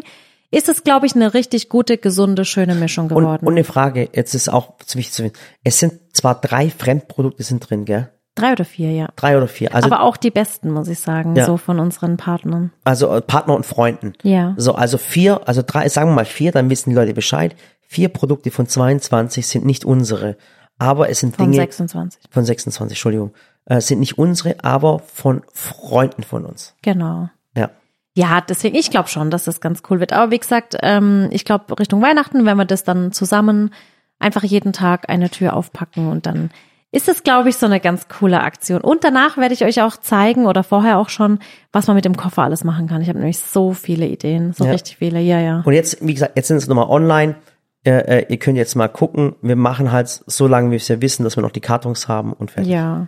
ist 0.50 0.70
es, 0.70 0.84
glaube 0.84 1.06
ich, 1.06 1.16
eine 1.16 1.34
richtig 1.34 1.70
gute, 1.70 1.98
gesunde, 1.98 2.46
schöne 2.46 2.76
Mischung 2.76 3.10
geworden. 3.10 3.42
Und, 3.42 3.48
und 3.48 3.54
eine 3.54 3.64
Frage, 3.64 4.10
jetzt 4.14 4.34
ist 4.34 4.50
auch 4.50 4.74
wichtig 4.94 5.12
zu 5.12 5.24
wissen. 5.24 5.36
Es 5.64 5.80
sind 5.80 5.94
zwar 6.14 6.40
drei 6.40 6.70
Fremdprodukte 6.70 7.44
sind 7.44 7.70
drin, 7.70 7.86
gell? 7.86 8.10
Drei 8.36 8.54
oder 8.54 8.64
vier, 8.64 8.92
ja. 8.92 9.10
Drei 9.16 9.36
oder 9.36 9.48
vier. 9.48 9.76
Also, 9.76 9.88
Aber 9.88 10.04
auch 10.04 10.16
die 10.16 10.32
besten, 10.32 10.72
muss 10.72 10.88
ich 10.88 11.00
sagen, 11.00 11.36
ja. 11.36 11.46
so 11.46 11.58
von 11.58 11.80
unseren 11.80 12.18
Partnern. 12.18 12.72
Also 12.86 13.14
äh, 13.14 13.22
Partner 13.22 13.56
und 13.56 13.66
Freunden. 13.66 14.14
Ja. 14.24 14.54
So, 14.58 14.74
also 14.74 14.98
vier, 14.98 15.48
also 15.48 15.62
drei, 15.66 15.90
sagen 15.90 16.12
wir 16.12 16.16
mal 16.16 16.26
vier, 16.26 16.52
dann 16.52 16.70
wissen 16.70 16.92
die 16.92 16.96
Leute 16.96 17.14
Bescheid. 17.14 17.56
Vier 17.82 18.08
Produkte 18.08 18.52
von 18.52 18.68
22 18.68 19.46
sind 19.46 19.66
nicht 19.66 19.84
unsere. 19.84 20.38
Aber 20.78 21.10
es 21.10 21.20
sind 21.20 21.36
von 21.36 21.52
Dinge. 21.52 21.58
Von 21.58 21.88
26. 21.88 22.22
Von 22.32 22.46
26, 22.46 22.98
Entschuldigung. 22.98 23.34
Äh, 23.66 23.82
sind 23.82 24.00
nicht 24.00 24.18
unsere, 24.18 24.56
aber 24.64 25.00
von 25.00 25.44
Freunden 25.54 26.24
von 26.24 26.46
uns. 26.46 26.74
Genau. 26.82 27.30
Ja. 27.56 27.70
Ja, 28.16 28.42
deswegen, 28.42 28.76
ich 28.76 28.90
glaube 28.92 29.10
schon, 29.10 29.30
dass 29.30 29.44
das 29.44 29.62
ganz 29.62 29.84
cool 29.90 30.00
wird. 30.00 30.14
Aber 30.14 30.32
wie 30.32 30.40
gesagt, 30.40 30.78
ähm, 30.82 31.28
ich 31.32 31.46
glaube, 31.46 31.78
Richtung 31.78 32.02
Weihnachten, 32.02 32.46
wenn 32.46 32.58
wir 32.58 32.66
das 32.66 32.84
dann 32.84 33.12
zusammen 33.12 33.74
einfach 34.20 34.44
jeden 34.44 34.74
Tag 34.74 35.10
eine 35.10 35.30
Tür 35.30 35.56
aufpacken 35.56 36.08
und 36.08 36.26
dann 36.26 36.50
ist 36.92 37.08
es, 37.08 37.24
glaube 37.24 37.50
ich, 37.50 37.58
so 37.58 37.66
eine 37.66 37.80
ganz 37.80 38.08
coole 38.10 38.42
Aktion. 38.42 38.82
Und 38.82 39.04
danach 39.04 39.38
werde 39.38 39.54
ich 39.54 39.64
euch 39.64 39.82
auch 39.82 39.96
zeigen 39.98 40.46
oder 40.46 40.64
vorher 40.64 40.98
auch 40.98 41.10
schon, 41.10 41.40
was 41.72 41.88
man 41.88 41.96
mit 41.96 42.06
dem 42.06 42.18
Koffer 42.18 42.44
alles 42.44 42.64
machen 42.64 42.88
kann. 42.88 43.02
Ich 43.02 43.08
habe 43.08 43.20
nämlich 43.20 43.40
so 43.40 43.74
viele 43.74 44.06
Ideen, 44.08 44.54
so 44.54 44.66
ja. 44.66 44.72
richtig 44.72 44.98
viele, 44.98 45.22
ja, 45.22 45.40
ja. 45.40 45.62
Und 45.66 45.74
jetzt, 45.74 46.06
wie 46.06 46.14
gesagt, 46.14 46.34
jetzt 46.36 46.50
sind 46.50 46.58
es 46.58 46.68
nochmal 46.68 46.90
online. 46.90 47.36
Äh, 47.84 48.20
äh, 48.20 48.26
ihr 48.28 48.38
könnt 48.38 48.58
jetzt 48.58 48.76
mal 48.76 48.90
gucken. 48.90 49.36
Wir 49.42 49.56
machen 49.56 49.92
halt 49.92 50.10
so 50.10 50.48
lange, 50.48 50.68
wie 50.68 50.72
wir 50.72 50.78
es 50.78 50.88
ja 50.90 51.02
wissen, 51.02 51.24
dass 51.24 51.38
wir 51.38 51.42
noch 51.42 51.52
die 51.52 51.62
Kartons 51.62 52.08
haben 52.08 52.34
und 52.34 52.52
fertig. 52.52 52.72
Ja. 52.72 53.08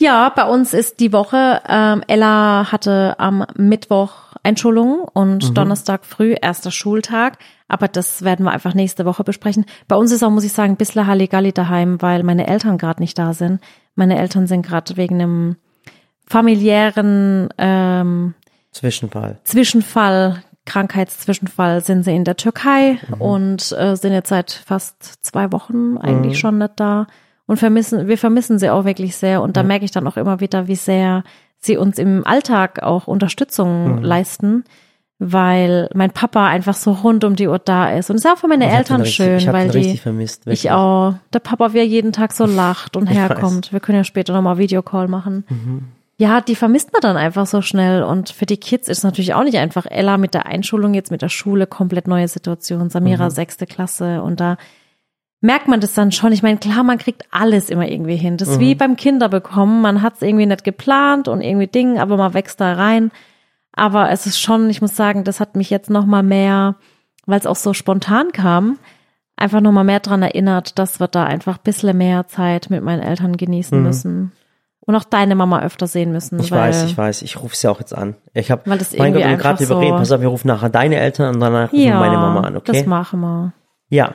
Ja, 0.00 0.30
bei 0.30 0.44
uns 0.44 0.72
ist 0.72 0.98
die 0.98 1.12
Woche, 1.12 1.60
ähm, 1.68 2.02
Ella 2.06 2.72
hatte 2.72 3.16
am 3.18 3.44
Mittwoch 3.56 4.29
Einschulung 4.42 5.00
und 5.12 5.50
mhm. 5.50 5.54
Donnerstag 5.54 6.04
früh 6.04 6.34
erster 6.40 6.70
Schultag. 6.70 7.38
Aber 7.68 7.88
das 7.88 8.22
werden 8.22 8.44
wir 8.44 8.52
einfach 8.52 8.74
nächste 8.74 9.04
Woche 9.04 9.24
besprechen. 9.24 9.64
Bei 9.88 9.96
uns 9.96 10.12
ist 10.12 10.22
auch, 10.22 10.30
muss 10.30 10.44
ich 10.44 10.52
sagen, 10.52 10.72
ein 10.72 10.76
bisschen 10.76 11.06
Halligalli 11.06 11.52
daheim, 11.52 12.00
weil 12.02 12.22
meine 12.22 12.46
Eltern 12.46 12.78
gerade 12.78 13.00
nicht 13.00 13.18
da 13.18 13.32
sind. 13.32 13.60
Meine 13.94 14.18
Eltern 14.18 14.46
sind 14.46 14.66
gerade 14.66 14.96
wegen 14.96 15.20
einem 15.20 15.56
familiären 16.26 17.48
ähm, 17.58 18.34
Zwischenfall. 18.72 19.40
Zwischenfall, 19.44 20.42
Krankheitszwischenfall 20.64 21.82
sind 21.82 22.04
sie 22.04 22.14
in 22.14 22.24
der 22.24 22.36
Türkei 22.36 22.98
mhm. 23.08 23.20
und 23.20 23.72
äh, 23.72 23.96
sind 23.96 24.12
jetzt 24.12 24.28
seit 24.28 24.52
fast 24.52 25.24
zwei 25.24 25.50
Wochen 25.52 25.98
eigentlich 25.98 26.34
mhm. 26.34 26.38
schon 26.38 26.58
nicht 26.58 26.72
da 26.76 27.06
und 27.50 27.56
vermissen, 27.56 28.06
wir 28.06 28.16
vermissen 28.16 28.60
sie 28.60 28.70
auch 28.70 28.84
wirklich 28.84 29.16
sehr. 29.16 29.42
Und 29.42 29.56
da 29.56 29.62
ja. 29.62 29.66
merke 29.66 29.84
ich 29.84 29.90
dann 29.90 30.06
auch 30.06 30.16
immer 30.16 30.38
wieder, 30.38 30.68
wie 30.68 30.76
sehr 30.76 31.24
sie 31.60 31.76
uns 31.76 31.98
im 31.98 32.26
Alltag 32.26 32.82
auch 32.82 33.06
Unterstützung 33.06 33.96
mhm. 33.98 34.02
leisten 34.02 34.64
weil 35.22 35.90
mein 35.92 36.10
Papa 36.12 36.46
einfach 36.46 36.72
so 36.74 36.92
rund 36.92 37.24
um 37.24 37.36
die 37.36 37.46
Uhr 37.46 37.58
da 37.58 37.92
ist. 37.92 38.08
Und 38.08 38.16
es 38.16 38.24
ist 38.24 38.30
auch 38.30 38.38
für 38.38 38.48
meine 38.48 38.66
Ich 38.68 38.72
Eltern 38.72 39.02
richtig- 39.02 39.16
schön, 39.16 39.36
ich 39.36 39.46
weil 39.52 39.68
den 39.68 39.82
die, 39.82 39.98
vermisst, 39.98 40.46
wirklich. 40.46 40.64
ich 40.64 40.70
auch, 40.70 41.14
der 41.34 41.40
Papa, 41.40 41.74
wie 41.74 41.78
er 41.78 41.86
jeden 41.86 42.12
Tag 42.12 42.32
so 42.32 42.46
lacht 42.46 42.96
und 42.96 43.02
Ich 43.10 43.18
herkommt. 43.18 43.70
Wir 43.70 43.80
können 43.80 43.98
ja 43.98 44.04
später 44.04 44.32
nochmal 44.32 44.56
Videocall 44.56 45.08
machen. 45.08 45.44
Mhm. 45.50 45.82
Ja, 46.16 46.40
die 46.40 46.54
vermisst 46.54 46.94
man 46.94 47.02
dann 47.02 47.18
einfach 47.18 47.44
so 47.46 47.60
schnell. 47.60 48.02
Und 48.02 48.30
für 48.30 48.46
die 48.46 48.56
Kids 48.56 48.88
ist 48.88 48.98
es 48.98 49.04
natürlich 49.04 49.34
auch 49.34 49.44
nicht 49.44 49.58
einfach. 49.58 49.84
Ella 49.84 50.16
mit 50.16 50.32
der 50.32 50.46
Einschulung, 50.46 50.94
jetzt 50.94 51.10
mit 51.10 51.20
der 51.20 51.28
Schule, 51.28 51.66
komplett 51.66 52.08
neue 52.08 52.26
Situation. 52.28 52.88
Samira, 52.88 53.26
Mhm. 53.26 53.30
sechste 53.30 53.66
Klasse. 53.66 54.22
Und 54.22 54.40
da 54.40 54.56
merkt 55.40 55.68
man 55.68 55.80
das 55.80 55.94
dann 55.94 56.12
schon. 56.12 56.32
Ich 56.32 56.42
meine, 56.42 56.58
klar, 56.58 56.82
man 56.82 56.98
kriegt 56.98 57.24
alles 57.30 57.70
immer 57.70 57.88
irgendwie 57.88 58.16
hin. 58.16 58.36
Das 58.36 58.48
ist 58.48 58.56
Mhm. 58.56 58.60
wie 58.60 58.74
beim 58.74 58.96
Kinderbekommen. 58.96 59.80
Man 59.80 60.02
hat 60.02 60.14
es 60.16 60.22
irgendwie 60.22 60.46
nicht 60.46 60.64
geplant 60.64 61.28
und 61.28 61.40
irgendwie 61.40 61.66
Ding, 61.66 61.98
aber 61.98 62.16
man 62.16 62.34
wächst 62.34 62.60
da 62.60 62.74
rein. 62.74 63.10
Aber 63.72 64.10
es 64.10 64.26
ist 64.26 64.40
schon, 64.40 64.68
ich 64.68 64.80
muss 64.82 64.96
sagen, 64.96 65.24
das 65.24 65.40
hat 65.40 65.56
mich 65.56 65.70
jetzt 65.70 65.90
noch 65.90 66.04
mal 66.04 66.22
mehr, 66.22 66.74
weil 67.26 67.38
es 67.38 67.46
auch 67.46 67.56
so 67.56 67.72
spontan 67.72 68.32
kam, 68.32 68.78
einfach 69.36 69.60
noch 69.60 69.72
mal 69.72 69.84
mehr 69.84 70.00
dran 70.00 70.22
erinnert, 70.22 70.78
dass 70.78 71.00
wir 71.00 71.08
da 71.08 71.24
einfach 71.24 71.56
ein 71.58 71.62
bisschen 71.64 71.96
mehr 71.96 72.26
Zeit 72.26 72.68
mit 72.68 72.82
meinen 72.82 73.00
Eltern 73.02 73.36
genießen 73.36 73.82
müssen. 73.82 74.32
Und 74.80 74.96
auch 74.96 75.04
deine 75.04 75.36
Mama 75.36 75.60
öfter 75.62 75.86
sehen 75.86 76.10
müssen. 76.10 76.36
Mhm. 76.36 76.42
Ich 76.42 76.50
weiß, 76.50 76.82
ich 76.84 76.98
weiß, 76.98 77.22
ich 77.22 77.40
rufe 77.40 77.54
sie 77.54 77.68
auch 77.68 77.78
jetzt 77.78 77.94
an. 77.94 78.16
Ich 78.34 78.50
habe, 78.50 78.62
Weil 78.68 78.78
das 78.78 78.94
mein 78.96 79.12
Gott, 79.12 79.22
wir 79.22 79.36
gerade 79.36 79.48
einfach 79.50 79.60
überreden. 79.64 79.92
so- 79.92 79.98
Pass 79.98 80.12
auf, 80.12 80.20
wir 80.20 80.28
rufen 80.28 80.48
nachher 80.48 80.68
deine 80.68 80.96
Eltern 80.96 81.34
und 81.36 81.40
danach 81.40 81.72
rufen 81.72 81.80
Ja, 81.84 82.00
meine 82.00 82.16
Mama 82.16 82.40
an, 82.40 82.56
okay? 82.56 82.72
das 82.72 82.86
machen 82.86 83.20
wir. 83.20 83.52
Ja. 83.88 84.14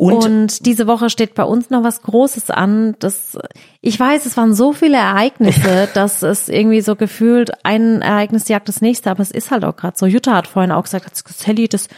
Und, 0.00 0.24
Und, 0.24 0.64
diese 0.64 0.86
Woche 0.86 1.10
steht 1.10 1.34
bei 1.34 1.44
uns 1.44 1.68
noch 1.68 1.82
was 1.84 2.00
Großes 2.00 2.50
an. 2.50 2.96
Das, 3.00 3.36
ich 3.82 4.00
weiß, 4.00 4.24
es 4.24 4.34
waren 4.38 4.54
so 4.54 4.72
viele 4.72 4.96
Ereignisse, 4.96 5.88
dass 5.94 6.22
es 6.22 6.48
irgendwie 6.48 6.80
so 6.80 6.96
gefühlt 6.96 7.50
ein 7.64 8.00
Ereignis 8.00 8.48
jagt 8.48 8.68
das 8.70 8.80
nächste, 8.80 9.10
aber 9.10 9.20
es 9.20 9.30
ist 9.30 9.50
halt 9.50 9.62
auch 9.62 9.76
gerade 9.76 9.98
so. 9.98 10.06
Jutta 10.06 10.32
hat 10.34 10.46
vorhin 10.46 10.72
auch 10.72 10.84
gesagt, 10.84 11.04
hat 11.04 11.12
gesagt, 11.12 11.38
Sally, 11.40 11.68
das, 11.68 11.88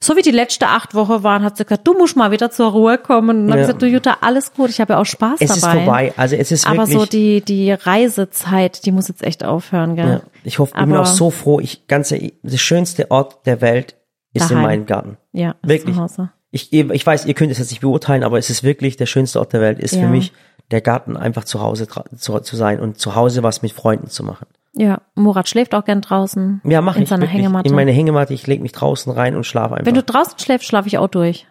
so 0.00 0.16
wie 0.16 0.22
die 0.22 0.32
letzte 0.32 0.66
acht 0.66 0.96
Wochen 0.96 1.22
waren, 1.22 1.44
hat 1.44 1.56
sie 1.56 1.62
gesagt, 1.64 1.86
du 1.86 1.94
musst 1.96 2.16
mal 2.16 2.32
wieder 2.32 2.50
zur 2.50 2.72
Ruhe 2.72 2.98
kommen. 2.98 3.42
Und 3.42 3.46
dann 3.46 3.58
Ja. 3.60 3.66
gesagt, 3.66 3.80
du 3.82 3.86
Jutta, 3.86 4.16
alles 4.22 4.52
gut, 4.54 4.68
ich 4.70 4.80
habe 4.80 4.94
ja 4.94 4.98
auch 4.98 5.06
Spaß 5.06 5.36
es 5.38 5.50
ist 5.54 5.62
dabei. 5.62 5.84
vorbei. 5.84 6.12
Also 6.16 6.34
es 6.34 6.50
ist 6.50 6.66
Aber 6.66 6.86
so 6.88 7.06
die, 7.06 7.42
die 7.42 7.70
Reisezeit, 7.70 8.84
die 8.86 8.90
muss 8.90 9.06
jetzt 9.06 9.22
echt 9.22 9.44
aufhören, 9.44 9.94
gell? 9.94 10.08
ja, 10.08 10.20
ich 10.42 10.58
hoffe, 10.58 10.72
ich 10.76 10.80
bin 10.84 10.94
Aber- 10.94 11.02
auch 11.02 11.06
so 11.06 11.30
froh. 11.30 11.60
Ich 11.60 11.86
ganze, 11.86 12.18
der 12.42 12.58
schönste 12.58 13.08
Ort 13.12 13.46
der 13.46 13.60
Welt 13.60 13.94
ist 14.32 14.50
in 14.50 14.56
Daheim. 14.56 14.62
meinem 14.64 14.86
Garten. 14.86 15.16
Ja, 15.32 15.50
ist 15.62 15.68
Wirklich. 15.68 15.94
zu 15.94 16.02
Hause. 16.02 16.30
Ich, 16.52 16.72
ich 16.72 17.06
weiß, 17.06 17.24
ihr 17.26 17.34
könnt 17.34 17.50
es 17.50 17.58
jetzt 17.58 17.70
nicht 17.70 17.80
beurteilen, 17.80 18.22
aber 18.22 18.38
es 18.38 18.50
ist 18.50 18.62
wirklich 18.62 18.96
der 18.96 19.06
schönste 19.06 19.40
Ort 19.40 19.52
der 19.54 19.60
Welt, 19.60 19.78
ist 19.80 19.94
Ja. 19.94 20.02
für 20.02 20.08
mich 20.08 20.32
der 20.70 20.80
Garten 20.82 21.16
einfach 21.16 21.44
zu 21.44 21.60
Hause 21.60 21.88
zu, 22.16 22.38
zu 22.40 22.56
sein 22.56 22.78
und 22.78 22.98
zu 22.98 23.14
Hause 23.16 23.42
was 23.42 23.62
mit 23.62 23.72
Freunden 23.72 24.08
zu 24.08 24.22
machen. 24.22 24.46
Ja, 24.74 25.00
Murat 25.14 25.48
schläft 25.48 25.74
auch 25.74 25.84
gern 25.84 26.00
draußen. 26.00 26.60
Ja, 26.64 26.80
mache 26.80 26.98
In 26.98 27.02
ich 27.02 27.08
seiner 27.08 27.22
wirklich. 27.22 27.40
Hängematte. 27.40 27.68
In 27.68 27.74
meine 27.74 27.90
Hängematte, 27.92 28.32
ich 28.32 28.46
lege 28.46 28.62
mich 28.62 28.72
draußen 28.72 29.12
rein 29.12 29.34
und 29.36 29.44
schlafe 29.44 29.74
einfach. 29.74 29.86
Wenn 29.86 29.94
du 29.94 30.02
draußen 30.02 30.38
schläfst, 30.38 30.66
schlafe 30.66 30.88
ich 30.88 30.96
auch 30.98 31.08
durch. 31.08 31.46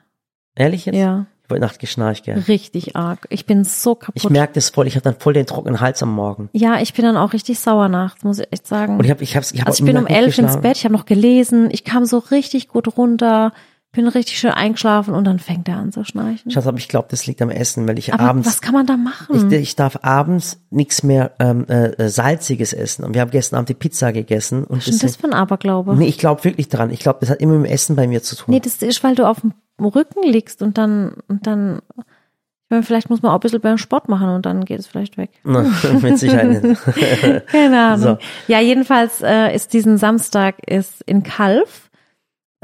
Ehrlich 0.56 0.86
jetzt? 0.86 0.96
Ja. 0.96 1.26
Ich 1.44 1.50
wollte 1.50 1.66
Nacht 1.66 1.80
geschnarcht, 1.80 2.24
gell? 2.26 2.40
Richtig 2.48 2.96
arg. 2.96 3.28
Ich 3.30 3.46
bin 3.46 3.64
so 3.66 3.94
kaputt. 3.96 4.16
Ich 4.24 4.30
merke 4.30 4.54
das 4.54 4.70
voll, 4.70 4.88
ich 4.88 4.96
habe 4.96 5.04
dann 5.04 5.16
voll 5.20 5.34
den 5.34 5.46
trockenen 5.46 5.82
Hals 5.82 6.02
am 6.02 6.14
Morgen. 6.14 6.50
ja, 6.54 6.80
ich 6.80 6.94
bin 6.94 7.04
dann 7.06 7.18
auch 7.18 7.34
richtig 7.34 7.60
sauer 7.60 7.90
nachts, 7.90 8.24
muss 8.24 8.40
ich 8.40 8.48
echt 8.52 8.66
sagen. 8.68 8.98
Und 8.98 9.04
ich 9.06 9.12
habe 9.12 9.22
ich 9.22 9.36
hab's, 9.36 9.52
ich 9.52 9.60
hab 9.62 9.68
also 9.68 9.84
ich 9.84 9.86
bin 9.86 9.98
um 9.98 10.08
elf 10.08 10.38
ins 10.38 10.62
Bett, 10.62 10.78
ich 10.78 10.86
habe 10.86 10.94
noch 10.94 11.06
gelesen, 11.06 11.70
ich 11.72 11.84
kam 11.84 12.06
so 12.06 12.20
richtig 12.20 12.70
gut 12.70 12.98
runter, 12.98 13.52
bin 13.92 14.08
richtig 14.08 14.40
schön 14.40 14.52
eingeschlafen 14.52 15.14
und 15.14 15.26
dann 15.26 15.40
fängt 15.40 15.68
er 15.68 15.78
an 15.78 15.92
zu 15.92 16.06
schnarchen. 16.06 16.50
Schatz, 16.50 16.66
aber 16.66 16.78
ich 16.78 16.88
glaube, 16.88 17.08
das 17.12 17.28
liegt 17.28 17.42
am 17.42 17.50
Essen, 17.50 17.88
weil 17.88 18.00
ich 18.00 18.14
Aber 18.14 18.24
abends 18.24 18.48
was 18.48 18.62
kann 18.62 18.74
man 18.74 18.86
da 18.86 18.96
machen? 18.96 19.52
Ich, 19.52 19.60
ich 19.60 19.76
darf 19.76 20.00
abends 20.02 20.62
nichts 20.70 21.04
mehr 21.04 21.32
ähm, 21.40 21.66
äh, 21.68 22.08
salziges 22.08 22.72
essen. 22.72 23.04
Und 23.04 23.14
wir 23.14 23.22
haben 23.22 23.32
gestern 23.32 23.58
Abend 23.58 23.70
die 23.70 23.74
Pizza 23.74 24.14
gegessen. 24.14 24.64
Und 24.64 24.78
Was 24.78 24.88
ist 24.88 25.04
das 25.04 25.18
für 25.18 25.28
ein 25.28 25.34
Aberglaube? 25.34 25.96
nee, 25.96 26.08
ich 26.08 26.18
glaube 26.18 26.44
wirklich 26.46 26.70
dran. 26.70 26.90
Ich 26.90 27.02
glaube, 27.02 27.20
das 27.20 27.30
hat 27.30 27.42
immer 27.42 27.54
mit 27.54 27.70
dem 27.70 27.74
Essen 27.74 27.98
bei 27.98 28.08
mir 28.08 28.24
zu 28.24 28.38
tun. 28.38 28.54
Nee, 28.54 28.62
das 28.62 28.82
ist, 28.82 29.04
weil 29.04 29.16
du 29.16 29.28
auf 29.28 29.42
dem 29.42 29.54
Rücken 29.80 30.24
liegst 30.24 30.62
und 30.62 30.78
dann, 30.78 31.16
und 31.28 31.46
dann, 31.46 31.82
ich 31.98 32.70
meine, 32.70 32.84
vielleicht 32.84 33.10
muss 33.10 33.22
man 33.22 33.32
auch 33.32 33.36
ein 33.36 33.42
bisschen 33.42 33.60
beim 33.60 33.78
Sport 33.78 34.08
machen 34.08 34.30
und 34.30 34.46
dann 34.46 34.64
geht 34.64 34.80
es 34.80 34.88
vielleicht 34.88 35.18
weg. 35.18 35.32
Na, 35.44 35.66
mit 36.02 36.18
Sicherheit 36.18 36.64
nicht. 36.64 36.82
Keine 37.48 37.78
Ahnung. 37.78 38.00
So. 38.00 38.18
Ja, 38.48 38.62
jedenfalls 38.62 39.22
äh, 39.22 39.54
ist 39.54 39.74
diesen 39.74 39.98
Samstag 39.98 40.56
ist 40.66 41.02
in 41.02 41.24
Kalf 41.24 41.91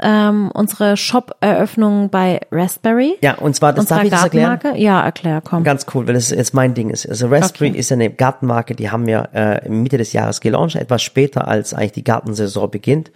ähm, 0.00 0.50
unsere 0.54 0.96
Shop-Eröffnung 0.96 2.10
bei 2.10 2.40
Raspberry. 2.52 3.16
Ja, 3.20 3.34
und 3.34 3.56
zwar, 3.56 3.72
das 3.72 3.86
darf 3.86 4.04
ich 4.04 4.10
das 4.10 4.24
erklären? 4.24 4.58
Ja, 4.76 5.02
erklär, 5.02 5.40
komm. 5.42 5.64
Ganz 5.64 5.86
cool, 5.94 6.06
weil 6.06 6.14
das 6.14 6.30
jetzt 6.30 6.54
mein 6.54 6.74
Ding 6.74 6.90
ist. 6.90 7.08
Also 7.08 7.26
Raspberry 7.28 7.70
Okay. 7.70 7.78
ist 7.78 7.90
eine 7.90 8.10
Gartenmarke, 8.10 8.74
die 8.74 8.90
haben 8.90 9.06
wir 9.06 9.28
äh, 9.32 9.68
Mitte 9.68 9.98
des 9.98 10.12
Jahres 10.12 10.40
gelauncht, 10.40 10.76
etwas 10.76 11.02
später 11.02 11.48
als 11.48 11.74
eigentlich 11.74 11.92
die 11.92 12.04
Gartensaison 12.04 12.70
beginnt. 12.70 13.10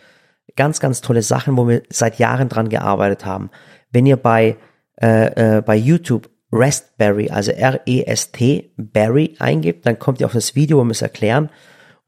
Ganz, 0.57 0.81
ganz 0.81 1.01
tolle 1.01 1.23
Sachen, 1.23 1.57
wo 1.57 1.69
wir 1.69 1.83
seit 1.89 2.19
Jahren 2.19 2.49
dran 2.49 2.69
gearbeitet 2.69 3.25
haben. 3.25 3.51
Wenn 3.93 4.07
ihr 4.07 4.17
bei, 4.17 4.57
äh, 5.01 5.59
äh, 5.59 5.63
bei 5.63 5.77
YouTube 5.77 6.29
Raspberry, 6.51 7.31
also 7.31 7.53
R-E-S-T, 7.53 8.73
Berry 8.77 9.37
eingibt, 9.39 9.87
dann 9.87 9.99
kommt 9.99 10.21
ihr 10.21 10.27
auf 10.27 10.33
das 10.33 10.55
Video, 10.55 10.83
wir 10.85 10.91
es 10.91 11.01
erklären. 11.01 11.49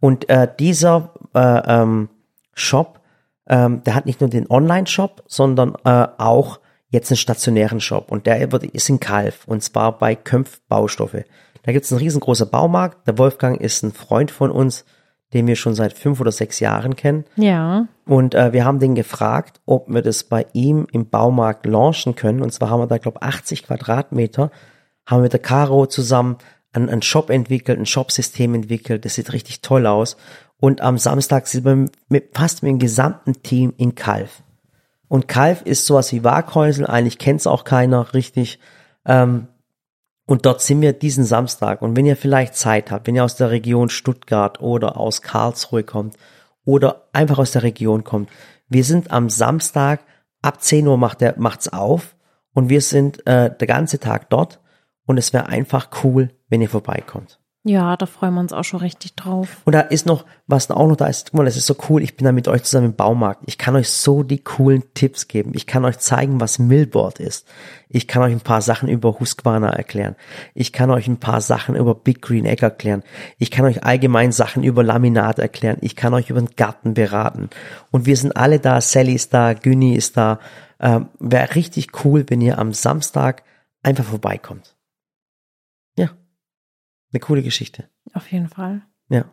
Und 0.00 0.28
äh, 0.28 0.48
dieser 0.58 1.14
äh, 1.34 1.62
ähm, 1.66 2.10
Shop, 2.52 3.00
ähm, 3.48 3.82
der 3.84 3.94
hat 3.94 4.06
nicht 4.06 4.20
nur 4.20 4.30
den 4.30 4.50
Online-Shop, 4.50 5.22
sondern 5.26 5.74
äh, 5.84 6.06
auch 6.18 6.60
jetzt 6.88 7.10
einen 7.10 7.16
stationären 7.16 7.80
Shop. 7.80 8.10
Und 8.10 8.26
der 8.26 8.52
ist 8.72 8.88
in 8.88 9.00
Kalf, 9.00 9.46
und 9.46 9.62
zwar 9.62 9.98
bei 9.98 10.14
Kömpf 10.14 10.60
Baustoffe. 10.68 11.24
Da 11.64 11.72
gibt 11.72 11.84
es 11.84 11.92
einen 11.92 12.00
riesengroßen 12.00 12.48
Baumarkt. 12.48 13.06
Der 13.06 13.18
Wolfgang 13.18 13.60
ist 13.60 13.82
ein 13.82 13.92
Freund 13.92 14.30
von 14.30 14.50
uns, 14.50 14.84
den 15.32 15.46
wir 15.46 15.56
schon 15.56 15.74
seit 15.74 15.92
fünf 15.92 16.20
oder 16.20 16.30
sechs 16.30 16.60
Jahren 16.60 16.94
kennen. 16.94 17.24
Ja. 17.36 17.88
Und 18.06 18.34
äh, 18.34 18.52
wir 18.52 18.64
haben 18.64 18.78
den 18.78 18.94
gefragt, 18.94 19.60
ob 19.66 19.88
wir 19.88 20.02
das 20.02 20.24
bei 20.24 20.46
ihm 20.52 20.86
im 20.92 21.08
Baumarkt 21.08 21.66
launchen 21.66 22.14
können. 22.14 22.42
Und 22.42 22.52
zwar 22.52 22.70
haben 22.70 22.80
wir 22.80 22.86
da, 22.86 22.98
glaube 22.98 23.22
80 23.22 23.64
Quadratmeter, 23.64 24.50
haben 25.06 25.18
wir 25.18 25.24
mit 25.24 25.32
der 25.32 25.40
Caro 25.40 25.86
zusammen 25.86 26.36
einen, 26.72 26.88
einen 26.88 27.02
Shop 27.02 27.30
entwickelt, 27.30 27.78
ein 27.78 27.86
Shopsystem 27.86 28.54
entwickelt. 28.54 29.04
Das 29.04 29.14
sieht 29.14 29.32
richtig 29.32 29.60
toll 29.60 29.86
aus. 29.86 30.16
Und 30.60 30.80
am 30.80 30.98
Samstag 30.98 31.46
sind 31.46 31.64
wir 31.64 31.88
mit, 32.08 32.36
fast 32.36 32.62
mit 32.62 32.70
dem 32.70 32.78
gesamten 32.78 33.42
Team 33.42 33.74
in 33.76 33.94
Kalf. 33.94 34.42
Und 35.08 35.28
Kalf 35.28 35.62
ist 35.62 35.86
sowas 35.86 36.12
wie 36.12 36.24
Waghäusel, 36.24 36.86
eigentlich 36.86 37.18
kennt's 37.18 37.46
auch 37.46 37.64
keiner 37.64 38.14
richtig. 38.14 38.58
Ähm, 39.04 39.48
und 40.26 40.46
dort 40.46 40.62
sind 40.62 40.80
wir 40.80 40.92
diesen 40.92 41.24
Samstag. 41.24 41.82
Und 41.82 41.96
wenn 41.96 42.06
ihr 42.06 42.16
vielleicht 42.16 42.54
Zeit 42.54 42.90
habt, 42.90 43.06
wenn 43.06 43.14
ihr 43.14 43.24
aus 43.24 43.36
der 43.36 43.50
Region 43.50 43.90
Stuttgart 43.90 44.60
oder 44.60 44.96
aus 44.96 45.20
Karlsruhe 45.20 45.84
kommt 45.84 46.16
oder 46.64 47.08
einfach 47.12 47.38
aus 47.38 47.52
der 47.52 47.62
Region 47.62 48.04
kommt, 48.04 48.30
wir 48.68 48.84
sind 48.84 49.10
am 49.10 49.28
Samstag 49.28 50.00
ab 50.40 50.62
10 50.62 50.86
Uhr 50.86 50.96
macht 50.96 51.20
der 51.20 51.38
macht's 51.38 51.68
auf 51.68 52.16
und 52.52 52.68
wir 52.68 52.80
sind 52.80 53.26
äh, 53.26 53.54
der 53.54 53.66
ganze 53.66 53.98
Tag 53.98 54.30
dort 54.30 54.60
und 55.06 55.18
es 55.18 55.32
wäre 55.32 55.46
einfach 55.46 55.90
cool, 56.02 56.30
wenn 56.48 56.62
ihr 56.62 56.68
vorbeikommt. 56.68 57.38
Ja, 57.66 57.96
da 57.96 58.04
freuen 58.04 58.34
wir 58.34 58.40
uns 58.40 58.52
auch 58.52 58.62
schon 58.62 58.80
richtig 58.80 59.14
drauf. 59.14 59.62
Und 59.64 59.72
da 59.72 59.80
ist 59.80 60.04
noch, 60.04 60.26
was 60.46 60.70
auch 60.70 60.86
noch 60.86 60.96
da 60.96 61.06
ist, 61.06 61.30
guck 61.30 61.38
mal, 61.38 61.44
das 61.46 61.56
ist 61.56 61.64
so 61.64 61.74
cool, 61.88 62.02
ich 62.02 62.14
bin 62.14 62.26
da 62.26 62.32
mit 62.32 62.46
euch 62.46 62.62
zusammen 62.62 62.88
im 62.88 62.94
Baumarkt. 62.94 63.44
Ich 63.46 63.56
kann 63.56 63.74
euch 63.74 63.88
so 63.88 64.22
die 64.22 64.44
coolen 64.44 64.82
Tipps 64.92 65.28
geben. 65.28 65.52
Ich 65.54 65.66
kann 65.66 65.86
euch 65.86 65.98
zeigen, 65.98 66.42
was 66.42 66.58
Millboard 66.58 67.20
ist. 67.20 67.46
Ich 67.88 68.06
kann 68.06 68.22
euch 68.22 68.32
ein 68.32 68.42
paar 68.42 68.60
Sachen 68.60 68.90
über 68.90 69.18
Husqvarna 69.18 69.70
erklären. 69.70 70.14
Ich 70.52 70.74
kann 70.74 70.90
euch 70.90 71.08
ein 71.08 71.16
paar 71.16 71.40
Sachen 71.40 71.74
über 71.74 71.94
Big 71.94 72.20
Green 72.20 72.44
Egg 72.44 72.62
erklären. 72.62 73.02
Ich 73.38 73.50
kann 73.50 73.64
euch 73.64 73.82
allgemein 73.82 74.30
Sachen 74.30 74.62
über 74.62 74.82
Laminat 74.82 75.38
erklären. 75.38 75.78
Ich 75.80 75.96
kann 75.96 76.12
euch 76.12 76.28
über 76.28 76.42
den 76.42 76.54
Garten 76.56 76.92
beraten. 76.92 77.48
Und 77.90 78.04
wir 78.04 78.18
sind 78.18 78.36
alle 78.36 78.60
da. 78.60 78.82
Sally 78.82 79.14
ist 79.14 79.32
da, 79.32 79.54
Günni 79.54 79.94
ist 79.94 80.18
da. 80.18 80.38
Ähm, 80.80 81.08
Wäre 81.18 81.54
richtig 81.54 82.04
cool, 82.04 82.26
wenn 82.28 82.42
ihr 82.42 82.58
am 82.58 82.74
Samstag 82.74 83.42
einfach 83.82 84.04
vorbeikommt. 84.04 84.73
Ja. 87.14 87.18
Eine 87.18 87.20
coole 87.20 87.42
Geschichte. 87.42 87.84
Auf 88.12 88.30
jeden 88.32 88.48
Fall. 88.48 88.82
Ja. 89.08 89.24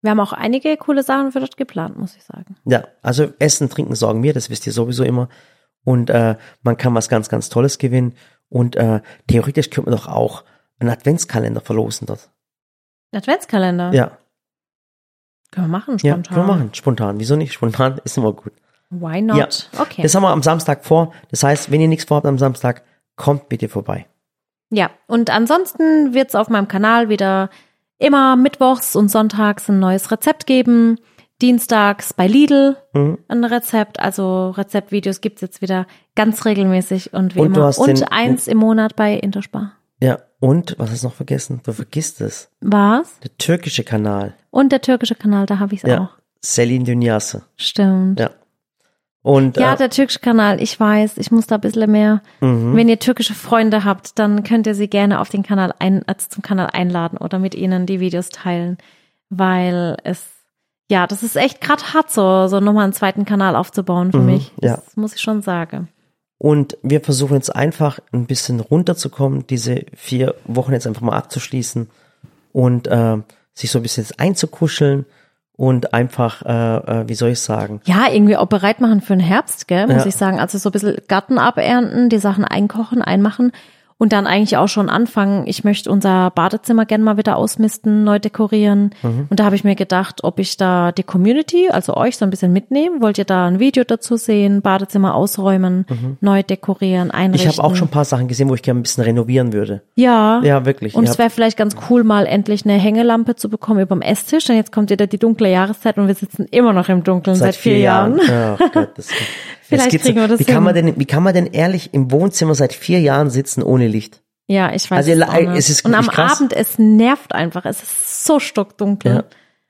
Wir 0.00 0.10
haben 0.10 0.20
auch 0.20 0.32
einige 0.32 0.76
coole 0.76 1.02
Sachen 1.02 1.30
für 1.32 1.40
dort 1.40 1.56
geplant, 1.56 1.96
muss 1.96 2.16
ich 2.16 2.24
sagen. 2.24 2.56
Ja, 2.64 2.84
also 3.02 3.32
Essen, 3.38 3.68
Trinken 3.70 3.94
sorgen 3.94 4.22
wir, 4.22 4.32
das 4.34 4.50
wisst 4.50 4.66
ihr 4.66 4.72
sowieso 4.72 5.04
immer. 5.04 5.28
Und 5.84 6.10
äh, 6.10 6.36
man 6.62 6.76
kann 6.76 6.94
was 6.94 7.08
ganz, 7.08 7.28
ganz 7.28 7.48
Tolles 7.48 7.78
gewinnen. 7.78 8.14
Und 8.48 8.76
äh, 8.76 9.00
theoretisch 9.28 9.70
könnte 9.70 9.90
man 9.90 9.98
doch 9.98 10.08
auch 10.08 10.44
einen 10.78 10.90
Adventskalender 10.90 11.60
verlosen 11.60 12.06
dort. 12.06 12.30
Adventskalender. 13.12 13.92
Ja, 13.92 14.18
Können 15.50 15.66
wir 15.66 15.70
machen, 15.78 15.96
ja, 16.02 16.14
spontan. 16.14 16.34
können 16.34 16.46
wir 16.46 16.54
machen. 16.54 16.74
Spontan. 16.74 17.20
Wieso 17.20 17.36
nicht? 17.36 17.52
Spontan 17.52 18.00
ist 18.04 18.16
immer 18.16 18.32
gut. 18.32 18.52
Why 18.90 19.20
not? 19.22 19.68
Ja. 19.72 19.80
Okay. 19.82 20.02
Das 20.02 20.14
haben 20.14 20.22
wir 20.22 20.30
am 20.30 20.42
Samstag 20.42 20.84
vor. 20.84 21.12
Das 21.30 21.42
heißt, 21.42 21.70
wenn 21.70 21.80
ihr 21.80 21.88
nichts 21.88 22.04
vorhabt 22.04 22.26
am 22.26 22.38
Samstag, 22.38 22.82
kommt 23.16 23.48
bitte 23.48 23.68
vorbei. 23.68 24.06
Ja, 24.74 24.90
und 25.06 25.28
ansonsten 25.28 26.14
wird 26.14 26.30
es 26.30 26.34
auf 26.34 26.48
meinem 26.48 26.66
Kanal 26.66 27.08
wieder 27.10 27.50
immer 27.98 28.36
mittwochs 28.36 28.96
und 28.96 29.10
sonntags 29.10 29.68
ein 29.68 29.78
neues 29.78 30.10
Rezept 30.10 30.46
geben. 30.46 30.98
Dienstags 31.42 32.14
bei 32.14 32.26
Lidl 32.26 32.76
Mhm. 32.94 33.18
ein 33.28 33.44
Rezept. 33.44 34.00
Also 34.00 34.50
Rezeptvideos 34.50 35.20
gibt's 35.20 35.42
jetzt 35.42 35.60
wieder 35.60 35.86
ganz 36.14 36.44
regelmäßig 36.46 37.12
und 37.12 37.34
wie 37.34 37.40
Und 37.40 37.56
immer. 37.56 37.78
Und 37.78 37.98
den- 37.98 38.08
eins 38.08 38.46
im 38.46 38.58
Monat 38.58 38.96
bei 38.96 39.14
Interspar. 39.14 39.72
Ja, 40.00 40.18
und, 40.40 40.74
was 40.78 40.90
hast 40.90 41.02
du 41.02 41.08
noch 41.08 41.14
vergessen? 41.14 41.60
Du 41.64 41.72
vergisst 41.72 42.20
es. 42.20 42.48
Was? 42.60 43.18
Der 43.20 43.36
türkische 43.38 43.84
Kanal. 43.84 44.34
Und 44.50 44.72
der 44.72 44.80
türkische 44.80 45.14
Kanal, 45.16 45.46
da 45.46 45.58
habe 45.58 45.74
ich's 45.74 45.82
Ja. 45.84 46.00
auch. 46.00 46.08
Selin 46.40 46.84
Dünyase. 46.84 47.42
Stimmt. 47.56 48.18
Ja. 48.20 48.30
Und 49.22 49.56
Ja, 49.56 49.74
äh, 49.74 49.76
der 49.76 49.90
türkische 49.90 50.18
Kanal, 50.18 50.60
ich 50.60 50.78
weiß, 50.78 51.16
ich 51.18 51.30
muss 51.30 51.46
da 51.46 51.54
ein 51.56 51.60
bisschen 51.60 51.90
mehr. 51.90 52.22
Mhm. 52.40 52.76
Wenn 52.76 52.88
ihr 52.88 52.98
türkische 52.98 53.34
Freunde 53.34 53.84
habt, 53.84 54.18
dann 54.18 54.42
könnt 54.42 54.66
ihr 54.66 54.74
sie 54.74 54.88
gerne 54.88 55.20
auf 55.20 55.28
den 55.28 55.44
Kanal 55.44 55.72
ein, 55.78 56.02
also 56.08 56.28
zum 56.28 56.42
Kanal 56.42 56.70
einladen 56.72 57.18
oder 57.18 57.38
mit 57.38 57.54
ihnen 57.54 57.86
die 57.86 58.00
Videos 58.00 58.30
teilen, 58.30 58.78
weil 59.30 59.96
es, 60.02 60.26
ja, 60.90 61.06
das 61.06 61.22
ist 61.22 61.36
echt 61.36 61.60
gerade 61.60 61.94
hart, 61.94 62.10
so, 62.10 62.48
so 62.48 62.58
nochmal 62.58 62.84
einen 62.84 62.92
zweiten 62.92 63.24
Kanal 63.24 63.54
aufzubauen 63.54 64.10
für 64.10 64.18
mich. 64.18 64.52
Mhm, 64.56 64.68
ja. 64.68 64.76
Das 64.76 64.96
muss 64.96 65.14
ich 65.14 65.20
schon 65.20 65.40
sagen. 65.40 65.88
Und 66.38 66.76
wir 66.82 67.00
versuchen 67.00 67.34
jetzt 67.34 67.54
einfach 67.54 68.00
ein 68.10 68.26
bisschen 68.26 68.58
runterzukommen, 68.58 69.46
diese 69.46 69.84
vier 69.94 70.34
Wochen 70.44 70.72
jetzt 70.72 70.88
einfach 70.88 71.02
mal 71.02 71.16
abzuschließen 71.16 71.88
und 72.50 72.88
äh, 72.88 73.18
sich 73.54 73.70
so 73.70 73.78
ein 73.78 73.82
bisschen 73.82 74.02
jetzt 74.02 74.18
einzukuscheln 74.18 75.06
und 75.62 75.94
einfach, 75.94 76.42
äh, 76.44 77.02
äh, 77.02 77.08
wie 77.08 77.14
soll 77.14 77.28
ich 77.30 77.40
sagen, 77.40 77.80
Ja, 77.84 78.06
irgendwie 78.10 78.36
auch 78.36 78.46
bereit 78.46 78.80
machen 78.80 79.00
für 79.00 79.12
den 79.14 79.20
Herbst, 79.20 79.68
gell, 79.68 79.86
muss 79.86 80.02
Ja. 80.02 80.06
ich 80.06 80.16
sagen. 80.16 80.40
Also 80.40 80.58
so 80.58 80.70
ein 80.70 80.72
bisschen 80.72 80.96
Garten 81.06 81.38
abernten, 81.38 82.08
die 82.08 82.18
Sachen 82.18 82.44
einkochen, 82.44 83.00
einmachen 83.00 83.52
und 84.02 84.12
dann 84.12 84.26
eigentlich 84.26 84.56
auch 84.56 84.66
schon 84.66 84.88
anfangen. 84.90 85.44
Ich 85.46 85.62
möchte 85.62 85.88
unser 85.88 86.30
Badezimmer 86.32 86.86
gerne 86.86 87.04
mal 87.04 87.18
wieder 87.18 87.36
ausmisten, 87.36 88.02
neu 88.02 88.18
dekorieren. 88.18 88.90
Mhm. 89.04 89.28
Und 89.30 89.38
da 89.38 89.44
habe 89.44 89.54
ich 89.54 89.62
mir 89.62 89.76
gedacht, 89.76 90.24
ob 90.24 90.40
ich 90.40 90.56
da 90.56 90.90
die 90.90 91.04
Community, 91.04 91.68
also 91.70 91.94
euch 91.96 92.16
so 92.16 92.24
ein 92.24 92.30
bisschen 92.30 92.52
mitnehme. 92.52 93.00
Wollt 93.00 93.18
ihr 93.18 93.24
da 93.24 93.46
ein 93.46 93.60
Video 93.60 93.84
dazu 93.84 94.16
sehen? 94.16 94.60
Badezimmer 94.60 95.14
ausräumen, 95.14 95.86
neu 96.20 96.42
dekorieren, 96.42 97.04
Mhm. 97.04 97.10
ich 97.10 97.14
einrichten. 97.20 97.52
habe 97.52 97.62
auch 97.62 97.76
schon 97.76 97.86
ein 97.86 97.92
paar 97.92 98.04
Sachen 98.04 98.26
gesehen, 98.26 98.48
wo 98.48 98.56
ich 98.56 98.62
gerne 98.62 98.80
ein 98.80 98.82
bisschen 98.82 99.04
renovieren 99.04 99.52
würde. 99.52 99.82
Ja. 99.94 100.40
Ja, 100.42 100.66
wirklich. 100.66 100.96
Und 100.96 101.08
es 101.08 101.16
wäre 101.18 101.30
vielleicht 101.30 101.56
ganz 101.56 101.76
cool, 101.88 102.02
mal 102.02 102.26
endlich 102.26 102.64
eine 102.64 102.74
Hängelampe 102.74 103.36
zu 103.36 103.48
bekommen 103.48 103.78
über 103.82 103.94
dem 103.94 104.02
Esstisch. 104.02 104.46
Denn 104.46 104.56
jetzt 104.56 104.72
kommt 104.72 104.90
wieder 104.90 105.06
die 105.06 105.18
dunkle 105.18 105.48
Jahreszeit 105.48 105.96
und 105.96 106.08
wir 106.08 106.16
sitzen 106.16 106.46
immer 106.50 106.72
noch 106.72 106.88
im 106.88 107.04
Dunkeln 107.04 107.36
seit, 107.36 107.54
vier, 107.54 107.78
Jahren. 107.78 108.18
Ja, 108.28 108.56
oh 108.58 108.68
Gott, 108.72 108.88
das, 108.96 109.10
Vielleicht 109.80 110.02
kriegen 110.02 110.20
wir 110.20 110.28
das 110.28 110.40
wie 110.40 110.44
kann 110.44 110.54
hin. 110.56 110.64
man 110.64 110.74
denn, 110.74 110.98
wie 110.98 111.04
kann 111.04 111.22
man 111.22 111.34
denn 111.34 111.46
ehrlich 111.46 111.92
im 111.94 112.10
Wohnzimmer 112.10 112.54
seit 112.54 112.72
vier 112.72 113.00
Jahren 113.00 113.30
sitzen 113.30 113.62
ohne 113.62 113.88
Licht? 113.88 114.22
Ja, 114.48 114.72
ich 114.74 114.90
weiß 114.90 114.98
Also, 115.08 115.12
es 115.12 115.22
auch 115.28 115.32
nicht. 115.34 115.48
es 115.58 115.70
ist 115.70 115.84
Und 115.84 115.94
am 115.94 116.06
krass. 116.06 116.38
Abend, 116.38 116.52
es 116.52 116.78
nervt 116.78 117.34
einfach. 117.34 117.64
Es 117.64 117.82
ist 117.82 118.24
so 118.26 118.38
stockdunkel. 118.40 119.14
Ja. 119.14 119.24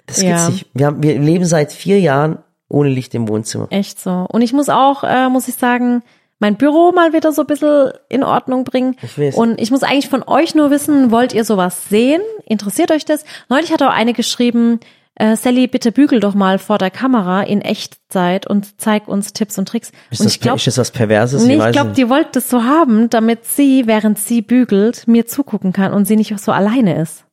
Das 0.07 0.21
Ja. 0.23 0.29
gibt's 0.31 0.49
nicht. 0.49 0.67
Wir, 0.75 0.87
haben, 0.87 1.03
wir 1.03 1.19
leben 1.19 1.45
seit 1.45 1.73
vier 1.73 2.01
Jahren 2.01 2.39
ohne 2.69 2.89
Licht 2.89 3.15
im 3.15 3.29
Wohnzimmer. 3.29 3.67
Echt 3.71 4.01
so. 4.01 4.27
Und 4.31 4.43
ich 4.43 4.53
muss 4.53 4.69
auch, 4.69 5.05
äh, 5.05 5.29
muss 5.29 5.47
ich 5.47 5.55
sagen, 5.55 6.03
mein 6.39 6.57
Büro 6.57 6.91
mal 6.91 7.13
wieder 7.13 7.31
so 7.33 7.43
ein 7.43 7.47
bisschen 7.47 7.93
in 8.09 8.25
Ordnung 8.25 8.65
bringen. 8.65 8.97
Ich 9.03 9.17
weiß. 9.19 9.35
Und 9.37 9.61
ich 9.61 9.71
muss 9.71 9.83
eigentlich 9.85 10.09
von 10.09 10.25
euch 10.27 10.55
nur 10.57 10.71
wissen, 10.71 11.11
wollt 11.13 11.33
ihr 11.35 11.45
sowas 11.45 11.89
sehen? 11.89 12.23
Interessiert 12.47 12.91
euch 12.91 13.05
das? 13.05 13.25
Neulich 13.49 13.73
hat 13.73 13.83
auch 13.83 13.91
eine 13.91 14.13
geschrieben, 14.15 14.81
äh, 15.15 15.37
Sally, 15.37 15.67
bitte 15.67 15.93
bügel 15.93 16.21
doch 16.21 16.35
mal 16.35 16.59
vor 16.59 16.79
der 16.79 16.91
Kamera 16.91 17.43
in 17.43 17.61
Echtzeit 17.61 18.47
und 18.47 18.81
zeig 18.81 19.09
uns 19.09 19.33
Tipps 19.33 19.59
und 19.59 19.69
Tricks. 19.69 19.93
Ist, 20.11 20.21
und 20.21 20.27
das, 20.27 20.35
ich 20.35 20.41
glaube, 20.41 20.57
ist 20.57 20.67
das 20.67 20.79
was 20.79 20.91
Perverses? 20.91 21.45
Nee, 21.45 21.57
ich 21.57 21.73
glaube, 21.73 21.93
die 21.93 22.09
wollte 22.09 22.31
das 22.33 22.49
so 22.49 22.65
haben, 22.65 23.11
damit 23.11 23.45
sie, 23.45 23.87
während 23.87 24.19
sie 24.19 24.43
bügelt, 24.43 25.07
mir 25.07 25.27
zugucken 25.27 25.73
kann 25.73 25.93
und 25.93 26.07
sie 26.07 26.17
nicht 26.17 26.39
so 26.39 26.53
alleine 26.53 27.01
ist. 27.01 27.25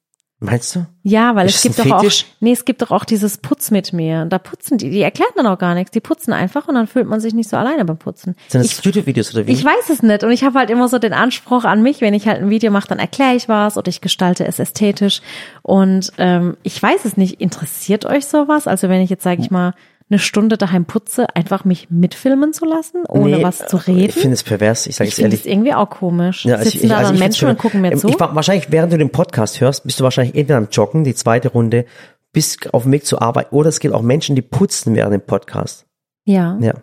Meinst 0.41 0.73
du? 0.73 0.85
Ja, 1.03 1.35
weil 1.35 1.47
Ist 1.47 1.55
es 1.55 1.61
gibt 1.63 1.79
doch 1.79 1.91
auch, 1.91 2.11
nee, 2.39 2.53
es 2.53 2.63
gibt 2.63 2.81
doch 2.81 2.91
auch 2.91 3.03
dieses 3.03 3.39
Putz 3.39 3.71
mit 3.71 3.91
mir. 3.91 4.23
Da 4.23 4.39
putzen 4.39 4.77
die, 4.77 4.89
die 4.89 5.01
erklären 5.01 5.31
dann 5.35 5.45
auch 5.47 5.57
gar 5.57 5.75
nichts. 5.75 5.91
Die 5.91 5.99
putzen 5.99 6.31
einfach 6.31 6.69
und 6.69 6.75
dann 6.75 6.87
fühlt 6.87 7.07
man 7.07 7.19
sich 7.19 7.33
nicht 7.33 7.49
so 7.49 7.57
alleine 7.57 7.83
beim 7.83 7.97
Putzen. 7.97 8.35
Sind 8.47 8.63
das 8.63 8.81
YouTube-Videos 8.81 9.35
oder 9.35 9.47
wie? 9.47 9.51
ich 9.51 9.65
weiß 9.65 9.89
es 9.89 10.01
nicht 10.01 10.23
und 10.23 10.31
ich 10.31 10.45
habe 10.45 10.57
halt 10.57 10.69
immer 10.69 10.87
so 10.87 10.97
den 10.97 11.11
Anspruch 11.11 11.65
an 11.65 11.81
mich, 11.81 11.99
wenn 11.99 12.13
ich 12.13 12.25
halt 12.25 12.41
ein 12.41 12.49
Video 12.49 12.71
mache, 12.71 12.87
dann 12.87 12.99
erkläre 12.99 13.35
ich 13.35 13.49
was 13.49 13.77
oder 13.77 13.89
ich 13.89 13.99
gestalte 13.99 14.45
es 14.45 14.59
ästhetisch 14.59 15.21
und 15.61 16.13
ähm, 16.17 16.55
ich 16.63 16.81
weiß 16.81 17.03
es 17.03 17.17
nicht. 17.17 17.41
Interessiert 17.41 18.05
euch 18.05 18.25
sowas? 18.25 18.65
Also 18.65 18.87
wenn 18.87 19.01
ich 19.01 19.09
jetzt 19.09 19.23
sage 19.23 19.41
ich 19.41 19.51
mal 19.51 19.73
eine 20.09 20.19
Stunde 20.19 20.57
daheim 20.57 20.85
putze, 20.85 21.35
einfach 21.35 21.65
mich 21.65 21.89
mitfilmen 21.91 22.51
zu 22.53 22.65
lassen, 22.65 23.03
ohne 23.07 23.37
Nee, 23.37 23.43
was 23.43 23.67
zu 23.67 23.77
Ich 23.77 23.87
reden? 23.87 24.11
finde 24.13 24.33
es 24.33 24.43
pervers, 24.43 24.87
ich 24.87 24.95
sage 24.95 25.07
Ich 25.07 25.13
es 25.13 25.15
finde 25.17 25.35
ehrlich. 25.35 25.41
es 25.41 25.45
irgendwie 25.51 25.73
auch 25.73 25.89
komisch. 25.89 26.45
Ja, 26.45 26.55
also 26.55 26.69
Sitzen 26.69 26.85
ich, 26.85 26.89
da 26.89 26.97
also 26.97 27.07
dann 27.09 27.15
ich 27.15 27.19
Menschen 27.21 27.47
und 27.49 27.57
gucken 27.59 27.81
mir 27.81 27.91
ähm, 27.91 27.97
zu? 27.99 28.07
Ich 28.09 28.19
wahrscheinlich, 28.19 28.71
während 28.71 28.91
du 28.91 28.97
den 28.97 29.11
Podcast 29.11 29.61
hörst, 29.61 29.83
bist 29.83 29.99
du 29.99 30.03
wahrscheinlich 30.03 30.35
entweder 30.35 30.57
am 30.57 30.67
Joggen, 30.71 31.03
die 31.03 31.13
zweite 31.13 31.49
Runde, 31.49 31.85
bist 32.33 32.73
auf 32.73 32.83
dem 32.83 32.91
Weg 32.91 33.05
zur 33.05 33.21
Arbeit, 33.21 33.51
oder 33.51 33.69
es 33.69 33.79
gibt 33.79 33.93
auch 33.93 34.01
Menschen, 34.01 34.35
die 34.35 34.41
putzen 34.41 34.95
während 34.95 35.13
dem 35.13 35.21
Podcast. 35.21 35.85
ja. 36.25 36.57
Ja. 36.59 36.73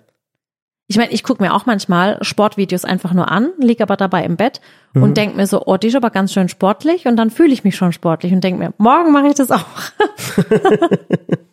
Ich 0.88 0.96
meine, 0.98 1.10
ich 1.10 1.24
gucke 1.24 1.42
mir 1.42 1.52
auch 1.52 1.66
manchmal 1.66 2.16
Sportvideos 2.22 2.84
einfach 2.84 3.12
nur 3.12 3.28
an, 3.28 3.48
liege 3.58 3.82
aber 3.82 3.96
dabei 3.96 4.22
im 4.24 4.36
Bett 4.36 4.60
Mhm. 4.92 5.02
und 5.02 5.16
denk 5.16 5.34
mir 5.34 5.48
so, 5.48 5.64
oh, 5.66 5.76
die 5.76 5.88
ist 5.88 5.96
aber 5.96 6.10
ganz 6.10 6.32
schön 6.32 6.48
sportlich 6.48 7.06
und 7.06 7.16
dann 7.16 7.30
fühle 7.30 7.52
ich 7.52 7.64
mich 7.64 7.74
schon 7.74 7.90
sportlich 7.92 8.32
und 8.32 8.44
denk 8.44 8.56
mir, 8.60 8.72
morgen 8.78 9.10
mache 9.10 9.26
ich 9.26 9.34
das 9.34 9.50
auch. 9.50 9.64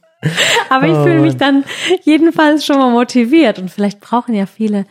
aber 0.70 0.88
ich 0.88 0.94
Oh 0.94 1.04
fühle 1.04 1.22
mich 1.22 1.38
dann 1.38 1.64
jedenfalls 2.04 2.66
schon 2.66 2.78
mal 2.78 2.92
motiviert 2.92 3.60
und 3.60 3.70
vielleicht 3.70 4.00
brauchen 4.00 4.34
ja 4.34 4.46
viele 4.46 4.86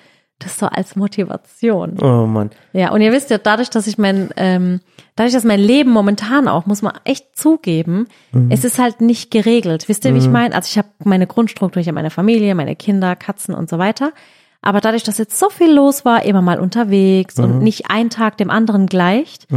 das 0.44 0.58
so 0.58 0.66
als 0.66 0.96
Motivation. 0.96 1.98
Oh 2.02 2.26
Mann. 2.26 2.50
Ja, 2.72 2.90
und 2.92 3.00
ihr 3.00 3.12
wisst 3.12 3.30
ja, 3.30 3.38
dadurch, 3.38 3.70
dass 3.70 3.86
ich 3.86 3.98
mein, 3.98 4.30
ähm, 4.36 4.80
dadurch, 5.16 5.34
dass 5.34 5.44
mein 5.44 5.60
Leben 5.60 5.90
momentan 5.90 6.48
auch, 6.48 6.66
muss 6.66 6.82
man 6.82 6.94
echt 7.04 7.36
zugeben, 7.36 8.08
es 8.48 8.64
ist 8.64 8.78
halt 8.78 9.00
nicht 9.00 9.30
geregelt. 9.30 9.88
Wisst 9.88 10.04
ihr, 10.04 10.14
wie 10.14 10.18
ich 10.18 10.28
meine? 10.28 10.54
Also 10.54 10.68
ich 10.70 10.78
habe 10.78 10.88
meine 11.04 11.26
Grundstruktur, 11.26 11.80
ich 11.80 11.86
habe 11.86 11.94
meine 11.94 12.10
Familie, 12.10 12.54
meine 12.54 12.76
Kinder, 12.76 13.16
Katzen 13.16 13.54
und 13.54 13.70
so 13.70 13.78
weiter. 13.78 14.12
Aber 14.62 14.80
dadurch, 14.80 15.02
dass 15.02 15.18
jetzt 15.18 15.38
so 15.38 15.50
viel 15.50 15.72
los 15.72 16.04
war, 16.04 16.24
immer 16.24 16.42
mal 16.42 16.60
unterwegs 16.60 17.38
und 17.38 17.62
nicht 17.62 17.90
ein 17.90 18.10
Tag 18.10 18.36
dem 18.36 18.48
anderen 18.48 18.86
gleicht, 18.86 19.48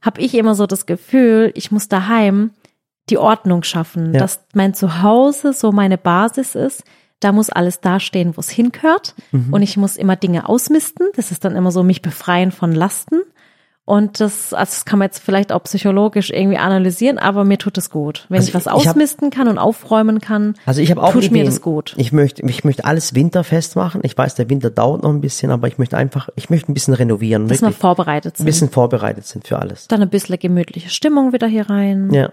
habe 0.00 0.20
ich 0.20 0.34
immer 0.34 0.54
so 0.54 0.66
das 0.66 0.86
Gefühl, 0.86 1.52
ich 1.54 1.70
muss 1.70 1.88
daheim 1.88 2.50
die 3.10 3.18
Ordnung 3.18 3.62
schaffen, 3.64 4.12
Ja. 4.14 4.20
dass 4.20 4.40
mein 4.54 4.74
Zuhause 4.74 5.52
so 5.52 5.72
meine 5.72 5.98
Basis 5.98 6.54
ist. 6.54 6.84
Da 7.20 7.32
muss 7.32 7.48
alles 7.50 7.80
dastehen, 7.80 8.36
wo 8.36 8.40
es 8.40 8.50
hingehört. 8.50 9.14
Und 9.32 9.62
ich 9.62 9.76
muss 9.78 9.96
immer 9.96 10.16
Dinge 10.16 10.48
ausmisten. 10.48 11.06
Das 11.16 11.30
ist 11.30 11.44
dann 11.44 11.56
immer 11.56 11.70
so 11.70 11.82
mich 11.82 12.02
befreien 12.02 12.52
von 12.52 12.72
Lasten. 12.72 13.20
Und 13.86 14.20
das, 14.20 14.54
also 14.54 14.70
das 14.70 14.84
kann 14.86 14.98
man 14.98 15.06
jetzt 15.08 15.18
vielleicht 15.22 15.52
auch 15.52 15.62
psychologisch 15.64 16.30
irgendwie 16.30 16.56
analysieren, 16.56 17.18
aber 17.18 17.44
mir 17.44 17.58
tut 17.58 17.76
es 17.76 17.90
gut. 17.90 18.24
Wenn 18.30 18.38
Also 18.38 18.48
ich 18.48 18.54
was 18.54 18.62
ich 18.64 18.68
hab- 18.72 18.76
ausmisten 18.76 19.28
kann 19.28 19.46
und 19.46 19.58
aufräumen 19.58 20.20
kann, 20.22 20.54
Also 20.64 20.80
ich 20.80 20.90
habe 20.90 21.02
auch 21.02 21.12
tut 21.12 21.24
mir 21.24 21.28
Ideen. 21.40 21.46
das 21.46 21.60
gut. 21.60 21.92
Ich 21.98 22.10
möchte, 22.10 22.42
ich 22.46 22.64
möchte 22.64 22.86
alles 22.86 23.14
winterfest 23.14 23.76
machen. 23.76 24.00
Ich 24.02 24.16
weiß, 24.16 24.36
der 24.36 24.48
Winter 24.48 24.70
dauert 24.70 25.02
noch 25.02 25.10
ein 25.10 25.20
bisschen, 25.20 25.50
aber 25.50 25.68
ich 25.68 25.76
möchte 25.76 25.98
einfach, 25.98 26.30
ich 26.34 26.48
möchte 26.48 26.72
ein 26.72 26.74
bisschen 26.74 26.94
renovieren, 26.94 27.46
Dass 27.48 27.58
wir 27.60 27.68
wirklich. 27.68 27.78
vorbereitet 27.78 28.34
Ein 28.34 28.36
sind. 28.38 28.46
bisschen 28.46 28.70
vorbereitet 28.70 29.26
sind 29.26 29.46
für 29.46 29.58
alles. 29.58 29.86
Dann 29.88 30.00
ein 30.00 30.08
bisschen 30.10 30.38
gemütliche 30.38 30.88
Stimmung 30.88 31.34
wieder 31.34 31.46
hier 31.46 31.68
rein. 31.68 32.10
Ja. 32.12 32.30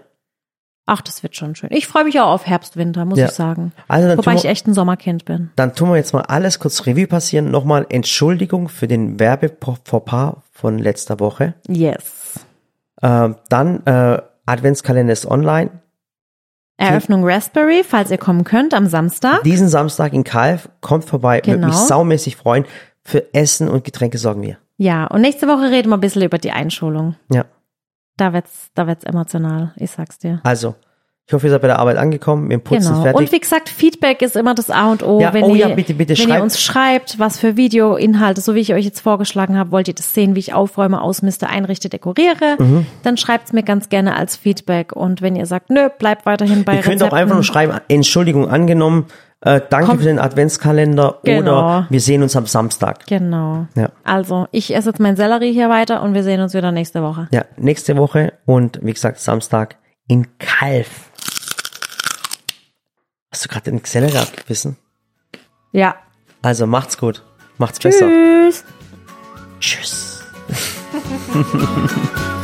Ach, 0.86 1.00
das 1.00 1.22
wird 1.22 1.36
schon 1.36 1.54
schön. 1.54 1.70
Ich 1.72 1.86
freue 1.86 2.04
mich 2.04 2.18
auch 2.20 2.26
auf 2.28 2.46
Herbst, 2.46 2.76
Winter, 2.76 3.04
muss 3.04 3.18
Ja. 3.18 3.26
ich 3.26 3.30
sagen. 3.32 3.72
Also 3.86 4.08
dann 4.08 4.18
Wobei 4.18 4.34
ich 4.34 4.44
echt 4.46 4.66
ein 4.66 4.74
Sommerkind 4.74 5.24
bin. 5.24 5.50
dann 5.56 5.74
tun 5.74 5.90
wir 5.90 5.96
jetzt 5.96 6.12
mal 6.12 6.22
alles 6.22 6.58
kurz 6.58 6.84
Revue 6.86 7.06
passieren. 7.06 7.50
Nochmal 7.52 7.86
Entschuldigung 7.88 8.68
für 8.68 8.88
den 8.88 9.20
Werbefauxpas 9.20 10.36
von 10.50 10.78
letzter 10.78 11.20
Woche. 11.20 11.54
Yes. 11.68 12.40
Ähm, 13.00 13.36
dann 13.48 13.86
äh, 13.86 14.20
Adventskalender 14.46 15.12
ist 15.12 15.26
online. 15.26 15.70
Eröffnung 16.78 17.22
Raspberry, 17.24 17.84
falls 17.88 18.10
ihr 18.10 18.18
kommen 18.18 18.42
könnt, 18.42 18.74
am 18.74 18.86
Samstag. 18.88 19.44
Diesen 19.44 19.68
Samstag 19.68 20.12
in 20.12 20.24
Kalf. 20.24 20.68
Kommt 20.80 21.04
vorbei. 21.04 21.36
Würde 21.36 21.52
Genau. 21.52 21.66
mich 21.68 21.76
saumäßig 21.76 22.36
freuen. 22.36 22.64
Für 23.04 23.32
Essen 23.34 23.68
und 23.68 23.84
Getränke 23.84 24.18
sorgen 24.18 24.42
wir. 24.42 24.58
Ja, 24.78 25.06
und 25.06 25.20
nächste 25.20 25.46
Woche 25.46 25.70
reden 25.70 25.90
wir 25.90 25.96
ein 25.96 26.00
bisschen 26.00 26.22
über 26.22 26.38
die 26.38 26.50
Einschulung. 26.50 27.14
Ja. 27.30 27.44
Da 28.16 28.32
wird's, 28.32 28.70
da 28.74 28.86
wird's 28.86 29.04
emotional, 29.04 29.72
ich 29.76 29.90
sag's 29.90 30.18
dir. 30.18 30.40
Also, 30.44 30.76
ich 31.26 31.32
hoffe, 31.32 31.46
ihr 31.46 31.50
seid 31.50 31.62
bei 31.62 31.68
der 31.68 31.78
Arbeit 31.78 31.96
angekommen. 31.98 32.50
Wir 32.50 32.58
putzen 32.58 32.88
Genau. 32.92 33.02
fertig. 33.02 33.20
Und 33.20 33.32
wie 33.32 33.38
gesagt, 33.40 33.68
Feedback 33.68 34.22
ist 34.22 34.34
immer 34.36 34.54
das 34.54 34.70
A 34.70 34.90
und 34.90 35.02
O. 35.04 35.20
Ja, 35.20 35.32
wenn 35.32 35.44
oh 35.44 35.54
ihr, 35.54 35.68
ja, 35.68 35.74
bitte, 35.74 35.94
bitte, 35.94 36.10
wenn 36.10 36.16
schreibt- 36.16 36.38
ihr 36.40 36.42
uns 36.42 36.60
schreibt, 36.60 37.18
was 37.20 37.38
für 37.38 37.56
Videoinhalte, 37.56 38.40
so 38.40 38.54
wie 38.54 38.60
ich 38.60 38.74
euch 38.74 38.84
jetzt 38.84 39.00
vorgeschlagen 39.00 39.56
habe, 39.56 39.70
wollt 39.70 39.86
ihr 39.88 39.94
das 39.94 40.12
sehen, 40.14 40.34
wie 40.34 40.40
ich 40.40 40.52
aufräume, 40.52 41.00
ausmiste, 41.00 41.48
einrichte, 41.48 41.88
dekoriere, 41.88 42.56
Mhm. 42.58 42.86
dann 43.04 43.16
schreibt's 43.16 43.52
mir 43.52 43.62
ganz 43.62 43.88
gerne 43.88 44.16
als 44.16 44.36
Feedback. 44.36 44.92
Und 44.92 45.22
wenn 45.22 45.36
ihr 45.36 45.46
sagt, 45.46 45.70
nö, 45.70 45.88
bleibt 45.96 46.26
weiterhin 46.26 46.64
bei 46.64 46.76
Ihr 46.76 46.82
könnt 46.82 47.02
auch 47.02 47.12
einfach 47.12 47.34
nur 47.36 47.44
schreiben, 47.44 47.78
Entschuldigung 47.88 48.50
angenommen, 48.50 49.06
äh, 49.42 49.60
danke 49.70 49.86
Kommt- 49.86 50.00
für 50.00 50.06
den 50.08 50.18
Adventskalender 50.18 51.20
Genau. 51.24 51.58
oder 51.58 51.86
wir 51.88 52.00
sehen 52.00 52.22
uns 52.24 52.34
am 52.36 52.46
Samstag. 52.46 53.06
Genau. 53.06 53.66
Ja. 53.76 53.90
Also, 54.04 54.48
ich 54.50 54.74
esse 54.74 54.90
jetzt 54.90 54.98
mein 55.00 55.16
Sellerie 55.16 55.52
hier 55.52 55.68
weiter 55.70 56.02
und 56.02 56.14
wir 56.14 56.24
sehen 56.24 56.40
uns 56.40 56.52
wieder 56.52 56.72
nächste 56.72 57.02
Woche. 57.02 57.28
Ja, 57.30 57.44
nächste 57.56 57.96
Woche 57.96 58.32
und 58.44 58.80
wie 58.82 58.92
gesagt 58.92 59.18
Samstag 59.20 59.76
in 60.08 60.26
Kalf. 60.38 61.10
Hast 63.32 63.44
du 63.44 63.48
gerade 63.48 63.70
den 63.70 63.82
Sellerie 63.84 64.18
abgebissen? 64.18 64.76
Ja. 65.72 65.96
Also 66.42 66.66
macht's 66.66 66.98
gut. 66.98 67.24
Macht's 67.56 67.78
besser. 67.78 68.08
Tschüss. 68.08 68.64
Tschüss. 69.58 70.22